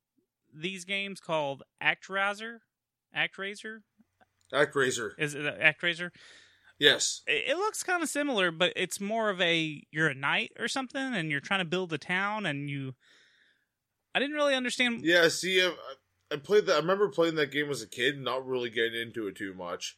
these 0.55 0.85
games 0.85 1.21
called 1.21 1.63
ActRaiser. 1.83 2.59
ActRaiser 3.17 3.81
Actraiser. 4.53 5.13
is 5.19 5.35
it 5.35 5.61
ActRaiser? 5.61 6.11
Yes. 6.79 7.23
It, 7.27 7.51
it 7.51 7.57
looks 7.57 7.83
kind 7.83 8.03
of 8.03 8.09
similar, 8.09 8.51
but 8.51 8.73
it's 8.77 9.01
more 9.01 9.31
of 9.31 9.41
a 9.41 9.83
you're 9.91 10.09
a 10.09 10.15
knight 10.15 10.53
or 10.59 10.69
something, 10.69 11.15
and 11.15 11.31
you're 11.31 11.41
trying 11.41 11.61
to 11.61 11.65
build 11.67 11.93
a 11.93 11.99
town, 11.99 12.47
and 12.47 12.69
you. 12.69 12.95
I 14.15 14.19
didn't 14.19 14.35
really 14.35 14.57
understand. 14.57 15.03
Yeah, 15.05 15.29
see, 15.29 15.63
I, 15.63 15.73
I 16.33 16.37
played 16.37 16.67
that. 16.67 16.75
I 16.75 16.79
remember 16.79 17.09
playing 17.09 17.37
that 17.37 17.53
game 17.53 17.71
as 17.71 17.83
a 17.83 17.87
kid, 17.87 18.19
not 18.19 18.47
really 18.47 18.71
getting 18.71 19.01
into 19.01 19.29
it 19.29 19.37
too 19.37 19.55
much. 19.55 19.97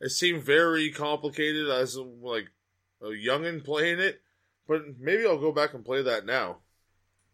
It 0.00 0.10
seemed 0.10 0.44
very 0.44 0.90
complicated 0.90 1.68
as 1.68 1.96
like 1.96 2.48
a 3.02 3.06
youngin 3.06 3.64
playing 3.64 3.98
it, 3.98 4.20
but 4.66 4.82
maybe 4.98 5.26
I'll 5.26 5.38
go 5.38 5.52
back 5.52 5.74
and 5.74 5.84
play 5.84 6.02
that 6.02 6.24
now. 6.24 6.58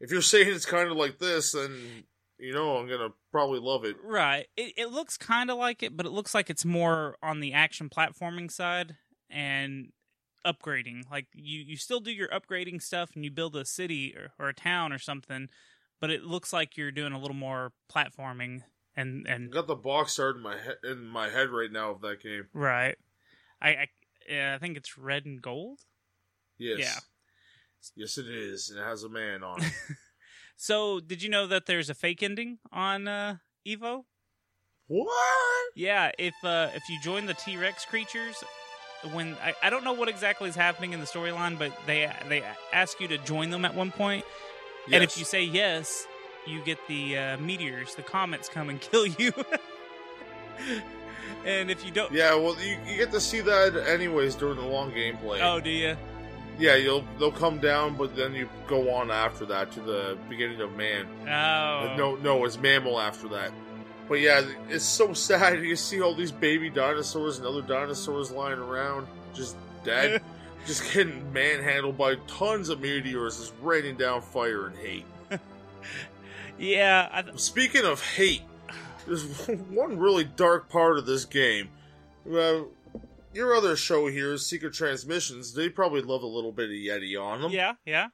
If 0.01 0.11
you're 0.11 0.23
saying 0.23 0.49
it's 0.49 0.67
kind 0.67 0.91
of 0.91 0.97
like 0.97 1.19
this, 1.19 1.53
then 1.53 1.77
you 2.39 2.53
know 2.53 2.77
I'm 2.77 2.89
gonna 2.89 3.11
probably 3.31 3.61
love 3.61 3.85
it. 3.85 3.97
Right. 4.03 4.47
It 4.57 4.73
it 4.77 4.87
looks 4.91 5.17
kind 5.17 5.51
of 5.51 5.59
like 5.59 5.83
it, 5.83 5.97
but 5.97 6.07
it 6.07 6.13
looks 6.13 6.35
like 6.35 6.51
it's 6.51 6.65
more 6.65 7.17
on 7.23 7.41
the 7.41 7.53
action 7.53 7.89
platforming 7.89 8.51
side 8.51 8.97
and 9.31 9.93
upgrading. 10.47 11.11
Like 11.11 11.27
you 11.35 11.61
you 11.61 11.77
still 11.77 12.01
do 12.01 12.13
your 12.13 12.29
upgrading 12.29 12.83
stuff 12.83 13.11
and 13.15 13.25
you 13.25 13.31
build 13.31 13.57
a 13.57 13.65
city 13.65 14.15
or, 14.17 14.33
or 14.39 14.49
a 14.49 14.55
town 14.55 14.93
or 14.93 14.99
something, 14.99 15.49
but 16.01 16.11
it 16.11 16.25
looks 16.25 16.53
like 16.53 16.77
you're 16.77 16.91
doing 16.91 17.13
a 17.13 17.21
little 17.21 17.37
more 17.37 17.73
platforming 17.93 18.63
and 18.97 19.27
I 19.29 19.33
and 19.33 19.51
got 19.51 19.67
the 19.67 19.75
box 19.77 20.19
art 20.19 20.37
in 20.37 20.43
my 20.43 20.57
he- 20.57 20.91
in 20.91 21.07
my 21.07 21.29
head 21.31 21.51
right 21.51 21.71
now 21.73 21.91
of 21.91 22.01
that 22.03 22.23
game. 22.23 22.49
right. 22.53 22.97
I 23.61 23.69
I, 23.69 23.89
yeah, 24.29 24.55
I 24.55 24.59
think 24.59 24.77
it's 24.77 24.97
red 24.99 25.25
and 25.27 25.41
gold. 25.41 25.81
Yes. 26.59 26.79
Yeah. 26.79 26.99
Yes, 27.97 28.17
it 28.19 28.27
is. 28.29 28.71
And 28.71 28.79
it 28.81 28.85
has 28.85 29.03
a 29.03 29.09
man 29.09 29.43
on 29.43 29.63
it. 29.63 29.73
So, 30.57 31.01
did 31.01 31.21
you 31.21 31.29
know 31.29 31.49
that 31.49 31.67
there's 31.67 31.91
a 31.91 31.95
fake 31.95 32.23
ending 32.23 32.59
on 32.73 33.09
uh, 33.09 33.37
Evo? 33.67 34.05
what? 34.87 35.67
Yeah, 35.75 36.13
if 36.17 36.35
uh, 36.45 36.69
if 36.75 36.89
you 36.89 37.01
join 37.03 37.27
the 37.27 37.35
T 37.35 37.57
Rex 37.57 37.85
creatures, 37.85 38.37
when 39.13 39.35
I, 39.43 39.55
I 39.65 39.71
don't 39.71 39.83
know 39.83 39.93
what 39.93 40.09
exactly 40.09 40.49
is 40.49 40.55
happening 40.55 40.93
in 40.93 41.01
the 41.01 41.07
storyline, 41.07 41.59
but 41.59 41.73
they 41.87 42.11
they 42.29 42.43
ask 42.73 43.01
you 43.01 43.09
to 43.09 43.19
join 43.19 43.51
them 43.51 43.65
at 43.65 43.75
one 43.75 43.91
point, 43.91 44.25
and 44.93 45.03
if 45.03 45.19
you 45.19 45.25
say 45.25 45.43
yes, 45.43 46.07
you 46.47 46.61
get 46.63 46.79
the 46.89 47.17
uh, 47.19 47.37
meteors, 47.39 47.95
the 47.95 48.03
comets 48.03 48.49
come 48.49 48.69
and 48.71 48.81
kill 48.91 49.07
you. 49.07 49.33
and 51.45 51.71
if 51.71 51.85
you 51.85 51.91
don't, 51.91 52.13
Yeah, 52.13 52.35
well, 52.35 52.57
you, 52.61 52.77
you 52.87 52.97
get 52.97 53.11
to 53.13 53.21
see 53.21 53.41
that 53.43 53.77
anyways 53.89 54.35
during 54.35 54.57
the 54.57 54.65
long 54.67 54.93
gameplay. 54.93 55.41
oh, 55.43 55.61
do 55.61 55.71
you? 55.71 55.97
Yeah, 56.59 56.77
you'll 56.77 57.05
they'll 57.19 57.33
come 57.33 57.59
down, 57.59 57.97
but 57.97 58.15
then 58.15 58.33
you 58.35 58.49
go 58.69 58.95
on 58.95 59.11
after 59.11 59.45
that 59.47 59.73
to 59.73 59.81
the 59.81 60.17
beginning 60.29 60.61
of 60.61 60.77
man. 60.77 61.07
Oh, 61.23 61.95
No, 61.97 62.15
no, 62.17 62.45
it's 62.45 62.59
mammal 62.59 63.01
after 63.01 63.27
that. 63.29 63.51
But 64.09 64.21
yeah, 64.21 64.43
it's 64.69 64.85
so 64.85 65.13
sad. 65.15 65.61
You 65.65 65.75
see 65.77 66.01
all 66.01 66.15
these 66.15 66.31
baby 66.31 66.71
dinosaurs 66.71 67.39
and 67.39 67.47
other 67.47 67.63
dinosaurs 67.63 68.31
lying 68.31 68.61
around, 68.61 69.09
just 69.35 69.57
dead, 69.83 70.23
just 70.67 70.93
getting 70.93 71.33
manhandled 71.33 71.99
by 71.99 72.15
tons 72.29 72.69
of 72.69 72.81
meteors, 72.81 73.39
just 73.39 73.55
raining 73.61 73.97
down 73.97 74.23
fire 74.23 74.69
and 74.69 74.77
hate. 74.79 75.07
Yeah. 76.65 77.09
I, 77.13 77.23
th- 77.23 77.39
Speaking 77.39 77.85
of 77.85 78.03
hate, 78.03 78.43
there's 79.07 79.25
one 79.71 79.99
really 79.99 80.25
dark 80.25 80.69
part 80.69 80.99
of 80.99 81.07
this 81.07 81.25
game. 81.25 81.69
Well, 82.25 82.69
your 83.33 83.55
other 83.55 83.77
show 83.77 84.07
here, 84.07 84.37
Secret 84.39 84.73
Transmissions, 84.75 85.55
they 85.55 85.69
probably 85.69 86.01
love 86.03 86.23
a 86.23 86.27
little 86.27 86.53
bit 86.53 86.67
of 86.71 86.77
Yeti 86.77 87.21
on 87.21 87.43
them. 87.43 87.53
yeah, 87.53 87.75
yeah. 87.85 88.09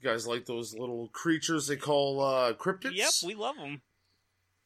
You 0.00 0.08
guys 0.10 0.26
like 0.26 0.46
those 0.46 0.74
little 0.74 1.08
creatures 1.12 1.68
they 1.68 1.76
call 1.76 2.20
uh, 2.20 2.52
cryptids? 2.54 2.94
Yep, 2.94 3.10
we 3.24 3.34
love 3.34 3.56
them. 3.56 3.82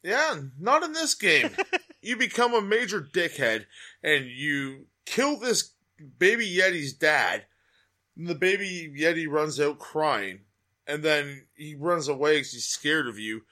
Yeah, 0.03 0.37
not 0.59 0.83
in 0.83 0.93
this 0.95 1.15
game. 1.15 1.51
you 2.01 2.17
become 2.17 2.55
a 2.55 2.63
major 2.63 3.01
dickhead 3.03 3.67
and 4.03 4.27
you 4.27 4.87
kill 5.05 5.39
this 5.39 5.73
baby 6.19 6.49
Yeti's 6.49 6.95
dad. 6.95 7.45
And 8.17 8.27
the 8.29 8.35
baby 8.35 8.91
Yeti 8.99 9.29
runs 9.29 9.61
out 9.61 9.79
crying. 9.79 10.41
And 10.87 11.03
then 11.03 11.47
he 11.55 11.75
runs 11.75 12.09
away 12.09 12.37
because 12.37 12.53
he's 12.53 12.67
scared 12.67 13.09
of 13.09 13.19
you. 13.19 13.43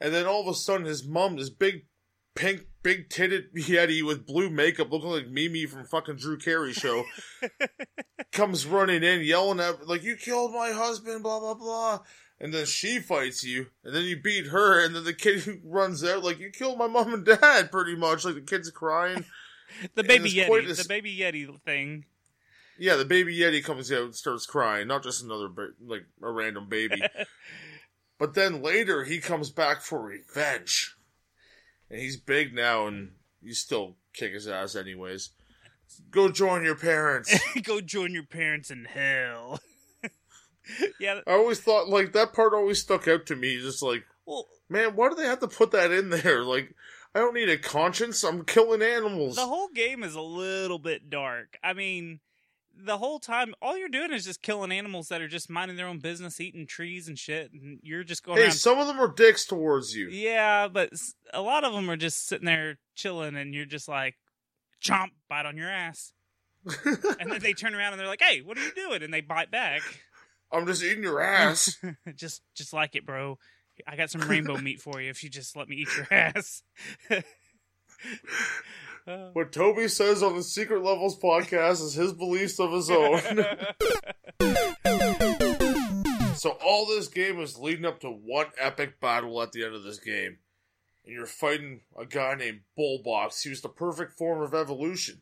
And 0.00 0.14
then 0.14 0.26
all 0.26 0.40
of 0.40 0.48
a 0.48 0.54
sudden, 0.54 0.86
his 0.86 1.06
mom, 1.06 1.36
this 1.36 1.50
big, 1.50 1.86
pink, 2.34 2.62
big 2.82 3.08
titted 3.08 3.52
Yeti 3.56 4.02
with 4.02 4.26
blue 4.26 4.50
makeup 4.50 4.90
looking 4.90 5.10
like 5.10 5.28
Mimi 5.28 5.66
from 5.66 5.84
fucking 5.84 6.16
Drew 6.16 6.38
Carey 6.38 6.72
show, 6.72 7.04
comes 8.32 8.66
running 8.66 9.02
in 9.02 9.20
yelling 9.20 9.60
at, 9.60 9.86
like, 9.86 10.02
you 10.02 10.16
killed 10.16 10.52
my 10.52 10.70
husband, 10.70 11.22
blah, 11.22 11.38
blah, 11.38 11.54
blah. 11.54 12.00
And 12.40 12.54
then 12.54 12.64
she 12.64 13.00
fights 13.00 13.44
you, 13.44 13.66
and 13.84 13.94
then 13.94 14.04
you 14.04 14.18
beat 14.18 14.46
her, 14.46 14.82
and 14.82 14.96
then 14.96 15.04
the 15.04 15.12
kid 15.12 15.60
runs 15.62 16.02
out 16.02 16.24
like 16.24 16.38
you 16.38 16.48
killed 16.50 16.78
my 16.78 16.86
mom 16.86 17.12
and 17.12 17.24
dad, 17.24 17.70
pretty 17.70 17.94
much. 17.94 18.24
Like 18.24 18.34
the 18.34 18.40
kid's 18.40 18.70
crying. 18.70 19.24
The 19.94 20.02
baby 20.02 20.34
quite 20.46 20.64
Yeti, 20.64 20.70
a 20.70 20.82
the 20.82 20.88
baby 20.88 21.16
Yeti 21.16 21.60
thing. 21.62 22.04
Yeah, 22.80 22.96
the 22.96 23.04
baby 23.04 23.36
Yeti 23.36 23.62
comes 23.62 23.92
out 23.92 24.04
and 24.04 24.14
starts 24.14 24.46
crying, 24.46 24.88
not 24.88 25.02
just 25.02 25.22
another 25.22 25.48
ba- 25.48 25.74
like 25.86 26.06
a 26.22 26.32
random 26.32 26.66
baby. 26.66 27.02
but 28.18 28.32
then 28.32 28.62
later 28.62 29.04
he 29.04 29.18
comes 29.18 29.50
back 29.50 29.82
for 29.82 30.02
revenge, 30.02 30.96
and 31.90 32.00
he's 32.00 32.16
big 32.16 32.54
now, 32.54 32.86
and 32.86 33.10
you 33.42 33.52
still 33.52 33.96
kick 34.14 34.32
his 34.32 34.48
ass 34.48 34.74
anyways. 34.74 35.28
Go 36.10 36.30
join 36.30 36.64
your 36.64 36.74
parents. 36.74 37.38
Go 37.62 37.82
join 37.82 38.14
your 38.14 38.24
parents 38.24 38.70
in 38.70 38.86
hell. 38.86 39.60
yeah, 40.98 41.20
I 41.26 41.32
always 41.32 41.60
thought 41.60 41.90
like 41.90 42.14
that 42.14 42.32
part 42.32 42.54
always 42.54 42.80
stuck 42.80 43.06
out 43.06 43.26
to 43.26 43.36
me. 43.36 43.60
Just 43.60 43.82
like, 43.82 44.04
well, 44.24 44.46
man, 44.70 44.96
why 44.96 45.10
do 45.10 45.16
they 45.16 45.26
have 45.26 45.40
to 45.40 45.48
put 45.48 45.72
that 45.72 45.92
in 45.92 46.08
there? 46.08 46.44
Like, 46.44 46.74
I 47.14 47.18
don't 47.18 47.34
need 47.34 47.50
a 47.50 47.58
conscience. 47.58 48.24
I'm 48.24 48.46
killing 48.46 48.80
animals. 48.80 49.36
the 49.36 49.46
whole 49.46 49.68
game 49.68 50.02
is 50.02 50.14
a 50.14 50.22
little 50.22 50.78
bit 50.78 51.10
dark. 51.10 51.58
I 51.62 51.74
mean, 51.74 52.20
the 52.76 52.98
whole 52.98 53.18
time, 53.18 53.54
all 53.60 53.76
you're 53.76 53.88
doing 53.88 54.12
is 54.12 54.24
just 54.24 54.42
killing 54.42 54.72
animals 54.72 55.08
that 55.08 55.20
are 55.20 55.28
just 55.28 55.50
minding 55.50 55.76
their 55.76 55.86
own 55.86 55.98
business, 55.98 56.40
eating 56.40 56.66
trees 56.66 57.08
and 57.08 57.18
shit, 57.18 57.52
and 57.52 57.78
you're 57.82 58.04
just 58.04 58.22
going 58.22 58.38
hey, 58.38 58.44
around. 58.44 58.52
some 58.52 58.78
of 58.78 58.86
them 58.86 59.00
are 59.00 59.12
dicks 59.12 59.44
towards 59.44 59.94
you. 59.94 60.08
Yeah, 60.08 60.68
but 60.68 60.90
a 61.32 61.42
lot 61.42 61.64
of 61.64 61.72
them 61.72 61.90
are 61.90 61.96
just 61.96 62.26
sitting 62.26 62.46
there 62.46 62.78
chilling, 62.94 63.36
and 63.36 63.54
you're 63.54 63.66
just 63.66 63.88
like, 63.88 64.16
chomp, 64.82 65.10
bite 65.28 65.46
on 65.46 65.56
your 65.56 65.70
ass. 65.70 66.12
and 67.18 67.30
then 67.30 67.40
they 67.40 67.52
turn 67.52 67.74
around 67.74 67.92
and 67.92 68.00
they're 68.00 68.06
like, 68.08 68.22
"Hey, 68.22 68.42
what 68.42 68.58
are 68.58 68.62
you 68.62 68.72
doing?" 68.74 69.02
And 69.02 69.12
they 69.12 69.22
bite 69.22 69.50
back. 69.50 69.80
I'm 70.52 70.66
just 70.66 70.82
eating 70.82 71.02
your 71.02 71.20
ass. 71.20 71.78
just, 72.14 72.42
just 72.54 72.72
like 72.72 72.96
it, 72.96 73.06
bro. 73.06 73.38
I 73.86 73.96
got 73.96 74.10
some 74.10 74.22
rainbow 74.22 74.58
meat 74.58 74.80
for 74.80 75.00
you 75.00 75.08
if 75.08 75.22
you 75.22 75.30
just 75.30 75.56
let 75.56 75.68
me 75.68 75.76
eat 75.76 75.88
your 75.96 76.06
ass. 76.10 76.62
What 79.32 79.52
Toby 79.52 79.88
says 79.88 80.22
on 80.22 80.36
the 80.36 80.42
Secret 80.42 80.82
Levels 80.82 81.18
podcast 81.18 81.82
is 81.82 81.94
his 81.94 82.12
beliefs 82.12 82.60
of 82.60 82.72
his 82.72 82.90
own. 82.90 83.20
so 86.36 86.50
all 86.64 86.86
this 86.86 87.08
game 87.08 87.40
is 87.40 87.58
leading 87.58 87.86
up 87.86 88.00
to 88.00 88.10
one 88.10 88.46
epic 88.58 89.00
battle 89.00 89.40
at 89.42 89.52
the 89.52 89.64
end 89.64 89.74
of 89.74 89.82
this 89.82 89.98
game. 89.98 90.38
And 91.04 91.14
you're 91.14 91.26
fighting 91.26 91.80
a 91.98 92.06
guy 92.06 92.34
named 92.34 92.60
Bolbox. 92.78 93.42
He 93.42 93.50
was 93.50 93.62
the 93.62 93.68
perfect 93.68 94.12
form 94.12 94.42
of 94.42 94.54
evolution. 94.54 95.20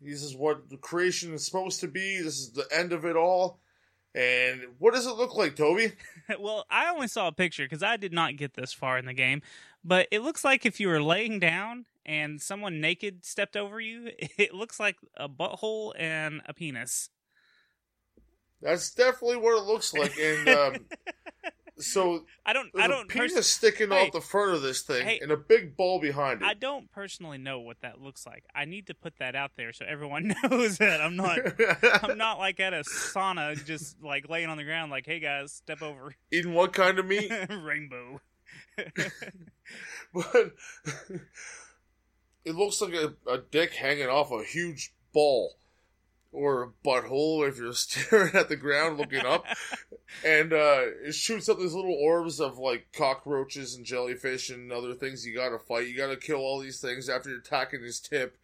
This 0.00 0.22
is 0.22 0.34
what 0.34 0.70
the 0.70 0.76
creation 0.76 1.34
is 1.34 1.44
supposed 1.44 1.80
to 1.80 1.88
be. 1.88 2.18
This 2.18 2.38
is 2.38 2.52
the 2.52 2.66
end 2.72 2.92
of 2.92 3.04
it 3.04 3.16
all. 3.16 3.60
And 4.14 4.62
what 4.78 4.94
does 4.94 5.06
it 5.06 5.16
look 5.16 5.34
like, 5.34 5.54
Toby? 5.54 5.92
well, 6.40 6.64
I 6.70 6.90
only 6.90 7.08
saw 7.08 7.28
a 7.28 7.32
picture 7.32 7.64
because 7.64 7.82
I 7.82 7.96
did 7.96 8.12
not 8.12 8.36
get 8.36 8.54
this 8.54 8.72
far 8.72 8.98
in 8.98 9.06
the 9.06 9.12
game, 9.12 9.42
but 9.84 10.08
it 10.10 10.20
looks 10.20 10.44
like 10.44 10.64
if 10.64 10.80
you 10.80 10.88
were 10.88 11.02
laying 11.02 11.38
down 11.38 11.84
and 12.08 12.40
someone 12.40 12.80
naked 12.80 13.24
stepped 13.24 13.56
over 13.56 13.78
you, 13.80 14.10
it 14.18 14.52
looks 14.54 14.80
like 14.80 14.96
a 15.16 15.28
butthole 15.28 15.92
and 15.96 16.40
a 16.46 16.54
penis. 16.54 17.10
That's 18.60 18.92
definitely 18.92 19.36
what 19.36 19.56
it 19.56 19.66
looks 19.66 19.94
like. 19.94 20.18
And 20.18 20.48
um, 20.48 20.86
so 21.78 22.24
I 22.44 22.52
don't. 22.52 22.70
I 22.76 22.88
don't. 22.88 23.08
penis 23.08 23.34
pers- 23.34 23.46
sticking 23.46 23.90
Hey. 23.90 24.06
off 24.06 24.12
the 24.12 24.20
front 24.20 24.52
of 24.54 24.62
this 24.62 24.82
thing 24.82 25.04
Hey. 25.06 25.20
and 25.22 25.30
a 25.30 25.36
big 25.36 25.76
ball 25.76 26.00
behind 26.00 26.42
it. 26.42 26.44
I 26.44 26.54
don't 26.54 26.90
personally 26.90 27.38
know 27.38 27.60
what 27.60 27.76
that 27.82 28.00
looks 28.00 28.26
like. 28.26 28.42
I 28.52 28.64
need 28.64 28.88
to 28.88 28.94
put 28.94 29.18
that 29.20 29.36
out 29.36 29.52
there 29.56 29.72
so 29.72 29.84
everyone 29.88 30.34
knows 30.50 30.78
that 30.78 31.00
I'm 31.00 31.14
not. 31.14 31.38
I'm 32.02 32.18
not 32.18 32.38
like 32.38 32.58
at 32.58 32.72
a 32.74 32.80
sauna, 32.80 33.64
just 33.64 34.02
like 34.02 34.28
laying 34.28 34.48
on 34.48 34.56
the 34.56 34.64
ground, 34.64 34.90
like, 34.90 35.06
"Hey 35.06 35.20
guys, 35.20 35.52
step 35.52 35.80
over." 35.82 36.16
Eating 36.32 36.52
what 36.54 36.72
kind 36.72 36.98
of 36.98 37.06
meat? 37.06 37.30
Rainbow. 37.48 38.20
but 40.14 40.52
it 42.48 42.54
looks 42.54 42.80
like 42.80 42.94
a, 42.94 43.14
a 43.30 43.38
dick 43.38 43.74
hanging 43.74 44.08
off 44.08 44.32
a 44.32 44.42
huge 44.42 44.94
ball 45.12 45.58
or 46.32 46.62
a 46.62 46.86
butthole 46.86 47.48
if 47.48 47.58
you're 47.58 47.72
staring 47.74 48.34
at 48.34 48.48
the 48.48 48.56
ground 48.56 48.98
looking 48.98 49.24
up. 49.24 49.44
And 50.24 50.54
uh, 50.54 50.84
it 51.04 51.14
shoots 51.14 51.50
up 51.50 51.58
these 51.58 51.74
little 51.74 51.92
orbs 51.92 52.40
of 52.40 52.56
like 52.56 52.88
cockroaches 52.94 53.74
and 53.74 53.84
jellyfish 53.84 54.48
and 54.48 54.72
other 54.72 54.94
things. 54.94 55.26
You 55.26 55.34
gotta 55.34 55.58
fight. 55.58 55.86
You 55.86 55.98
gotta 55.98 56.16
kill 56.16 56.38
all 56.38 56.60
these 56.60 56.80
things 56.80 57.10
after 57.10 57.28
you're 57.28 57.40
attacking 57.40 57.82
his 57.82 58.00
tip. 58.00 58.38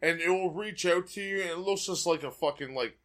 And 0.00 0.20
it 0.20 0.28
will 0.28 0.52
reach 0.52 0.86
out 0.86 1.08
to 1.08 1.20
you 1.20 1.40
and 1.40 1.50
it 1.50 1.58
looks 1.58 1.86
just 1.86 2.06
like 2.06 2.22
a 2.22 2.30
fucking 2.30 2.76
like 2.76 2.96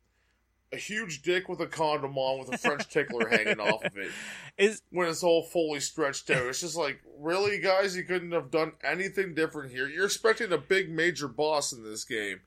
a 0.76 0.80
huge 0.80 1.22
dick 1.22 1.48
with 1.48 1.62
a 1.62 1.66
condom 1.66 2.18
on 2.18 2.40
with 2.40 2.54
a 2.54 2.58
french 2.58 2.88
tickler 2.90 3.28
hanging 3.30 3.60
off 3.60 3.84
of 3.84 3.98
it 3.98 4.12
Is 4.58 4.82
when 4.92 5.08
it's 5.08 5.24
all 5.24 5.44
fully 5.44 5.80
stretched 5.80 6.30
out. 6.30 6.46
It's 6.46 6.62
just 6.62 6.76
like, 6.76 7.02
really, 7.20 7.60
guys, 7.60 7.96
you 7.96 8.04
couldn't 8.04 8.32
have 8.32 8.52
done 8.52 8.74
anything 8.84 9.34
different 9.34 9.72
here. 9.72 9.88
You're 9.88 10.06
expecting 10.06 10.52
a 10.52 10.58
big 10.58 10.90
major 10.90 11.28
boss 11.28 11.72
in 11.72 11.84
this 11.84 12.04
game, 12.04 12.42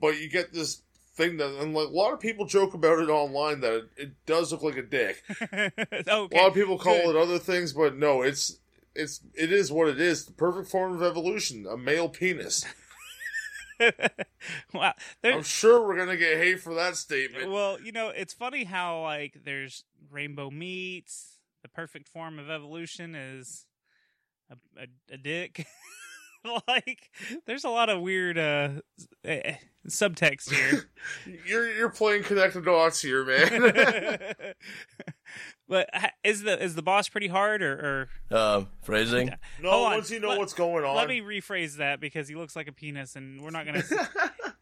but 0.00 0.20
you 0.20 0.28
get 0.28 0.52
this 0.52 0.82
thing 1.14 1.36
that, 1.36 1.50
and 1.60 1.74
like 1.74 1.88
a 1.88 1.90
lot 1.90 2.12
of 2.12 2.20
people 2.20 2.46
joke 2.46 2.74
about 2.74 2.98
it 2.98 3.10
online 3.10 3.60
that 3.60 3.74
it, 3.74 3.88
it 3.96 4.26
does 4.26 4.52
look 4.52 4.62
like 4.62 4.76
a 4.76 4.82
dick. 4.82 5.22
okay. 5.42 5.70
A 6.08 6.16
lot 6.16 6.48
of 6.48 6.54
people 6.54 6.78
call 6.78 6.96
good. 6.96 7.16
it 7.16 7.16
other 7.16 7.38
things, 7.38 7.72
but 7.72 7.96
no, 7.96 8.22
it's 8.22 8.58
it's 8.94 9.20
it 9.34 9.52
is 9.52 9.70
what 9.70 9.88
it 9.88 10.00
is. 10.00 10.24
The 10.24 10.32
perfect 10.32 10.70
form 10.70 10.94
of 10.94 11.02
evolution, 11.02 11.66
a 11.66 11.76
male 11.76 12.08
penis. 12.08 12.64
wow. 14.74 14.94
There, 15.22 15.34
I'm 15.34 15.42
sure 15.42 15.86
we're 15.86 15.96
gonna 15.96 16.16
get 16.16 16.36
hate 16.36 16.60
for 16.60 16.74
that 16.74 16.96
statement. 16.96 17.50
well, 17.50 17.80
you 17.80 17.92
know, 17.92 18.08
it's 18.08 18.34
funny 18.34 18.64
how 18.64 19.02
like 19.02 19.40
there's 19.44 19.84
rainbow 20.10 20.50
meats. 20.50 21.38
The 21.62 21.68
perfect 21.68 22.08
form 22.08 22.38
of 22.38 22.48
evolution 22.48 23.14
is 23.14 23.66
a, 24.50 24.56
a, 24.80 24.86
a 25.14 25.16
dick. 25.16 25.66
like, 26.68 27.10
there's 27.46 27.64
a 27.64 27.68
lot 27.70 27.88
of 27.88 28.00
weird 28.00 28.38
uh, 28.38 28.70
eh, 29.24 29.54
subtext 29.88 30.50
here. 30.50 30.90
You're 31.46 31.70
you're 31.74 31.90
playing 31.90 32.22
connected 32.24 32.64
dots 32.64 33.00
here, 33.02 33.24
man. 33.24 34.18
but 35.68 35.88
is 36.24 36.42
the 36.42 36.62
is 36.62 36.74
the 36.74 36.82
boss 36.82 37.08
pretty 37.08 37.28
hard 37.28 37.62
or? 37.62 38.08
or 38.30 38.36
Um, 38.36 38.68
phrasing. 38.82 39.32
no, 39.60 39.70
Hold 39.70 39.86
on. 39.86 39.92
once 39.94 40.10
you 40.10 40.20
know 40.20 40.28
Let- 40.30 40.38
what's 40.38 40.52
going 40.54 40.84
on. 40.84 40.96
Let 40.96 41.08
me 41.08 41.20
rephrase 41.20 41.76
that 41.76 42.00
because 42.00 42.28
he 42.28 42.34
looks 42.34 42.56
like 42.56 42.68
a 42.68 42.72
penis, 42.72 43.16
and 43.16 43.40
we're 43.40 43.50
not 43.50 43.66
gonna. 43.66 43.82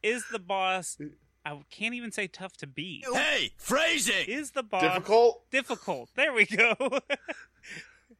is 0.02 0.24
the 0.30 0.38
boss? 0.38 0.98
I 1.44 1.58
can't 1.70 1.94
even 1.94 2.12
say 2.12 2.26
tough 2.26 2.56
to 2.58 2.66
beat. 2.66 3.04
Hey, 3.10 3.52
phrasing. 3.56 4.26
Is 4.26 4.50
the 4.50 4.62
boss 4.62 4.82
difficult. 4.82 5.50
Difficult. 5.50 6.10
There 6.14 6.32
we 6.34 6.44
go. 6.44 6.74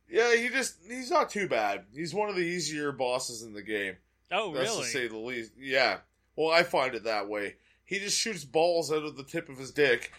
Yeah, 0.09 0.35
he 0.37 0.49
just 0.49 0.77
he's 0.89 1.11
not 1.11 1.31
too 1.31 1.49
bad. 1.49 1.85
He's 1.95 2.15
one 2.15 2.29
of 2.29 2.37
the 2.37 2.43
easier 2.43 2.93
bosses 2.93 3.43
in 3.43 3.53
the 3.53 3.63
game. 3.63 3.97
oh, 4.33 4.53
That's 4.55 4.71
really? 4.71 4.83
to 4.83 4.89
say 4.89 5.09
the 5.09 5.19
least. 5.19 5.53
Yeah. 5.59 5.99
Well, 6.37 6.51
I 6.51 6.63
find 6.63 6.95
it 6.95 7.05
that 7.05 7.29
way. 7.29 7.57
He 7.85 7.99
just 7.99 8.19
shoots 8.19 8.45
balls 8.45 8.93
out 8.93 9.05
of 9.05 9.17
the 9.17 9.25
tip 9.25 9.49
of 9.49 9.59
his 9.59 9.71
dick, 9.71 10.13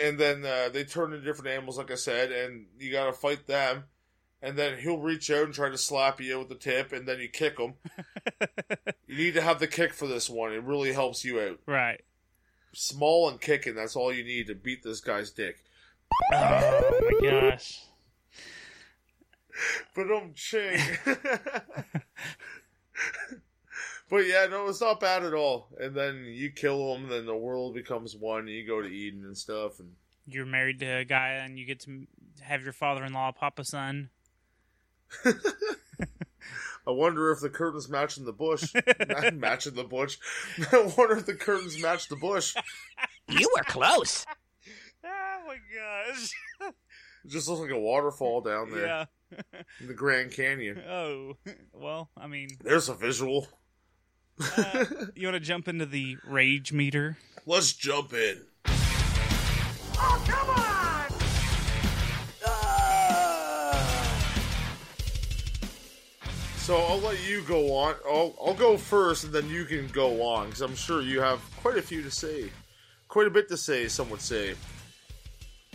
and 0.00 0.18
then 0.18 0.44
uh, 0.44 0.68
they 0.72 0.84
turn 0.84 1.12
into 1.12 1.24
different 1.24 1.50
animals, 1.50 1.78
like 1.78 1.90
I 1.90 1.96
said, 1.96 2.30
and 2.30 2.66
you 2.78 2.92
gotta 2.92 3.12
fight 3.12 3.46
them. 3.46 3.84
And 4.42 4.56
then 4.56 4.78
he'll 4.78 4.98
reach 4.98 5.30
out 5.30 5.44
and 5.44 5.52
try 5.52 5.68
to 5.68 5.76
slap 5.76 6.18
you 6.18 6.38
with 6.38 6.48
the 6.48 6.54
tip, 6.54 6.92
and 6.92 7.06
then 7.06 7.18
you 7.20 7.28
kick 7.28 7.58
him. 7.58 7.74
you 9.06 9.16
need 9.16 9.34
to 9.34 9.42
have 9.42 9.58
the 9.58 9.66
kick 9.66 9.92
for 9.92 10.06
this 10.06 10.30
one. 10.30 10.52
It 10.52 10.62
really 10.62 10.92
helps 10.92 11.24
you 11.24 11.40
out. 11.40 11.58
right. 11.66 12.00
Small 12.72 13.28
and 13.28 13.40
kicking, 13.40 13.74
that's 13.74 13.96
all 13.96 14.12
you 14.12 14.22
need 14.24 14.46
to 14.46 14.54
beat 14.54 14.82
this 14.82 15.00
guy's 15.00 15.30
dick. 15.30 15.62
Oh 16.32 17.18
my 17.22 17.28
gosh. 17.30 17.80
But 19.94 20.06
I'm 20.10 20.32
ching. 20.34 20.80
but 24.10 24.26
yeah, 24.26 24.46
no, 24.50 24.68
it's 24.68 24.80
not 24.80 25.00
bad 25.00 25.24
at 25.24 25.34
all. 25.34 25.68
And 25.78 25.94
then 25.94 26.24
you 26.26 26.50
kill 26.50 26.94
him, 26.94 27.08
then 27.08 27.26
the 27.26 27.36
world 27.36 27.74
becomes 27.74 28.16
one, 28.16 28.40
and 28.40 28.48
you 28.50 28.66
go 28.66 28.80
to 28.80 28.88
Eden 28.88 29.24
and 29.24 29.36
stuff. 29.36 29.78
And 29.80 29.92
You're 30.26 30.46
married 30.46 30.78
to 30.80 30.86
a 30.86 31.04
guy, 31.04 31.30
and 31.44 31.58
you 31.58 31.66
get 31.66 31.80
to 31.80 32.06
have 32.42 32.62
your 32.62 32.72
father-in-law 32.72 33.32
pop 33.32 33.58
a 33.58 33.64
son. 33.64 34.10
I 35.24 36.92
wonder 36.92 37.30
if 37.30 37.40
the 37.40 37.50
curtains 37.50 37.88
match 37.88 38.16
in 38.16 38.24
the 38.24 38.32
bush. 38.32 38.72
match 39.34 39.66
in 39.66 39.74
the 39.74 39.84
bush. 39.84 40.18
I 40.72 40.92
wonder 40.96 41.18
if 41.18 41.26
the 41.26 41.34
curtains 41.34 41.80
match 41.80 42.08
the 42.08 42.16
bush. 42.16 42.54
You 43.28 43.48
were 43.54 43.64
close. 43.64 44.24
Oh 45.04 45.40
my 45.46 45.56
gosh. 45.56 46.30
It 47.24 47.28
just 47.28 47.48
looks 47.48 47.60
like 47.60 47.70
a 47.70 47.78
waterfall 47.78 48.40
down 48.40 48.70
there 48.70 48.86
Yeah. 48.86 49.04
In 49.80 49.86
the 49.86 49.94
Grand 49.94 50.32
Canyon. 50.32 50.82
Oh 50.88 51.34
well. 51.72 52.10
I 52.16 52.26
mean, 52.26 52.48
There's 52.62 52.88
a 52.88 52.94
visual. 52.94 53.46
uh, 54.56 54.84
you 55.14 55.26
want 55.26 55.34
to 55.34 55.40
jump 55.40 55.68
into 55.68 55.86
the 55.86 56.16
rage 56.26 56.72
meter? 56.72 57.16
Let's 57.46 57.72
jump 57.72 58.12
in. 58.12 58.38
Oh, 60.02 60.24
come 60.26 60.50
on! 60.50 61.06
Ah! 62.46 63.86
So 66.58 66.76
I'll 66.76 66.98
let 67.00 67.26
you 67.28 67.42
go 67.42 67.74
on. 67.74 67.94
I'll, 68.06 68.34
I'll 68.44 68.54
go 68.54 68.76
first, 68.76 69.24
and 69.24 69.32
then 69.32 69.48
you 69.48 69.64
can 69.64 69.88
go 69.88 70.22
on 70.22 70.46
because 70.46 70.60
I'm 70.62 70.76
sure 70.76 71.02
you 71.02 71.20
have 71.20 71.40
quite 71.60 71.76
a 71.76 71.82
few 71.82 72.02
to 72.02 72.10
say, 72.10 72.50
quite 73.08 73.26
a 73.26 73.30
bit 73.30 73.48
to 73.48 73.56
say. 73.56 73.88
Some 73.88 74.08
would 74.10 74.20
say. 74.20 74.54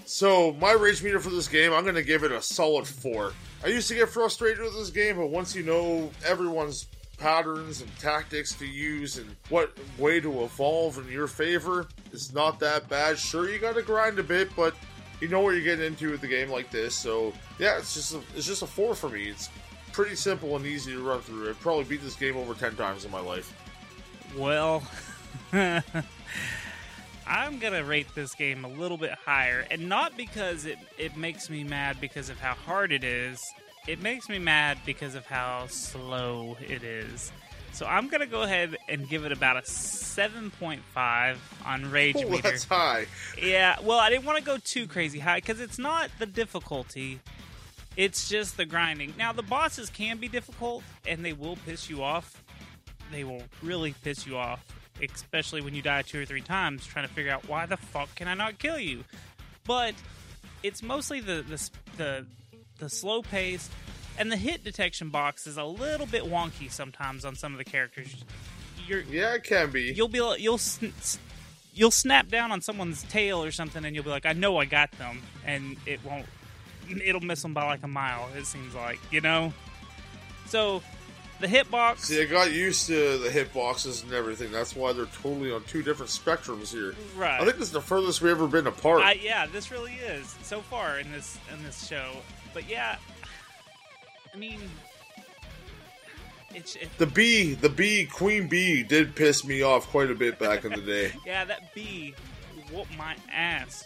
So 0.05 0.53
my 0.53 0.71
rage 0.73 1.01
meter 1.03 1.19
for 1.19 1.31
this 1.31 1.47
game, 1.47 1.73
I'm 1.73 1.83
going 1.83 1.95
to 1.95 2.03
give 2.03 2.23
it 2.23 2.31
a 2.31 2.41
solid 2.41 2.87
four. 2.87 3.33
I 3.63 3.67
used 3.67 3.87
to 3.87 3.95
get 3.95 4.09
frustrated 4.09 4.63
with 4.63 4.73
this 4.73 4.89
game, 4.89 5.17
but 5.17 5.27
once 5.27 5.55
you 5.55 5.63
know 5.63 6.11
everyone's 6.25 6.87
patterns 7.17 7.81
and 7.81 7.99
tactics 7.99 8.53
to 8.53 8.65
use 8.65 9.17
and 9.17 9.35
what 9.49 9.75
way 9.97 10.19
to 10.19 10.43
evolve 10.43 10.97
in 10.97 11.11
your 11.11 11.27
favor, 11.27 11.87
it's 12.11 12.33
not 12.33 12.59
that 12.59 12.87
bad. 12.89 13.17
Sure, 13.17 13.49
you 13.49 13.57
got 13.59 13.75
to 13.75 13.81
grind 13.81 14.19
a 14.19 14.23
bit, 14.23 14.49
but 14.55 14.75
you 15.21 15.27
know 15.27 15.39
what 15.39 15.51
you're 15.51 15.63
getting 15.63 15.85
into 15.85 16.11
with 16.11 16.23
a 16.23 16.27
game 16.27 16.49
like 16.49 16.69
this. 16.71 16.95
So 16.95 17.33
yeah, 17.57 17.77
it's 17.77 17.93
just 17.93 18.13
a, 18.13 18.21
it's 18.35 18.45
just 18.45 18.61
a 18.61 18.67
four 18.67 18.95
for 18.95 19.09
me. 19.09 19.29
It's 19.29 19.49
pretty 19.93 20.15
simple 20.15 20.55
and 20.55 20.65
easy 20.65 20.91
to 20.91 21.01
run 21.01 21.21
through. 21.21 21.49
I'd 21.49 21.59
probably 21.59 21.85
beat 21.85 22.03
this 22.03 22.15
game 22.15 22.35
over 22.37 22.53
ten 22.53 22.75
times 22.75 23.05
in 23.05 23.11
my 23.11 23.21
life. 23.21 23.53
Well, 24.37 24.83
I'm 27.27 27.59
gonna 27.59 27.83
rate 27.83 28.07
this 28.15 28.35
game 28.35 28.65
a 28.65 28.67
little 28.67 28.97
bit 28.97 29.11
higher, 29.11 29.65
and 29.71 29.89
not 29.89 30.15
because 30.17 30.65
it 30.65 30.77
it 30.97 31.17
makes 31.17 31.49
me 31.49 31.63
mad 31.63 31.97
because 31.99 32.29
of 32.29 32.39
how 32.39 32.53
hard 32.53 32.91
it 32.91 33.03
is. 33.03 33.41
It 33.87 34.01
makes 34.01 34.29
me 34.29 34.39
mad 34.39 34.79
because 34.85 35.15
of 35.15 35.25
how 35.25 35.67
slow 35.67 36.57
it 36.61 36.83
is. 36.83 37.31
So 37.71 37.85
I'm 37.85 38.07
gonna 38.07 38.25
go 38.25 38.43
ahead 38.43 38.77
and 38.87 39.07
give 39.09 39.25
it 39.25 39.31
about 39.31 39.57
a 39.57 39.61
7.5 39.61 41.37
on 41.65 41.91
Rage 41.91 42.15
Oh, 42.17 42.29
Meter. 42.29 42.41
that's 42.43 42.63
high. 42.63 43.05
Yeah, 43.41 43.77
well, 43.83 43.99
I 43.99 44.09
didn't 44.09 44.25
want 44.25 44.37
to 44.39 44.43
go 44.43 44.57
too 44.57 44.87
crazy 44.87 45.19
high 45.19 45.37
because 45.37 45.59
it's 45.59 45.77
not 45.79 46.09
the 46.19 46.25
difficulty. 46.25 47.19
It's 47.97 48.27
just 48.29 48.57
the 48.57 48.65
grinding. 48.65 49.13
Now, 49.17 49.31
the 49.33 49.41
bosses 49.43 49.89
can 49.89 50.17
be 50.17 50.27
difficult 50.27 50.83
and 51.07 51.23
they 51.23 51.33
will 51.33 51.57
piss 51.65 51.89
you 51.89 52.03
off. 52.03 52.43
They 53.11 53.23
will 53.23 53.43
really 53.61 53.93
piss 54.03 54.25
you 54.25 54.37
off, 54.37 54.63
especially 55.01 55.61
when 55.61 55.75
you 55.75 55.81
die 55.81 56.01
two 56.01 56.21
or 56.21 56.25
three 56.25 56.41
times 56.41 56.85
trying 56.85 57.07
to 57.07 57.13
figure 57.13 57.31
out 57.31 57.47
why 57.47 57.65
the 57.65 57.77
fuck 57.77 58.13
can 58.15 58.27
I 58.27 58.33
not 58.33 58.59
kill 58.59 58.79
you. 58.79 59.03
But 59.65 59.95
it's 60.63 60.81
mostly 60.83 61.19
the 61.19 61.43
the 61.47 61.69
the, 61.97 62.25
the 62.79 62.89
slow 62.89 63.21
pace 63.21 63.69
and 64.17 64.31
the 64.31 64.37
hit 64.37 64.63
detection 64.63 65.09
box 65.09 65.45
is 65.47 65.57
a 65.57 65.63
little 65.63 66.05
bit 66.05 66.23
wonky 66.23 66.71
sometimes 66.71 67.25
on 67.25 67.35
some 67.35 67.51
of 67.51 67.57
the 67.57 67.65
characters. 67.65 68.23
You're 68.87 69.01
Yeah, 69.01 69.33
it 69.33 69.43
can 69.43 69.71
be. 69.71 69.93
you'll 69.95 70.07
be 70.07 70.19
you'll 70.39 70.59
you'll 71.73 71.91
snap 71.91 72.29
down 72.29 72.51
on 72.51 72.61
someone's 72.61 73.03
tail 73.03 73.43
or 73.43 73.51
something, 73.51 73.83
and 73.83 73.93
you'll 73.95 74.03
be 74.05 74.09
like, 74.11 74.25
"I 74.25 74.33
know 74.33 74.57
I 74.57 74.65
got 74.65 74.91
them," 74.93 75.21
and 75.45 75.75
it 75.85 75.99
won't. 76.05 76.25
It'll 77.03 77.21
miss 77.21 77.41
them 77.41 77.53
by 77.53 77.65
like 77.65 77.83
a 77.83 77.87
mile. 77.87 78.29
It 78.37 78.45
seems 78.45 78.73
like 78.75 78.99
you 79.11 79.21
know. 79.21 79.51
So 80.47 80.83
the 81.39 81.47
hitbox, 81.47 81.99
See, 81.99 82.21
I 82.21 82.25
got 82.25 82.51
used 82.51 82.87
to 82.87 83.17
the 83.17 83.29
hitboxes 83.29 84.03
and 84.03 84.13
everything. 84.13 84.51
That's 84.51 84.75
why 84.75 84.93
they're 84.93 85.05
totally 85.05 85.51
on 85.51 85.63
two 85.63 85.83
different 85.83 86.11
spectrums 86.11 86.71
here. 86.71 86.95
right? 87.15 87.41
I 87.41 87.45
think 87.45 87.57
this 87.57 87.67
is 87.67 87.73
the 87.73 87.81
furthest 87.81 88.21
we've 88.21 88.31
ever 88.31 88.47
been 88.47 88.67
apart. 88.67 89.01
I, 89.01 89.13
yeah, 89.13 89.45
this 89.45 89.71
really 89.71 89.93
is 89.93 90.35
so 90.43 90.61
far 90.61 90.99
in 90.99 91.11
this 91.11 91.37
in 91.53 91.63
this 91.63 91.87
show. 91.87 92.11
But 92.53 92.69
yeah, 92.69 92.97
I 94.33 94.37
mean, 94.37 94.61
it's 96.53 96.75
it, 96.75 96.89
the 96.97 97.07
bee, 97.07 97.53
the 97.53 97.69
bee, 97.69 98.05
Queen 98.05 98.47
Bee, 98.47 98.83
did 98.83 99.15
piss 99.15 99.43
me 99.45 99.61
off 99.61 99.87
quite 99.87 100.09
a 100.09 100.15
bit 100.15 100.39
back 100.39 100.63
in 100.63 100.71
the 100.71 100.81
day. 100.81 101.11
Yeah, 101.25 101.43
that 101.45 101.73
bee 101.73 102.15
whooped 102.71 102.97
my 102.97 103.15
ass 103.31 103.85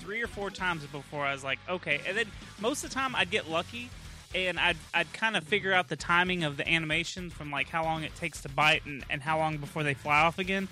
three 0.00 0.22
or 0.22 0.28
four 0.28 0.50
times 0.50 0.84
before 0.86 1.24
I 1.24 1.32
was 1.32 1.42
like, 1.42 1.58
okay. 1.68 2.00
And 2.06 2.16
then 2.16 2.26
most 2.60 2.84
of 2.84 2.90
the 2.90 2.94
time 2.94 3.16
I'd 3.16 3.30
get 3.30 3.50
lucky 3.50 3.90
and 4.36 4.58
I'd, 4.60 4.76
I'd 4.94 5.12
kind 5.12 5.36
of 5.36 5.44
figure 5.44 5.72
out 5.72 5.88
the 5.88 5.96
timing 5.96 6.44
of 6.44 6.56
the 6.56 6.68
animation 6.68 7.30
from 7.30 7.50
like 7.50 7.68
how 7.68 7.82
long 7.84 8.02
it 8.04 8.14
takes 8.16 8.42
to 8.42 8.48
bite 8.48 8.84
and, 8.86 9.04
and 9.10 9.22
how 9.22 9.38
long 9.38 9.56
before 9.56 9.82
they 9.82 9.94
fly 9.94 10.20
off 10.20 10.38
again. 10.38 10.68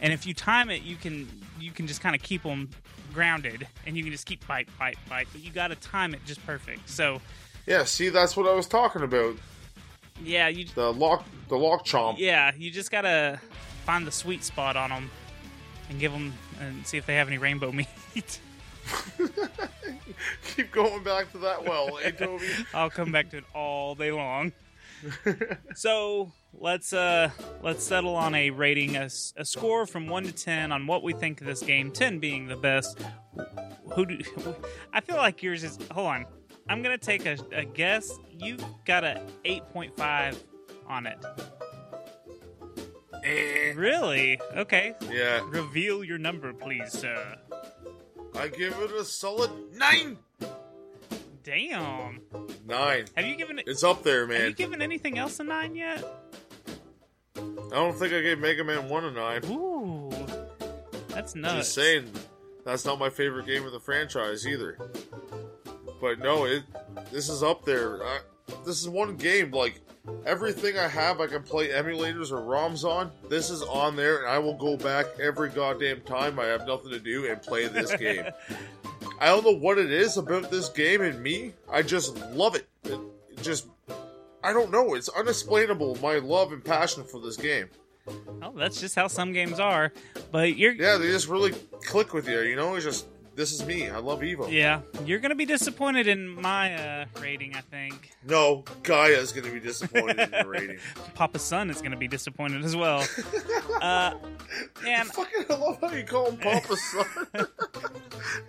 And 0.00 0.12
if 0.12 0.26
you 0.26 0.34
time 0.34 0.70
it, 0.70 0.82
you 0.82 0.96
can 0.96 1.28
you 1.60 1.70
can 1.70 1.86
just 1.86 2.00
kind 2.00 2.16
of 2.16 2.22
keep 2.22 2.42
them 2.42 2.70
grounded 3.14 3.68
and 3.86 3.96
you 3.96 4.02
can 4.02 4.10
just 4.12 4.26
keep 4.26 4.44
bite, 4.48 4.68
bite, 4.78 4.96
bite. 5.08 5.28
But 5.32 5.42
you 5.44 5.50
got 5.52 5.68
to 5.68 5.76
time 5.76 6.14
it 6.14 6.20
just 6.24 6.44
perfect. 6.46 6.88
So 6.88 7.20
Yeah, 7.66 7.84
see, 7.84 8.08
that's 8.08 8.36
what 8.36 8.48
I 8.48 8.54
was 8.54 8.66
talking 8.66 9.02
about. 9.02 9.36
yeah, 10.22 10.48
you 10.48 10.64
The 10.74 10.92
lock, 10.92 11.24
the 11.48 11.56
lock 11.58 11.84
chomp. 11.84 12.16
yeah 12.18 12.52
you 12.56 12.70
just 12.70 12.90
gotta 12.90 13.38
find 13.84 14.06
the 14.06 14.12
sweet 14.12 14.42
spot 14.44 14.76
on 14.76 14.90
them 14.90 15.10
and 15.90 16.00
give 16.00 16.12
them 16.12 16.32
and 16.60 16.86
see 16.86 16.96
if 16.96 17.06
they 17.06 17.14
have 17.16 17.28
any 17.28 17.38
rainbow 17.38 17.70
meat. 18.14 18.40
Keep 20.54 20.72
going 20.72 21.02
back 21.02 21.30
to 21.32 21.38
that 21.38 21.64
well, 21.64 21.98
eh, 22.02 22.10
Toby? 22.10 22.46
I'll 22.74 22.90
come 22.90 23.12
back 23.12 23.30
to 23.30 23.38
it 23.38 23.44
all 23.54 23.94
day 23.94 24.12
long. 24.12 24.52
so 25.74 26.30
let's 26.54 26.92
uh 26.92 27.30
let's 27.62 27.82
settle 27.82 28.14
on 28.14 28.34
a 28.34 28.50
rating, 28.50 28.96
a 28.96 29.08
score 29.10 29.86
from 29.86 30.06
one 30.06 30.24
to 30.24 30.32
ten 30.32 30.70
on 30.70 30.86
what 30.86 31.02
we 31.02 31.12
think 31.12 31.40
of 31.40 31.46
this 31.46 31.60
game. 31.62 31.90
Ten 31.90 32.18
being 32.18 32.46
the 32.46 32.56
best. 32.56 32.98
Who 33.94 34.06
do 34.06 34.18
I 34.92 35.00
feel 35.00 35.16
like 35.16 35.42
yours 35.42 35.64
is? 35.64 35.78
Hold 35.90 36.06
on, 36.06 36.26
I'm 36.68 36.82
gonna 36.82 36.98
take 36.98 37.26
a, 37.26 37.36
a 37.52 37.64
guess. 37.64 38.16
You 38.30 38.58
got 38.84 39.02
a 39.04 39.22
eight 39.44 39.62
point 39.72 39.96
five 39.96 40.40
on 40.86 41.06
it. 41.06 41.18
Eh. 43.24 43.72
Really? 43.76 44.40
Okay. 44.56 44.94
Yeah, 45.10 45.42
Reveal 45.48 46.02
your 46.04 46.18
number, 46.18 46.52
please, 46.52 46.90
sir. 46.90 47.36
I 48.34 48.48
give 48.48 48.78
it 48.78 48.90
a 48.92 49.04
solid 49.04 49.50
nine. 49.76 50.18
Damn. 51.44 52.20
Nine. 52.66 53.06
Have 53.16 53.26
you 53.26 53.36
given 53.36 53.58
it? 53.58 53.66
It's 53.66 53.82
up 53.82 54.02
there, 54.02 54.26
man. 54.26 54.40
Have 54.40 54.48
you 54.50 54.54
given 54.54 54.80
anything 54.80 55.18
else 55.18 55.40
a 55.40 55.44
nine 55.44 55.74
yet? 55.74 56.04
I 57.36 57.40
don't 57.76 57.98
think 57.98 58.12
I 58.12 58.20
gave 58.20 58.38
Mega 58.38 58.64
Man 58.64 58.88
one 58.88 59.04
a 59.04 59.10
nine. 59.10 59.44
Ooh, 59.46 60.10
that's 61.08 61.34
nuts. 61.34 61.54
Just 61.54 61.74
saying. 61.74 62.12
That's 62.64 62.84
not 62.84 62.98
my 62.98 63.10
favorite 63.10 63.46
game 63.46 63.66
of 63.66 63.72
the 63.72 63.80
franchise 63.80 64.46
either. 64.46 64.78
But 66.00 66.20
no, 66.20 66.44
it 66.44 66.62
this 67.10 67.28
is 67.28 67.42
up 67.42 67.64
there. 67.64 68.02
I, 68.04 68.20
this 68.64 68.80
is 68.80 68.88
one 68.88 69.16
game 69.16 69.50
like 69.50 69.80
everything 70.26 70.78
I 70.78 70.88
have 70.88 71.20
I 71.20 71.26
can 71.26 71.42
play 71.42 71.68
emulators 71.68 72.30
or 72.32 72.40
ROMs 72.40 72.84
on. 72.84 73.10
This 73.28 73.50
is 73.50 73.62
on 73.62 73.96
there, 73.96 74.18
and 74.18 74.28
I 74.28 74.38
will 74.38 74.54
go 74.54 74.76
back 74.76 75.06
every 75.20 75.48
goddamn 75.48 76.00
time 76.02 76.38
I 76.38 76.46
have 76.46 76.66
nothing 76.66 76.90
to 76.90 76.98
do 76.98 77.30
and 77.30 77.40
play 77.40 77.68
this 77.68 77.94
game. 77.96 78.24
I 79.20 79.26
don't 79.26 79.44
know 79.44 79.56
what 79.56 79.78
it 79.78 79.92
is 79.92 80.16
about 80.16 80.50
this 80.50 80.68
game 80.68 81.02
and 81.02 81.22
me. 81.22 81.52
I 81.70 81.82
just 81.82 82.16
love 82.32 82.56
it. 82.56 82.66
It, 82.84 82.98
just 83.42 83.68
I 84.44 84.52
don't 84.52 84.70
know. 84.70 84.94
It's 84.94 85.08
unexplainable 85.08 85.98
my 86.02 86.16
love 86.16 86.52
and 86.52 86.64
passion 86.64 87.04
for 87.04 87.20
this 87.20 87.36
game. 87.36 87.68
Oh, 88.42 88.52
that's 88.56 88.80
just 88.80 88.96
how 88.96 89.06
some 89.06 89.32
games 89.32 89.60
are. 89.60 89.92
But 90.32 90.56
you're 90.56 90.72
Yeah, 90.72 90.96
they 90.96 91.06
just 91.06 91.28
really 91.28 91.52
click 91.84 92.12
with 92.12 92.28
you. 92.28 92.40
You 92.40 92.56
know, 92.56 92.74
it's 92.74 92.84
just 92.84 93.06
this 93.34 93.52
is 93.52 93.64
me. 93.66 93.88
I 93.88 93.98
love 93.98 94.20
Evo. 94.20 94.50
yeah, 94.50 94.80
you're 95.04 95.18
gonna 95.18 95.34
be 95.34 95.46
disappointed 95.46 96.06
in 96.06 96.28
my 96.28 96.74
uh, 96.74 97.04
rating. 97.20 97.54
I 97.54 97.60
think 97.62 98.10
No, 98.26 98.64
Gaia's 98.82 99.32
going 99.32 99.46
to 99.46 99.52
be 99.52 99.60
disappointed 99.60 100.18
in 100.18 100.30
the 100.30 100.44
rating. 100.46 100.78
Papa's 101.14 101.42
son 101.42 101.70
is 101.70 101.80
gonna 101.82 101.96
be 101.96 102.08
disappointed 102.08 102.64
as 102.64 102.76
well. 102.76 103.04
uh, 103.80 104.14
man, 104.82 105.06
Fucking, 105.12 105.44
I 105.50 105.54
love 105.54 105.80
how 105.80 105.90
you 105.92 106.04
call 106.04 106.30
him 106.30 106.36
Papa's 106.38 106.82
son. 106.82 107.46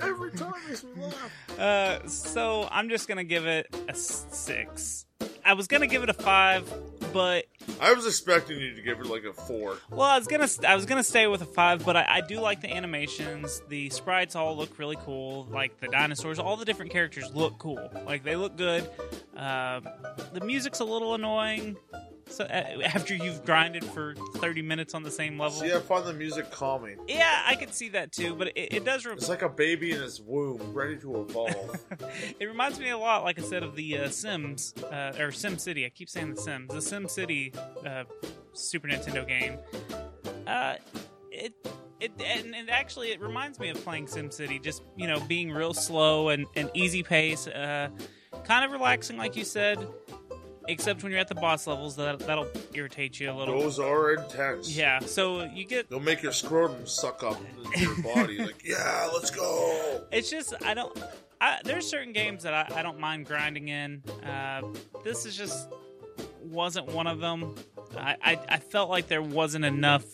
Every 0.02 0.32
time 0.32 0.54
makes 0.68 0.84
me 0.84 0.92
laugh. 1.02 1.60
Uh, 1.60 2.08
so 2.08 2.68
I'm 2.72 2.90
just 2.90 3.08
gonna 3.08 3.24
give 3.24 3.46
it 3.46 3.68
a 3.88 3.96
six. 3.96 5.06
I 5.46 5.54
was 5.54 5.68
gonna 5.68 5.88
give 5.88 6.04
it 6.04 6.10
a 6.10 6.14
five, 6.14 6.72
but 7.14 7.46
I 7.80 7.94
was 7.94 8.06
expecting 8.06 8.60
you 8.60 8.76
to 8.76 8.82
give 8.82 9.00
it 9.00 9.06
like 9.06 9.24
a 9.24 9.34
four. 9.34 9.78
well, 9.90 10.02
I 10.02 10.18
was 10.18 10.28
gonna 10.28 10.48
I 10.68 10.76
was 10.76 10.86
gonna 10.86 11.04
stay 11.04 11.28
with 11.28 11.42
a 11.42 11.46
five, 11.46 11.86
but 11.86 11.96
I, 11.96 12.06
I 12.08 12.22
do 12.22 12.40
like 12.40 12.62
the 12.62 12.72
animations. 12.74 13.62
The 13.70 13.90
sprites 13.90 14.36
all 14.36 14.58
look 14.58 14.78
really 14.80 14.98
cool. 15.02 15.48
Like 15.50 15.80
the 15.80 15.88
dinosaurs, 15.88 16.40
all 16.40 16.58
the 16.58 16.66
different 16.66 16.92
characters 16.92 17.34
look 17.34 17.58
cool. 17.60 17.90
Like 18.06 18.24
they 18.24 18.36
look 18.36 18.58
good. 18.58 18.90
Um, 19.36 19.88
the 20.34 20.42
music's 20.44 20.80
a 20.80 20.86
little 20.86 21.14
annoying. 21.16 21.78
So 22.34 22.46
uh, 22.46 22.82
after 22.86 23.14
you've 23.16 23.46
grinded 23.46 23.86
for 23.86 24.16
30 24.38 24.62
minutes 24.64 24.94
on 24.96 25.04
the 25.04 25.12
same 25.12 25.38
level, 25.40 25.60
See, 25.60 25.72
I 25.74 25.80
find 25.80 26.06
the 26.06 26.14
music 26.14 26.50
calming. 26.52 26.98
yeah, 27.08 27.44
I 27.46 27.56
could 27.56 27.74
see 27.74 27.90
that 27.90 28.12
too. 28.12 28.34
But 28.36 28.48
it, 28.58 28.74
it 28.74 28.86
does. 28.86 29.06
Re- 29.06 29.14
It's 29.14 29.30
like 29.30 29.44
a 29.44 29.50
baby 29.50 29.92
in 29.92 30.02
its 30.02 30.20
womb, 30.20 30.74
ready 30.74 30.98
to 30.98 31.22
evolve. 31.22 31.80
it 32.40 32.46
reminds 32.46 32.80
me 32.80 32.90
a 32.90 32.98
lot, 32.98 33.24
like 33.24 33.38
I 33.38 33.44
said, 33.44 33.62
of 33.62 33.76
the 33.76 34.00
uh, 34.00 34.10
Sims 34.10 34.74
uh, 34.92 35.14
or 35.20 35.32
Sim 35.32 35.58
City. 35.60 35.86
I 35.86 35.90
keep 35.90 36.10
saying 36.10 36.34
the 36.34 36.42
Sims, 36.42 36.74
the 36.74 36.82
Sim 36.82 37.08
City 37.08 37.54
uh, 37.86 38.04
Super 38.54 38.88
Nintendo 38.88 39.28
game. 39.28 39.58
Uh, 40.48 40.76
it 41.32 41.54
it 42.00 42.12
and, 42.26 42.56
and 42.56 42.70
actually 42.70 43.12
it 43.12 43.22
reminds 43.22 43.60
me 43.60 43.70
of 43.70 43.78
playing 43.84 44.08
Sim 44.08 44.32
City. 44.32 44.58
Just 44.60 44.82
you 44.98 45.08
know, 45.08 45.20
being 45.22 45.52
real 45.52 45.74
slow 45.74 46.30
and, 46.30 46.46
and 46.56 46.70
easy 46.74 47.04
pace, 47.04 47.48
uh, 47.48 47.90
kind 48.44 48.66
of 48.66 48.72
relaxing, 48.72 49.18
like 49.18 49.36
you 49.36 49.44
said. 49.46 49.86
Except 50.68 51.04
when 51.04 51.12
you're 51.12 51.20
at 51.20 51.28
the 51.28 51.36
boss 51.36 51.68
levels, 51.68 51.96
that 51.98 52.20
that'll 52.20 52.48
irritate 52.74 53.20
you 53.20 53.32
a 53.32 53.34
little. 53.34 53.60
Those 53.60 53.80
are 53.80 54.14
intense. 54.14 54.76
Yeah, 54.76 55.00
so 55.00 55.44
you 55.44 55.66
get 55.66 55.90
They'll 55.90 56.00
make 56.00 56.24
your 56.24 56.32
scrotum 56.32 56.88
suck 56.88 57.24
up 57.24 57.38
into 57.66 57.80
your 57.80 58.02
body. 58.02 58.38
Like, 58.38 58.62
yeah, 58.64 59.10
let's 59.14 59.30
go. 59.30 60.04
It's 60.12 60.30
just 60.30 60.54
I 60.64 60.74
don't. 60.74 60.98
I, 61.42 61.60
there's 61.66 61.86
certain 61.88 62.14
games 62.14 62.44
that 62.44 62.54
I, 62.54 62.80
I 62.80 62.82
don't 62.84 63.00
mind 63.00 63.26
grinding 63.26 63.68
in. 63.68 64.04
Uh, 64.26 64.62
this 65.04 65.26
is 65.26 65.36
just 65.36 65.68
wasn't 66.42 66.88
one 66.88 67.08
of 67.08 67.20
them. 67.20 67.56
I, 67.98 68.16
I 68.24 68.40
I 68.48 68.58
felt 68.58 68.90
like 68.90 69.08
there 69.08 69.22
wasn't 69.22 69.66
enough 69.66 70.06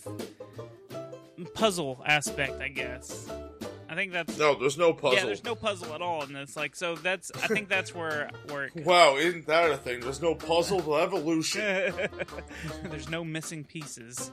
puzzle 1.54 2.02
aspect. 2.04 2.60
I 2.60 2.68
guess. 2.68 3.28
I 3.90 3.96
think 3.96 4.12
that's 4.12 4.38
No, 4.38 4.54
there's 4.54 4.78
no 4.78 4.92
puzzle. 4.92 5.18
yeah. 5.18 5.24
There's 5.26 5.42
no 5.42 5.56
puzzle 5.56 5.92
at 5.94 6.00
all 6.00 6.22
in 6.22 6.32
this. 6.32 6.54
Like 6.56 6.76
so 6.76 6.94
that's 6.94 7.32
I 7.42 7.48
think 7.48 7.68
that's 7.68 7.92
where 7.92 8.30
where 8.48 8.66
it, 8.66 8.86
Wow, 8.86 9.16
isn't 9.16 9.46
that 9.48 9.68
a 9.72 9.76
thing? 9.76 9.98
There's 9.98 10.22
no 10.22 10.34
puzzle 10.36 10.80
to 10.82 10.94
evolution. 10.96 11.60
there's 12.84 13.08
no 13.08 13.24
missing 13.24 13.64
pieces 13.64 14.30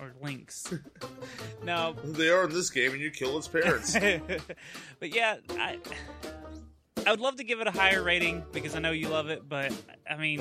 or 0.00 0.12
links. 0.20 0.72
No, 1.62 1.94
they 2.02 2.30
are 2.30 2.44
in 2.44 2.50
this 2.54 2.70
game, 2.70 2.92
and 2.92 3.00
you 3.02 3.10
kill 3.10 3.36
its 3.36 3.46
parents. 3.46 3.92
but 4.98 5.14
yeah, 5.14 5.36
I 5.50 5.78
I 7.06 7.10
would 7.10 7.20
love 7.20 7.36
to 7.36 7.44
give 7.44 7.60
it 7.60 7.66
a 7.66 7.70
higher 7.70 8.02
rating 8.02 8.42
because 8.50 8.74
I 8.74 8.78
know 8.78 8.92
you 8.92 9.08
love 9.08 9.28
it, 9.28 9.46
but 9.46 9.70
I 10.10 10.16
mean, 10.16 10.38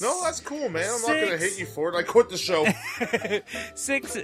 No, 0.00 0.20
that's 0.24 0.40
cool, 0.40 0.68
man. 0.68 0.84
I'm 0.92 1.00
not 1.02 1.06
gonna 1.08 1.38
Six. 1.38 1.42
hate 1.54 1.60
you 1.60 1.66
for 1.66 1.90
it. 1.90 1.96
I 1.96 2.02
quit 2.02 2.28
the 2.28 2.36
show. 2.36 2.66
six. 3.76 4.16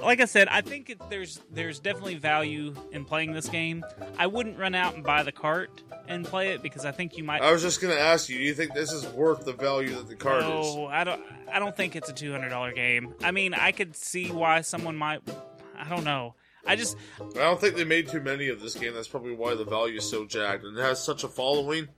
Like 0.00 0.20
I 0.20 0.24
said, 0.24 0.48
I 0.48 0.60
think 0.60 0.90
it, 0.90 1.00
there's 1.08 1.40
there's 1.52 1.78
definitely 1.78 2.16
value 2.16 2.74
in 2.90 3.04
playing 3.04 3.32
this 3.32 3.48
game. 3.48 3.84
I 4.18 4.26
wouldn't 4.26 4.58
run 4.58 4.74
out 4.74 4.94
and 4.94 5.04
buy 5.04 5.22
the 5.22 5.32
cart 5.32 5.82
and 6.08 6.24
play 6.24 6.50
it 6.50 6.62
because 6.62 6.84
I 6.84 6.90
think 6.90 7.16
you 7.16 7.22
might. 7.22 7.42
I 7.42 7.52
was 7.52 7.62
just 7.62 7.80
gonna 7.80 7.94
ask 7.94 8.28
you, 8.28 8.38
do 8.38 8.42
you 8.44 8.54
think 8.54 8.74
this 8.74 8.92
is 8.92 9.06
worth 9.06 9.44
the 9.44 9.52
value 9.52 9.94
that 9.94 10.08
the 10.08 10.16
card 10.16 10.42
is? 10.42 10.48
no, 10.48 10.86
I 10.86 11.04
don't. 11.04 11.22
I 11.52 11.58
don't 11.60 11.76
think 11.76 11.94
it's 11.94 12.08
a 12.08 12.12
two 12.12 12.32
hundred 12.32 12.48
dollar 12.48 12.72
game. 12.72 13.14
I 13.22 13.30
mean, 13.30 13.54
I 13.54 13.72
could 13.72 13.94
see 13.94 14.32
why 14.32 14.62
someone 14.62 14.96
might. 14.96 15.20
I 15.76 15.88
don't 15.88 16.04
know. 16.04 16.34
I 16.66 16.76
just 16.76 16.96
I 17.20 17.40
don't 17.40 17.60
think 17.60 17.76
they 17.76 17.84
made 17.84 18.08
too 18.08 18.20
many 18.20 18.48
of 18.48 18.60
this 18.60 18.74
game. 18.74 18.94
That's 18.94 19.08
probably 19.08 19.34
why 19.34 19.54
the 19.54 19.64
value 19.64 19.98
is 19.98 20.10
so 20.10 20.24
jacked, 20.24 20.64
and 20.64 20.76
it 20.76 20.82
has 20.82 21.02
such 21.02 21.22
a 21.22 21.28
following. 21.28 21.88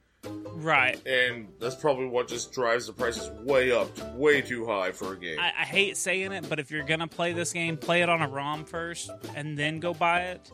Right. 0.55 1.01
And 1.07 1.49
that's 1.61 1.75
probably 1.75 2.07
what 2.07 2.29
just 2.29 2.53
drives 2.53 2.87
the 2.87 2.93
prices 2.93 3.31
way 3.43 3.73
up, 3.73 3.89
way 4.15 4.41
too 4.41 4.67
high 4.67 4.93
for 4.93 5.13
a 5.13 5.19
game. 5.19 5.39
I, 5.39 5.49
I 5.61 5.65
hate 5.65 5.97
saying 5.97 6.33
it, 6.33 6.49
but 6.49 6.59
if 6.59 6.71
you're 6.71 6.85
gonna 6.85 7.09
play 7.09 7.33
this 7.33 7.53
game, 7.53 7.77
play 7.77 8.03
it 8.03 8.09
on 8.09 8.23
a 8.23 8.29
ROM 8.29 8.65
first 8.65 9.11
and 9.35 9.57
then 9.59 9.81
go 9.81 9.95
buy 9.95 10.23
it 10.23 10.51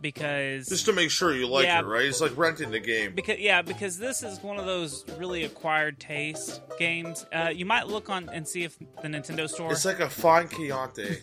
because 0.00 0.68
just 0.68 0.84
to 0.86 0.92
make 0.92 1.10
sure 1.10 1.34
you 1.34 1.46
like 1.46 1.64
Yeah. 1.64 1.80
it, 1.80 1.86
right? 1.86 2.04
It's 2.04 2.20
like 2.20 2.36
renting 2.36 2.70
the 2.70 2.80
game. 2.80 3.14
because 3.14 3.38
yeah, 3.38 3.62
because 3.62 3.98
this 3.98 4.22
is 4.22 4.40
one 4.42 4.58
of 4.58 4.66
those 4.66 5.04
really 5.18 5.44
acquired 5.44 5.98
taste 5.98 6.60
games. 6.78 7.24
Uh, 7.32 7.48
you 7.52 7.64
might 7.66 7.86
look 7.86 8.10
on 8.10 8.28
and 8.28 8.46
see 8.46 8.62
if 8.64 8.78
the 8.78 9.08
Nintendo 9.08 9.48
Store. 9.48 9.72
It's 9.72 9.84
like 9.84 10.00
a 10.00 10.08
fine 10.10 10.48
Chianti. 10.48 11.16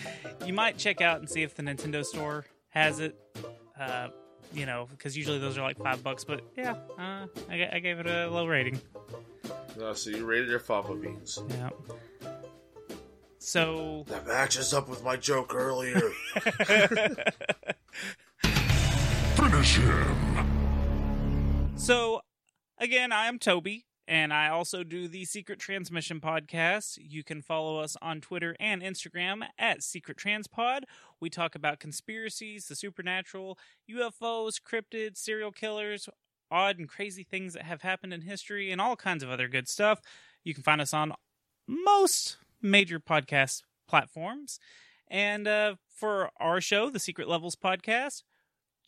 you 0.46 0.52
might 0.52 0.76
check 0.76 1.00
out 1.00 1.20
and 1.20 1.30
see 1.30 1.42
if 1.42 1.54
the 1.54 1.62
Nintendo 1.62 2.04
Store 2.04 2.44
has 2.70 2.98
it. 3.00 3.16
Uh, 3.80 4.08
you 4.52 4.66
know, 4.66 4.86
because 4.90 5.16
usually 5.16 5.38
those 5.38 5.56
are 5.58 5.62
like 5.62 5.78
five 5.78 6.02
bucks. 6.02 6.24
But 6.24 6.42
yeah, 6.56 6.74
uh, 6.98 7.26
I, 7.50 7.68
I 7.72 7.78
gave 7.80 7.98
it 7.98 8.06
a 8.06 8.28
low 8.28 8.46
rating. 8.46 8.80
uh, 9.80 9.94
so 9.94 10.10
you 10.10 10.24
rated 10.24 10.48
your 10.48 10.58
fava 10.58 10.94
beans. 10.94 11.38
Yeah. 11.50 11.70
So 13.38 14.04
That 14.08 14.26
matches 14.26 14.74
up 14.74 14.88
with 14.88 15.04
my 15.04 15.16
joke 15.16 15.54
earlier. 15.54 16.00
Finish 19.36 19.76
him. 19.76 21.72
So, 21.76 22.22
again, 22.78 23.12
I 23.12 23.26
am 23.26 23.38
Toby, 23.38 23.85
and 24.08 24.32
I 24.32 24.48
also 24.48 24.84
do 24.84 25.08
the 25.08 25.24
Secret 25.24 25.58
Transmission 25.58 26.20
podcast. 26.20 26.98
You 27.00 27.24
can 27.24 27.42
follow 27.42 27.78
us 27.78 27.96
on 28.00 28.20
Twitter 28.20 28.54
and 28.60 28.82
Instagram 28.82 29.46
at 29.58 29.82
Secret 29.82 30.16
Transpod. 30.16 30.82
We 31.20 31.28
talk 31.28 31.54
about 31.54 31.80
conspiracies, 31.80 32.68
the 32.68 32.76
supernatural, 32.76 33.58
UFOs, 33.90 34.60
cryptids, 34.62 35.18
serial 35.18 35.50
killers, 35.50 36.08
odd 36.50 36.78
and 36.78 36.88
crazy 36.88 37.24
things 37.24 37.54
that 37.54 37.64
have 37.64 37.82
happened 37.82 38.12
in 38.12 38.22
history, 38.22 38.70
and 38.70 38.80
all 38.80 38.94
kinds 38.94 39.24
of 39.24 39.30
other 39.30 39.48
good 39.48 39.68
stuff. 39.68 40.00
You 40.44 40.54
can 40.54 40.62
find 40.62 40.80
us 40.80 40.94
on 40.94 41.12
most 41.66 42.36
major 42.62 43.00
podcast 43.00 43.62
platforms. 43.88 44.60
And 45.08 45.48
uh, 45.48 45.76
for 45.88 46.30
our 46.38 46.60
show, 46.60 46.90
the 46.90 47.00
Secret 47.00 47.28
Levels 47.28 47.56
podcast, 47.56 48.22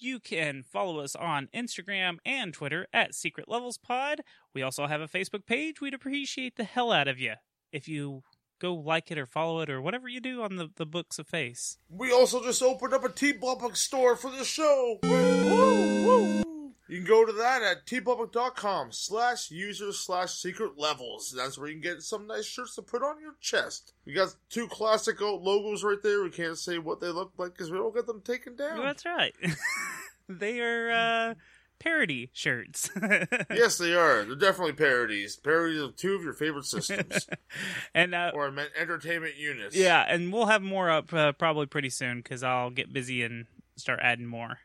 you 0.01 0.21
can 0.21 0.63
follow 0.63 1.01
us 1.01 1.15
on 1.17 1.49
Instagram 1.55 2.19
and 2.25 2.53
Twitter 2.53 2.87
at 2.93 3.15
Secret 3.15 3.49
Levels 3.49 3.79
Pod. 3.79 4.21
We 4.55 4.63
also 4.63 4.87
have 4.87 5.01
a 5.01 5.09
Facebook 5.09 5.47
page. 5.47 5.81
We'd 5.81 5.95
appreciate 5.95 6.57
the 6.57 6.65
hell 6.65 6.93
out 6.93 7.09
of 7.09 7.19
you 7.19 7.35
if 7.73 7.89
you 7.89 8.23
go 8.61 8.75
like 8.75 9.11
it 9.11 9.19
or 9.19 9.27
follow 9.27 9.61
it 9.61 9.71
or 9.71 9.81
whatever 9.81 10.09
you 10.09 10.21
do 10.21 10.43
on 10.43 10.57
the, 10.57 10.69
the 10.77 10.87
books 10.87 11.19
of 11.19 11.29
face. 11.29 11.79
we 11.89 12.13
also 12.13 12.43
just 12.43 12.63
opened 12.63 12.93
up 12.95 13.05
a 13.05 13.09
TeePublic 13.09 13.77
store 13.77 14.17
for 14.17 14.31
the 14.31 14.45
show. 14.45 14.99
Woo, 15.03 16.05
woo. 16.07 16.48
You 16.89 16.99
can 16.99 17.07
go 17.07 17.27
to 17.27 17.33
that 17.33 17.63
at 17.63 17.87
teepublic.com 17.87 18.93
slash 18.93 19.51
user 19.51 19.93
slash 19.93 20.33
secret 20.33 20.79
levels. 20.79 21.35
That's 21.37 21.59
where 21.59 21.69
you 21.69 21.75
can 21.75 21.83
get 21.83 22.03
some 22.03 22.27
nice 22.27 22.47
shirts 22.47 22.77
to 22.77 22.83
put 22.83 23.03
on 23.03 23.21
your 23.21 23.35
chest. 23.41 23.93
We 24.07 24.15
got 24.15 24.35
two 24.49 24.69
classic 24.69 25.21
old 25.21 25.43
logos 25.43 25.85
right 25.85 26.03
there. 26.03 26.23
We 26.23 26.31
can't 26.31 26.57
say 26.57 26.79
what 26.79 27.01
they 27.01 27.09
look 27.09 27.33
like 27.37 27.53
because 27.53 27.71
we 27.71 27.77
don't 27.77 27.95
get 27.95 28.07
them 28.07 28.23
taken 28.23 28.57
down. 28.57 28.81
That's 28.81 29.05
right. 29.05 29.35
they 30.31 30.61
are 30.61 30.91
uh, 30.91 31.35
parody 31.79 32.31
shirts. 32.33 32.91
yes, 33.51 33.77
they 33.77 33.95
are. 33.95 34.25
They're 34.25 34.35
definitely 34.35 34.73
parodies. 34.73 35.37
Parodies 35.37 35.83
of 35.83 35.97
two 35.97 36.15
of 36.15 36.23
your 36.23 36.33
favorite 36.33 36.65
systems. 36.65 37.29
and 37.95 38.15
uh, 38.15 38.33
or 38.33 38.47
I 38.47 38.51
meant 38.51 38.71
entertainment 38.79 39.37
units. 39.37 39.77
yeah, 39.77 40.05
and 40.09 40.33
we'll 40.33 40.47
have 40.47 40.63
more 40.63 40.91
up 40.91 41.13
uh, 41.13 41.33
probably 41.33 41.67
pretty 41.67 41.91
soon 41.91 42.19
because 42.19 42.43
I'll 42.43 42.71
get 42.71 42.93
busy 42.93 43.23
and 43.23 43.47
start 43.77 44.01
adding 44.03 44.27
more. 44.27 44.59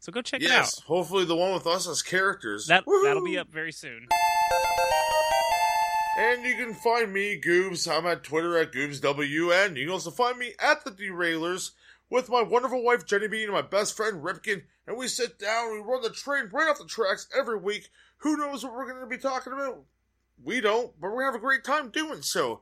So 0.00 0.10
go 0.10 0.22
check 0.22 0.40
Yes. 0.40 0.50
it 0.50 0.52
out. 0.54 0.58
Yes, 0.58 0.80
hopefully 0.80 1.24
the 1.26 1.36
one 1.36 1.52
with 1.52 1.66
us 1.66 1.86
as 1.86 2.00
characters. 2.02 2.66
That 2.66 2.84
that'll 3.04 3.22
be 3.24 3.38
up 3.38 3.48
very 3.50 3.70
soon. 3.72 4.08
And 6.18 6.44
you 6.44 6.56
can 6.56 6.74
find 6.74 7.12
me, 7.12 7.40
Goobz. 7.40 7.86
I'm 7.90 8.06
at 8.06 8.24
Twitter 8.24 8.58
at 8.58 8.72
GoobsWN. 8.72 9.76
You 9.76 9.84
can 9.86 9.92
also 9.92 10.10
find 10.10 10.38
me 10.38 10.52
at 10.58 10.84
The 10.84 10.90
Derailers, 10.90 11.70
with 12.10 12.28
my 12.28 12.42
wonderful 12.42 12.82
wife 12.82 13.06
Jenny 13.06 13.28
Bean 13.28 13.44
and 13.44 13.52
my 13.52 13.62
best 13.62 13.96
friend 13.96 14.22
Ripkin, 14.22 14.62
and 14.86 14.96
we 14.96 15.06
sit 15.06 15.38
down, 15.38 15.72
we 15.72 15.78
run 15.78 16.02
the 16.02 16.10
train 16.10 16.48
right 16.52 16.68
off 16.68 16.78
the 16.78 16.84
tracks 16.84 17.28
every 17.38 17.56
week. 17.58 17.88
Who 18.18 18.36
knows 18.36 18.64
what 18.64 18.74
we're 18.74 18.90
going 18.90 19.00
to 19.02 19.06
be 19.06 19.18
talking 19.22 19.52
about? 19.52 19.84
We 20.42 20.60
don't, 20.60 20.98
but 21.00 21.10
we 21.14 21.22
have 21.24 21.34
a 21.34 21.38
great 21.38 21.62
time 21.62 21.90
doing 21.90 22.22
so. 22.22 22.60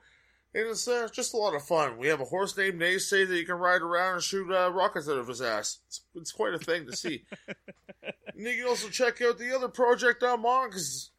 And 0.55 0.67
it's 0.67 0.89
uh, 0.89 1.09
just 1.13 1.35
a 1.35 1.37
lot 1.37 1.55
of 1.55 1.63
fun. 1.63 1.99
We 1.99 2.09
have 2.09 2.21
a 2.21 2.25
horse 2.25 2.57
named 2.57 2.81
Naysay 2.81 3.29
that 3.29 3.37
you 3.37 3.45
can 3.45 3.57
ride 3.57 3.83
around 3.83 4.15
and 4.15 4.23
shoot 4.23 4.51
uh, 4.51 4.71
rockets 4.73 5.09
out 5.09 5.19
of 5.19 5.29
his 5.29 5.43
ass. 5.43 5.79
It's, 5.87 6.01
it's 6.15 6.33
quite 6.33 6.55
a 6.55 6.59
thing 6.59 6.87
to 6.87 6.97
see. 6.97 7.25
and 8.03 8.15
you 8.47 8.55
can 8.55 8.67
also 8.67 8.89
check 8.89 9.21
out 9.21 9.39
the 9.39 9.55
other 9.55 9.69
project 9.69 10.23
I'm 10.23 10.47
on 10.47 10.71
because, 10.71 11.11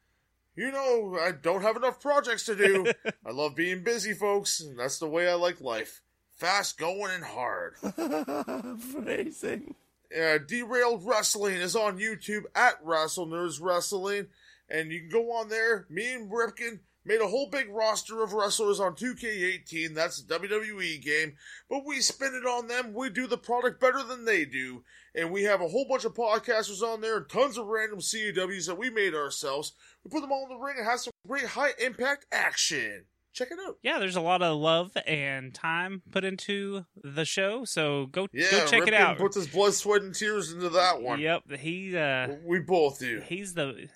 you 0.55 0.71
know, 0.71 1.17
I 1.21 1.31
don't 1.31 1.61
have 1.61 1.75
enough 1.75 2.01
projects 2.01 2.45
to 2.45 2.55
do. 2.55 2.91
I 3.25 3.31
love 3.31 3.55
being 3.55 3.83
busy, 3.83 4.13
folks, 4.13 4.61
and 4.61 4.79
that's 4.79 4.97
the 4.97 5.07
way 5.07 5.29
I 5.29 5.35
like 5.35 5.61
life. 5.61 6.01
Fast 6.31 6.79
going 6.79 7.11
and 7.11 7.23
hard. 7.23 7.75
Phrasing. 8.79 9.75
Uh, 10.11 10.39
Derailed 10.39 11.05
Wrestling 11.05 11.55
is 11.55 11.75
on 11.75 11.99
YouTube 11.99 12.45
at 12.55 12.79
Wrestle 12.83 13.27
Nerds 13.27 13.61
Wrestling, 13.61 14.27
and 14.67 14.91
you 14.91 15.01
can 15.01 15.09
go 15.09 15.33
on 15.33 15.49
there. 15.49 15.85
Me 15.87 16.13
and 16.13 16.31
Ripkin 16.31 16.79
made 17.05 17.21
a 17.21 17.27
whole 17.27 17.49
big 17.49 17.69
roster 17.69 18.21
of 18.23 18.33
wrestlers 18.33 18.79
on 18.79 18.95
2K18. 18.95 19.95
That's 19.95 20.19
a 20.21 20.25
WWE 20.25 21.01
game, 21.01 21.33
but 21.69 21.85
we 21.85 22.01
spin 22.01 22.33
it 22.35 22.47
on 22.47 22.67
them. 22.67 22.93
We 22.93 23.09
do 23.09 23.27
the 23.27 23.37
product 23.37 23.79
better 23.79 24.03
than 24.03 24.25
they 24.25 24.45
do, 24.45 24.83
and 25.15 25.31
we 25.31 25.43
have 25.43 25.61
a 25.61 25.67
whole 25.67 25.87
bunch 25.87 26.05
of 26.05 26.13
podcasters 26.13 26.81
on 26.81 27.01
there 27.01 27.17
and 27.17 27.29
tons 27.29 27.57
of 27.57 27.67
random 27.67 27.99
CEWs 27.99 28.67
that 28.67 28.77
we 28.77 28.89
made 28.89 29.15
ourselves. 29.15 29.73
We 30.03 30.09
put 30.11 30.21
them 30.21 30.31
all 30.31 30.43
in 30.43 30.49
the 30.49 30.63
ring 30.63 30.75
and 30.77 30.87
have 30.87 30.99
some 30.99 31.13
great 31.27 31.45
high 31.45 31.71
impact 31.79 32.25
action. 32.31 33.05
Check 33.31 33.49
it 33.51 33.59
out. 33.65 33.77
Yeah, 33.83 33.99
there's 33.99 34.15
a 34.15 34.21
lot 34.21 34.41
of 34.41 34.57
love 34.57 34.91
and 35.05 35.53
time 35.53 36.01
put 36.11 36.25
into 36.25 36.85
the 37.03 37.25
show, 37.25 37.63
so 37.63 38.07
go 38.07 38.27
Yeah, 38.33 38.51
go 38.51 38.65
check 38.65 38.87
it 38.87 38.93
Ripken 38.93 38.99
out. 38.99 39.17
Puts 39.17 39.35
his 39.35 39.47
blood, 39.47 39.73
sweat, 39.75 40.01
and 40.01 40.13
tears 40.15 40.51
into 40.51 40.69
that 40.69 41.01
one. 41.01 41.19
Yep, 41.19 41.51
he 41.59 41.95
uh 41.95 42.27
We 42.43 42.59
both 42.59 42.99
do. 42.99 43.21
he's 43.25 43.53
the 43.53 43.87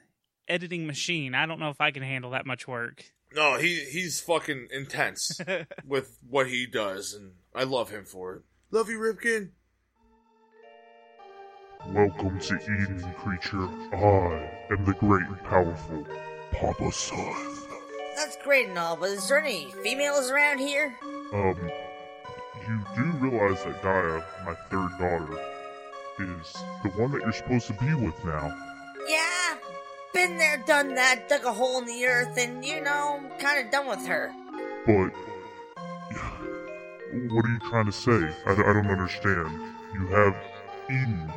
editing 0.48 0.88
machine. 0.88 1.36
I 1.36 1.46
don't 1.46 1.60
know 1.60 1.70
if 1.70 1.82
I 1.82 1.92
can 1.92 2.04
handle 2.04 2.32
that 2.32 2.46
much 2.46 2.68
work. 2.68 3.06
No, 3.34 3.58
he 3.58 3.84
he's 3.86 4.22
fucking 4.22 4.68
intense 4.72 5.40
with 5.88 6.20
what 6.30 6.48
he 6.48 6.66
does, 6.66 7.14
and 7.14 7.32
I 7.56 7.64
love 7.64 7.90
him 7.90 8.06
for 8.06 8.36
it. 8.36 8.42
Love 8.72 8.90
you, 8.90 9.00
Ripkin. 9.00 9.50
Welcome 11.88 12.40
to 12.40 12.56
Eden, 12.56 13.14
creature. 13.18 13.68
I 13.94 14.50
am 14.72 14.86
the 14.86 14.94
great 14.94 15.28
and 15.28 15.44
powerful 15.44 16.08
Papa 16.52 16.92
Son. 16.92 17.58
That's 18.16 18.38
great 18.44 18.70
and 18.70 18.78
all, 18.78 18.96
but 18.96 19.10
is 19.10 19.28
there 19.28 19.40
any 19.40 19.72
females 19.84 20.30
around 20.30 20.60
here? 20.60 20.96
Um, 21.34 21.58
you 22.68 22.80
do 22.96 23.04
realize 23.18 23.64
that 23.64 23.82
Gaia, 23.82 24.24
my 24.46 24.54
third 24.70 24.92
daughter, 24.98 25.40
is 26.20 26.54
the 26.84 26.90
one 26.96 27.12
that 27.12 27.22
you're 27.22 27.34
supposed 27.34 27.68
to 27.68 27.74
be 27.74 27.94
with 27.96 28.24
now. 28.24 28.56
Yeah, 29.10 29.43
been 30.14 30.38
there, 30.38 30.64
done 30.66 30.94
that, 30.96 31.28
dug 31.28 31.46
a 31.46 31.52
hole 31.52 31.80
in 31.80 31.86
the 31.86 32.06
earth, 32.06 32.38
and 32.38 32.64
you 32.64 32.82
know, 32.82 33.22
kind 33.40 33.66
of 33.66 33.72
done 33.72 33.88
with 33.88 34.06
her. 34.08 34.34
But 34.86 35.12
what 37.30 37.46
are 37.46 37.50
you 37.50 37.60
trying 37.70 37.86
to 37.86 37.92
say? 37.92 38.30
I, 38.46 38.52
I 38.52 38.74
don't 38.74 38.88
understand. 38.88 39.50
You 39.94 40.08
have 40.08 40.36
Eden. 40.90 41.32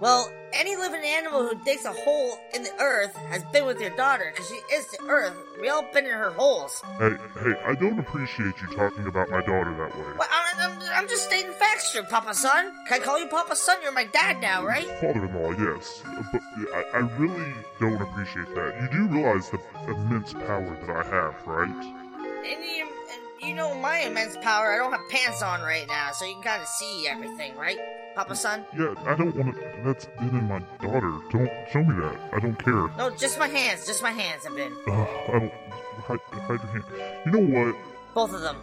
Well, 0.00 0.32
any 0.52 0.76
living 0.76 1.02
animal 1.04 1.48
who 1.48 1.54
digs 1.64 1.84
a 1.84 1.92
hole 1.92 2.38
in 2.54 2.62
the 2.62 2.72
earth 2.80 3.14
has 3.30 3.44
been 3.52 3.66
with 3.66 3.80
your 3.80 3.94
daughter, 3.96 4.30
because 4.32 4.48
she 4.48 4.60
is 4.74 4.86
the 4.88 5.02
earth. 5.08 5.34
We 5.60 5.68
all 5.68 5.84
been 5.92 6.04
in 6.04 6.10
her 6.10 6.30
holes. 6.30 6.82
Hey, 6.98 7.12
hey, 7.42 7.54
I 7.64 7.74
don't 7.74 7.98
appreciate 7.98 8.54
you 8.60 8.76
talking 8.76 9.06
about 9.06 9.28
my 9.30 9.40
daughter 9.40 9.74
that 9.76 9.96
way. 9.96 10.12
Well, 10.18 10.28
I'm, 10.30 10.70
I'm, 10.70 10.82
I'm 10.94 11.08
just 11.08 11.26
stating 11.26 11.52
facts 11.52 11.92
here, 11.92 12.04
Papa 12.04 12.34
Son. 12.34 12.72
Can 12.88 13.00
I 13.00 13.04
call 13.04 13.18
you 13.18 13.26
Papa 13.26 13.56
Son? 13.56 13.76
You're 13.82 13.92
my 13.92 14.04
dad 14.04 14.40
now, 14.40 14.64
right? 14.64 14.86
Father-in-law, 15.00 15.52
yes, 15.52 16.02
but 16.32 16.42
I, 16.74 16.84
I 16.94 16.98
really 17.18 17.52
don't 17.80 18.00
appreciate 18.00 18.54
that. 18.54 18.80
You 18.80 18.88
do 18.90 19.14
realize 19.14 19.50
the 19.50 19.60
immense 19.88 20.32
power 20.32 20.76
that 20.86 20.90
I 20.90 21.02
have, 21.04 21.46
right? 21.46 21.68
And 21.68 22.64
you, 22.64 22.86
and 22.86 23.48
you 23.48 23.54
know 23.54 23.74
my 23.74 23.98
immense 24.00 24.36
power. 24.38 24.72
I 24.72 24.76
don't 24.76 24.92
have 24.92 25.08
pants 25.10 25.42
on 25.42 25.60
right 25.60 25.86
now, 25.86 26.12
so 26.12 26.24
you 26.24 26.34
can 26.34 26.42
kind 26.42 26.62
of 26.62 26.68
see 26.68 27.06
everything, 27.06 27.56
right, 27.56 27.78
Papa 28.14 28.34
Son? 28.34 28.64
Yeah, 28.76 28.94
I 29.06 29.14
don't 29.14 29.34
want 29.36 29.54
to. 29.54 29.62
That's 29.84 30.06
been 30.18 30.30
in 30.30 30.48
my 30.48 30.58
daughter. 30.82 31.12
Don't 31.30 31.50
show 31.70 31.82
me 31.82 31.94
that. 32.00 32.16
I 32.32 32.40
don't 32.40 32.58
care. 32.62 32.88
No, 32.98 33.10
just 33.10 33.38
my 33.38 33.48
hands. 33.48 33.86
Just 33.86 34.02
my 34.02 34.10
hands 34.10 34.44
have 34.44 34.56
been. 34.56 34.72
Uh, 34.88 34.92
I 34.92 35.32
don't. 35.32 35.52
Hide, 36.00 36.20
hide 36.32 36.60
your 36.62 36.72
hand. 36.72 36.84
You 37.26 37.32
know 37.32 37.66
what? 37.66 37.76
Both 38.14 38.34
of 38.34 38.40
them. 38.40 38.56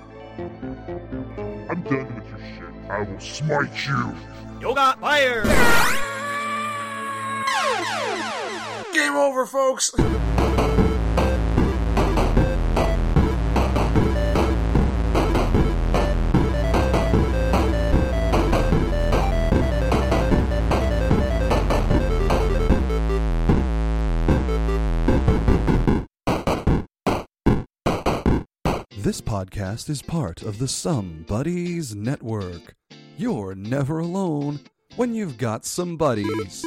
I'm 1.70 1.82
done 1.84 2.16
with 2.16 2.30
your 2.30 2.40
shit. 2.40 2.90
I 2.90 3.02
will 3.02 3.20
smite 3.20 3.88
you. 3.88 4.16
Yoga 4.62 4.98
fire! 5.00 5.44
Game 8.94 9.16
over, 9.16 9.46
folks. 9.46 9.92
This 29.18 29.28
podcast 29.28 29.90
is 29.90 30.04
part 30.04 30.44
of 30.44 30.60
the 30.60 30.68
Some 30.68 31.26
Buddies 31.28 31.96
Network. 31.96 32.76
You're 33.18 33.56
never 33.56 33.98
alone 33.98 34.60
when 34.96 35.16
you've 35.16 35.40
got 35.40 35.66
some 35.66 35.98
buddies. 35.98 36.64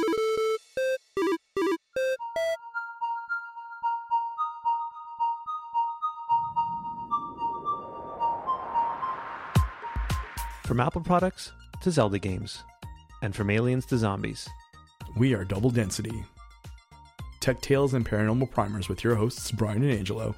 From 10.65 10.81
Apple 10.81 10.99
products 10.99 11.53
to 11.83 11.89
Zelda 11.89 12.19
games, 12.19 12.65
and 13.21 13.33
from 13.33 13.49
aliens 13.49 13.85
to 13.85 13.97
zombies. 13.97 14.49
We 15.15 15.33
are 15.33 15.45
Double 15.45 15.69
Density. 15.69 16.25
Tech 17.39 17.61
Tales 17.61 17.93
and 17.93 18.05
Paranormal 18.05 18.51
Primers 18.51 18.89
with 18.89 19.05
your 19.05 19.15
hosts, 19.15 19.51
Brian 19.53 19.83
and 19.83 19.93
Angelo. 19.93 20.35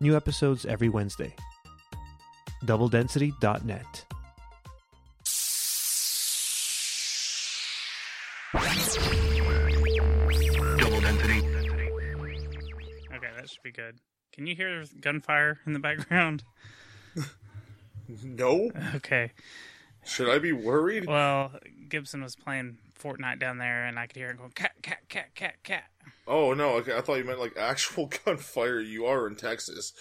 New 0.00 0.16
episodes 0.16 0.64
every 0.64 0.88
Wednesday. 0.88 1.34
DoubleDensity.net. 2.64 4.04
Okay, 13.12 13.28
that 13.36 13.48
should 13.50 13.62
be 13.62 13.72
good. 13.72 13.98
Can 14.32 14.46
you 14.46 14.54
hear 14.54 14.84
gunfire 15.00 15.58
in 15.66 15.72
the 15.72 15.78
background? 15.78 16.44
No. 18.24 18.72
Okay. 18.96 19.30
Should 20.04 20.28
I 20.28 20.40
be 20.40 20.50
worried? 20.50 21.06
Well, 21.06 21.52
Gibson 21.88 22.22
was 22.24 22.34
playing 22.34 22.78
Fortnite 23.00 23.38
down 23.38 23.58
there, 23.58 23.84
and 23.84 24.00
I 24.00 24.08
could 24.08 24.16
hear 24.16 24.30
him 24.30 24.36
going 24.36 24.50
cat, 24.50 24.72
cat, 24.82 25.08
cat, 25.08 25.32
cat, 25.36 25.54
cat. 25.62 25.84
Oh 26.26 26.54
no. 26.54 26.76
Okay, 26.76 26.96
I 26.96 27.00
thought 27.00 27.16
you 27.16 27.24
meant 27.24 27.40
like 27.40 27.56
actual 27.56 28.10
gunfire. 28.24 28.80
You 28.80 29.06
are 29.06 29.26
in 29.26 29.36
Texas. 29.36 29.92